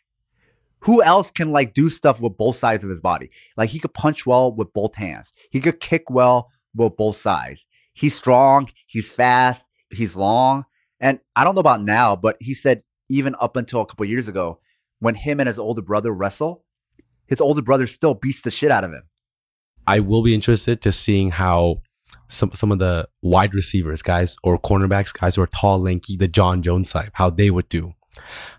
[0.82, 3.32] Who else can like do stuff with both sides of his body?
[3.58, 5.34] Like he could punch well with both hands.
[5.52, 7.68] He could kick well with both sides.
[7.94, 10.66] He's strong, he's fast, he's long.
[11.02, 14.28] And I don't know about now, but he said even up until a couple years
[14.28, 14.60] ago,
[15.00, 16.64] when him and his older brother wrestle,
[17.28, 19.04] his older brother still beats the shit out of him.
[19.88, 21.82] I will be interested to seeing how
[22.28, 26.28] some some of the wide receivers, guys, or cornerbacks, guys who are tall, lanky, the
[26.28, 27.94] Jon Jones type, how they would do.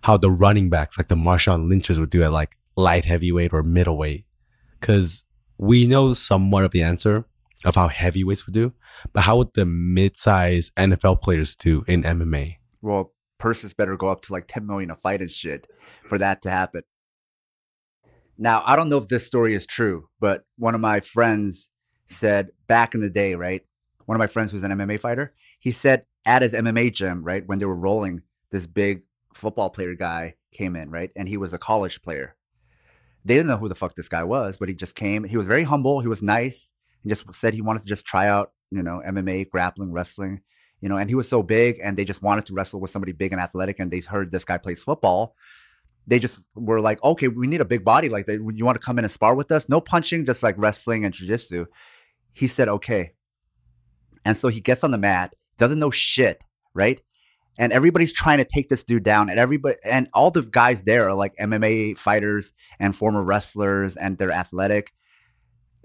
[0.03, 3.63] How the running backs, like the Marshawn Lynch's, would do at like light heavyweight or
[3.63, 4.25] middleweight.
[4.79, 5.25] Because
[5.59, 7.27] we know somewhat of the answer
[7.65, 8.73] of how heavyweights would do,
[9.13, 12.57] but how would the mid-size NFL players do in MMA?
[12.81, 15.67] Well, purses better go up to like 10 million a fight and shit
[16.07, 16.83] for that to happen.
[18.39, 21.71] Now, I don't know if this story is true, but one of my friends
[22.07, 23.63] said back in the day, right?
[24.07, 27.47] One of my friends who's an MMA fighter, he said at his MMA gym, right,
[27.47, 29.03] when they were rolling, this big
[29.35, 31.11] football player guy came in, right?
[31.17, 32.37] And he was a college player.
[33.25, 35.25] They didn't know who the fuck this guy was, but he just came.
[35.25, 36.01] He was very humble.
[36.01, 36.71] He was nice.
[37.03, 40.41] He just said he wanted to just try out, you know, MMA, grappling, wrestling,
[40.81, 43.13] you know, and he was so big and they just wanted to wrestle with somebody
[43.13, 45.35] big and athletic and they heard this guy plays football
[46.07, 48.27] they just were like, okay, we need a big body like.
[48.29, 49.69] You want to come in and spar with us?
[49.69, 51.67] No punching, just like wrestling and jujitsu.
[52.33, 53.13] He said, okay.
[54.25, 56.43] And so he gets on the mat, doesn't know shit,
[56.75, 57.01] right?
[57.59, 59.31] And everybody's trying to take this dude down.
[59.31, 64.19] And everybody and all the guys there are like MMA fighters and former wrestlers and
[64.19, 64.93] they're athletic.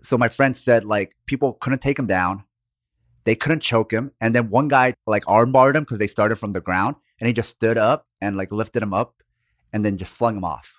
[0.02, 2.46] So my friend said like people couldn't take him down.
[3.26, 4.12] They couldn't choke him.
[4.22, 7.34] And then one guy like armbarred him because they started from the ground and he
[7.34, 9.16] just stood up and like lifted him up
[9.74, 10.76] and then just flung him off.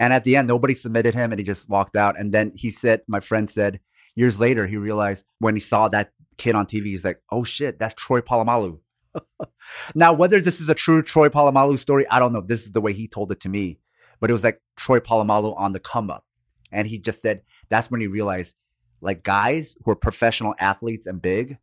[0.00, 2.18] And at the end, nobody submitted him and he just walked out.
[2.18, 3.80] And then he said, my friend said,
[4.14, 7.80] years later, he realized when he saw that kid on TV, he's like, oh shit,
[7.80, 8.78] that's Troy Polamalu.
[9.94, 12.40] now, whether this is a true Troy Polamalu story, I don't know.
[12.40, 13.80] This is the way he told it to me.
[14.20, 16.24] But it was like Troy Polamalu on the come up.
[16.70, 18.54] And he just said, that's when he realized
[19.00, 21.58] like guys who are professional athletes and big,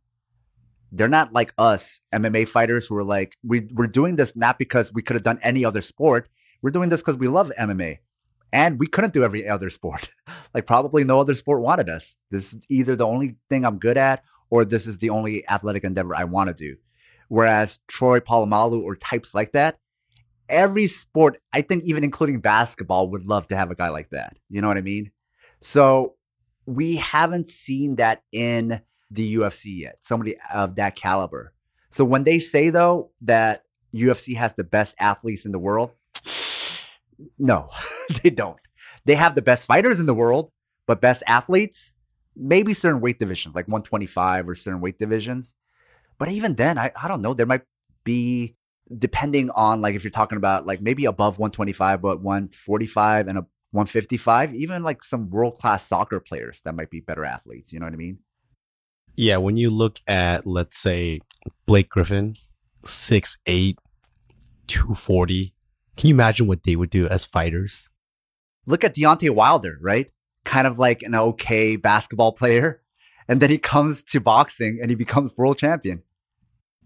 [0.92, 4.92] they're not like us MMA fighters who are like, we, we're doing this not because
[4.92, 6.28] we could have done any other sport.
[6.62, 7.98] We're doing this because we love MMA.
[8.52, 10.10] And we couldn't do every other sport.
[10.54, 12.16] like, probably no other sport wanted us.
[12.30, 15.84] This is either the only thing I'm good at, or this is the only athletic
[15.84, 16.76] endeavor I want to do.
[17.28, 19.78] Whereas Troy Polamalu or types like that,
[20.48, 24.36] every sport, I think even including basketball, would love to have a guy like that.
[24.48, 25.10] You know what I mean?
[25.60, 26.15] So
[26.66, 28.80] we haven't seen that in
[29.10, 31.52] the UFC yet, somebody of that caliber.
[31.90, 33.62] So when they say though that
[33.94, 35.92] UFC has the best athletes in the world,
[37.38, 37.70] no,
[38.22, 38.58] they don't.
[39.04, 40.50] They have the best fighters in the world,
[40.86, 41.94] but best athletes,
[42.34, 45.54] maybe certain weight divisions, like 125 or certain weight divisions.
[46.18, 47.34] But even then, I, I don't know.
[47.34, 47.62] There might
[48.04, 48.56] be,
[48.96, 54.54] depending on like if you're talking about like maybe above 125, but 145 and 155,
[54.54, 57.72] even like some world class soccer players that might be better athletes.
[57.72, 58.18] You know what I mean?
[59.16, 61.20] Yeah, when you look at, let's say,
[61.66, 62.36] Blake Griffin,
[62.84, 63.76] 6'8,
[64.66, 65.54] 240,
[65.96, 67.88] can you imagine what they would do as fighters?
[68.66, 70.10] Look at Deontay Wilder, right?
[70.44, 72.82] Kind of like an okay basketball player.
[73.28, 76.02] And then he comes to boxing and he becomes world champion.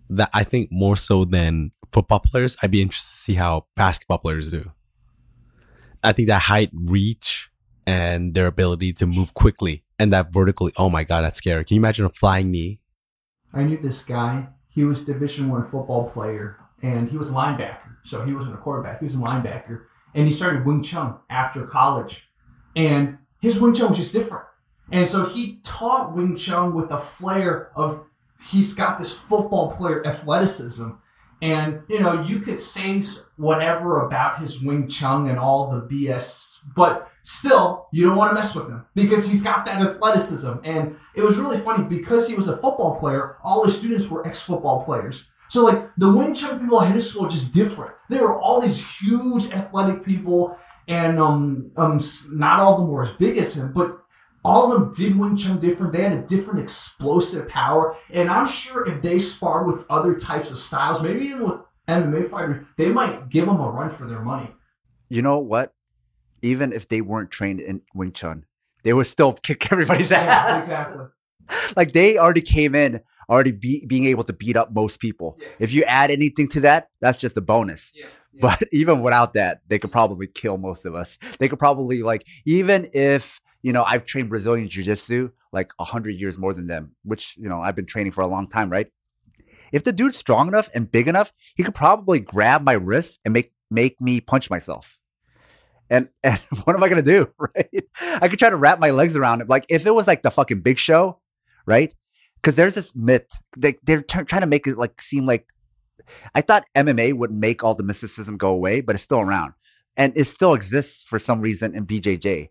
[0.09, 4.19] That I think more so than football players, I'd be interested to see how basketball
[4.19, 4.71] players do.
[6.03, 7.51] I think that height, reach,
[7.87, 11.63] and their ability to move quickly and that vertically, oh my god, that's scary.
[11.63, 12.81] Can you imagine a flying knee?
[13.53, 14.49] I knew this guy.
[14.69, 17.97] He was Division One football player, and he was a linebacker.
[18.05, 19.83] So he wasn't a quarterback; he was a linebacker,
[20.15, 22.27] and he started Wing Chun after college.
[22.75, 24.45] And his Wing Chun was just different.
[24.91, 28.07] And so he taught Wing Chun with a flair of
[28.49, 30.89] he's got this football player athleticism.
[31.43, 33.03] And you know, you could say
[33.37, 38.35] whatever about his Wing Chun and all the BS, but still, you don't want to
[38.35, 40.53] mess with him because he's got that athleticism.
[40.65, 43.39] And it was really funny because he was a football player.
[43.43, 45.29] All his students were ex-football players.
[45.49, 47.95] So like the Wing Chun people at his school just different.
[48.09, 50.57] There were all these huge athletic people,
[50.89, 51.99] and um, um,
[52.33, 54.00] not all of them were as big as him, but
[54.45, 55.93] all of them did Wing Chun different.
[55.93, 57.97] They had a different explosive power.
[58.11, 62.25] And I'm sure if they sparred with other types of styles, maybe even with MMA
[62.25, 64.51] fighters, they might give them a run for their money.
[65.09, 65.75] You know what?
[66.43, 68.47] Even if they weren't trained in Wing Chun,
[68.83, 70.49] they would still kick everybody's ass.
[70.49, 71.07] Yeah, exactly.
[71.77, 75.39] like they already came in already be, being able to beat up most people.
[75.41, 75.49] Yeah.
[75.61, 77.93] If you add anything to that, that's just a bonus.
[77.95, 78.07] Yeah.
[78.41, 79.99] But even without that, they could mm-hmm.
[79.99, 81.17] probably kill most of us.
[81.39, 86.21] They could probably like even if you know I've trained Brazilian jiu-jitsu like a hundred
[86.21, 88.89] years more than them, which you know I've been training for a long time, right?
[89.73, 93.33] If the dude's strong enough and big enough, he could probably grab my wrist and
[93.33, 94.99] make make me punch myself.
[95.89, 97.85] And, and what am I gonna do, right?
[98.01, 99.49] I could try to wrap my legs around it.
[99.49, 101.21] Like if it was like the fucking big show,
[101.67, 101.95] right?
[102.37, 105.47] Because there's this myth they they're t- trying to make it like seem like
[106.35, 109.55] I thought MMA would make all the mysticism go away, but it's still around.
[109.97, 112.49] And it still exists for some reason in BJJ.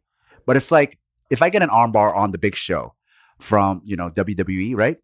[0.49, 0.97] But it's like
[1.29, 2.95] if I get an armbar on the big show
[3.39, 4.97] from, you know, WWE, right?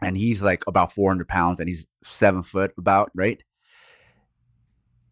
[0.00, 3.42] And he's like about 400 pounds and he's seven foot about, right?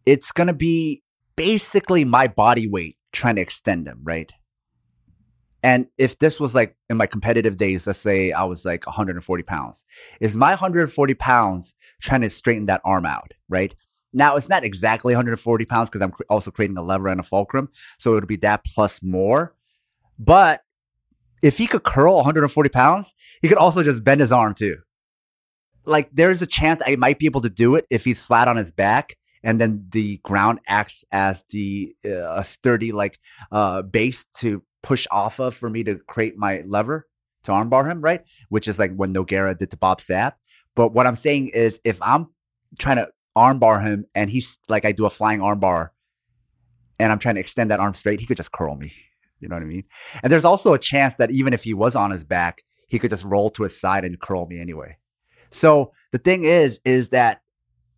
[0.07, 1.03] It's going to be
[1.35, 4.31] basically my body weight trying to extend him, right?
[5.61, 9.43] And if this was like in my competitive days, let's say I was like 140
[9.43, 9.85] pounds,
[10.19, 13.75] is my 140 pounds trying to straighten that arm out, right?
[14.13, 17.69] Now it's not exactly 140 pounds because I'm also creating a lever and a fulcrum,
[17.97, 19.55] so it would be that plus more.
[20.19, 20.61] But
[21.41, 24.77] if he could curl 140 pounds, he could also just bend his arm too.
[25.85, 28.57] Like there's a chance I might be able to do it if he's flat on
[28.57, 33.19] his back, and then the ground acts as the uh, a sturdy like
[33.51, 37.07] uh, base to push off of for me to create my lever
[37.43, 38.21] to armbar him, right?
[38.49, 40.33] Which is like when Nogueira did to Bob Sapp.
[40.75, 42.27] But what I'm saying is, if I'm
[42.79, 45.89] trying to armbar him and he's like, I do a flying armbar
[46.99, 48.93] and I'm trying to extend that arm straight, he could just curl me.
[49.39, 49.85] You know what I mean?
[50.21, 53.09] And there's also a chance that even if he was on his back, he could
[53.09, 54.97] just roll to his side and curl me anyway.
[55.49, 57.41] So the thing is, is that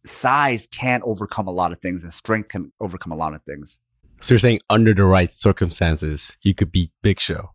[0.06, 3.80] size can't overcome a lot of things and strength can overcome a lot of things.
[4.22, 7.52] So you're saying under the right circumstances, you could beat Big Show.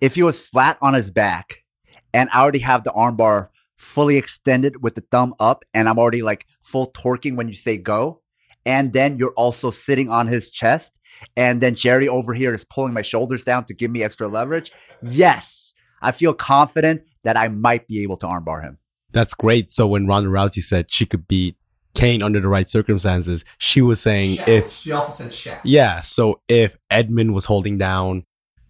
[0.00, 1.64] If he was flat on his back
[2.12, 3.48] and I already have the armbar
[3.82, 7.76] fully extended with the thumb up and I'm already like full torquing when you say
[7.76, 8.22] go,
[8.64, 10.98] and then you're also sitting on his chest,
[11.36, 14.72] and then Jerry over here is pulling my shoulders down to give me extra leverage,
[15.02, 18.78] yes, I feel confident that I might be able to armbar him.
[19.10, 19.70] That's great.
[19.70, 21.56] So when Ronda Rousey said she could beat
[21.94, 24.48] Kane under the right circumstances, she was saying Shaq.
[24.48, 25.60] if she also said Shaq.
[25.64, 28.24] yeah, so if Edmund was holding down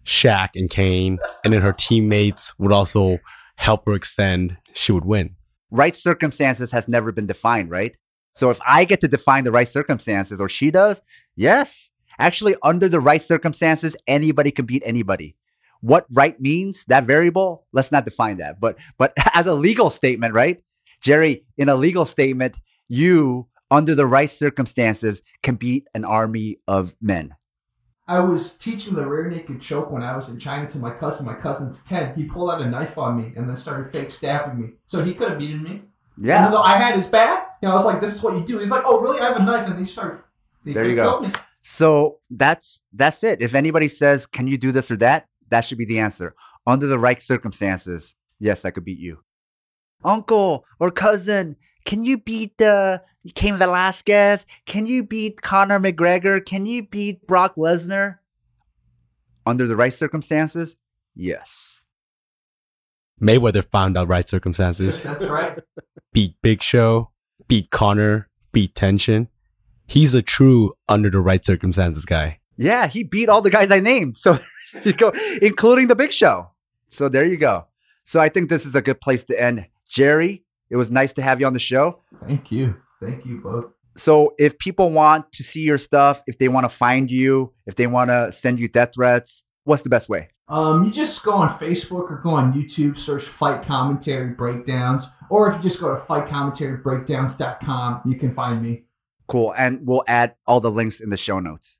[0.05, 3.19] Shaq and Kane, and then her teammates would also
[3.55, 5.35] help her extend, she would win.
[5.71, 7.95] Right circumstances has never been defined, right?
[8.33, 11.01] So if I get to define the right circumstances, or she does,
[11.35, 11.91] yes.
[12.19, 15.35] Actually, under the right circumstances, anybody can beat anybody.
[15.81, 18.59] What right means, that variable, let's not define that.
[18.59, 20.63] But but as a legal statement, right?
[21.01, 22.55] Jerry, in a legal statement,
[22.87, 27.35] you, under the right circumstances, can beat an army of men.
[28.07, 31.25] I was teaching the rear naked choke when I was in China to my cousin.
[31.25, 32.15] My cousin's 10.
[32.15, 34.69] He pulled out a knife on me and then started fake stabbing me.
[34.87, 35.83] So he could have beaten me.
[36.21, 36.41] Yeah.
[36.41, 38.43] Even though I had his back, you know, I was like, this is what you
[38.43, 38.59] do.
[38.59, 39.21] He's like, oh, really?
[39.21, 39.67] I have a knife.
[39.67, 40.21] And he started.
[40.65, 41.21] He There you go.
[41.21, 41.31] me.
[41.61, 43.41] So that's that's it.
[43.41, 46.33] If anybody says, "Can you do this or that?" that should be the answer.
[46.67, 49.19] Under the right circumstances, yes, I could beat you.
[50.03, 51.55] Uncle or cousin,
[51.85, 52.99] can you beat uh,
[53.35, 54.45] Cain Velasquez?
[54.65, 56.43] Can you beat Conor McGregor?
[56.43, 58.19] Can you beat Brock Lesnar?
[59.45, 60.75] under the right circumstances,
[61.15, 61.83] yes.
[63.21, 65.01] Mayweather found out right circumstances.
[65.03, 65.59] That's right.
[66.11, 67.11] beat Big Show,
[67.47, 69.27] beat Conor, beat Tenshin.
[69.87, 72.39] He's a true under the right circumstances guy.
[72.57, 74.17] Yeah, he beat all the guys I named.
[74.17, 74.37] So
[74.83, 75.11] you go,
[75.41, 76.51] including the Big Show.
[76.89, 77.67] So there you go.
[78.03, 79.67] So I think this is a good place to end.
[79.87, 80.43] Jerry,
[80.73, 82.01] it was nice to have you on the show.
[82.27, 82.75] Thank you.
[82.99, 83.67] Thank you both.
[83.95, 87.75] So if people want to see your stuff, if they want to find you, if
[87.75, 90.29] they want to send you death threats, what's the best way?
[90.47, 95.47] Um, you just go on Facebook or go on YouTube, search Fight Commentary Breakdowns, or
[95.47, 98.85] if you just go to fightcommentaryBreakdowns.com, you can find me.
[99.27, 99.53] Cool.
[99.55, 101.79] And we'll add all the links in the show notes.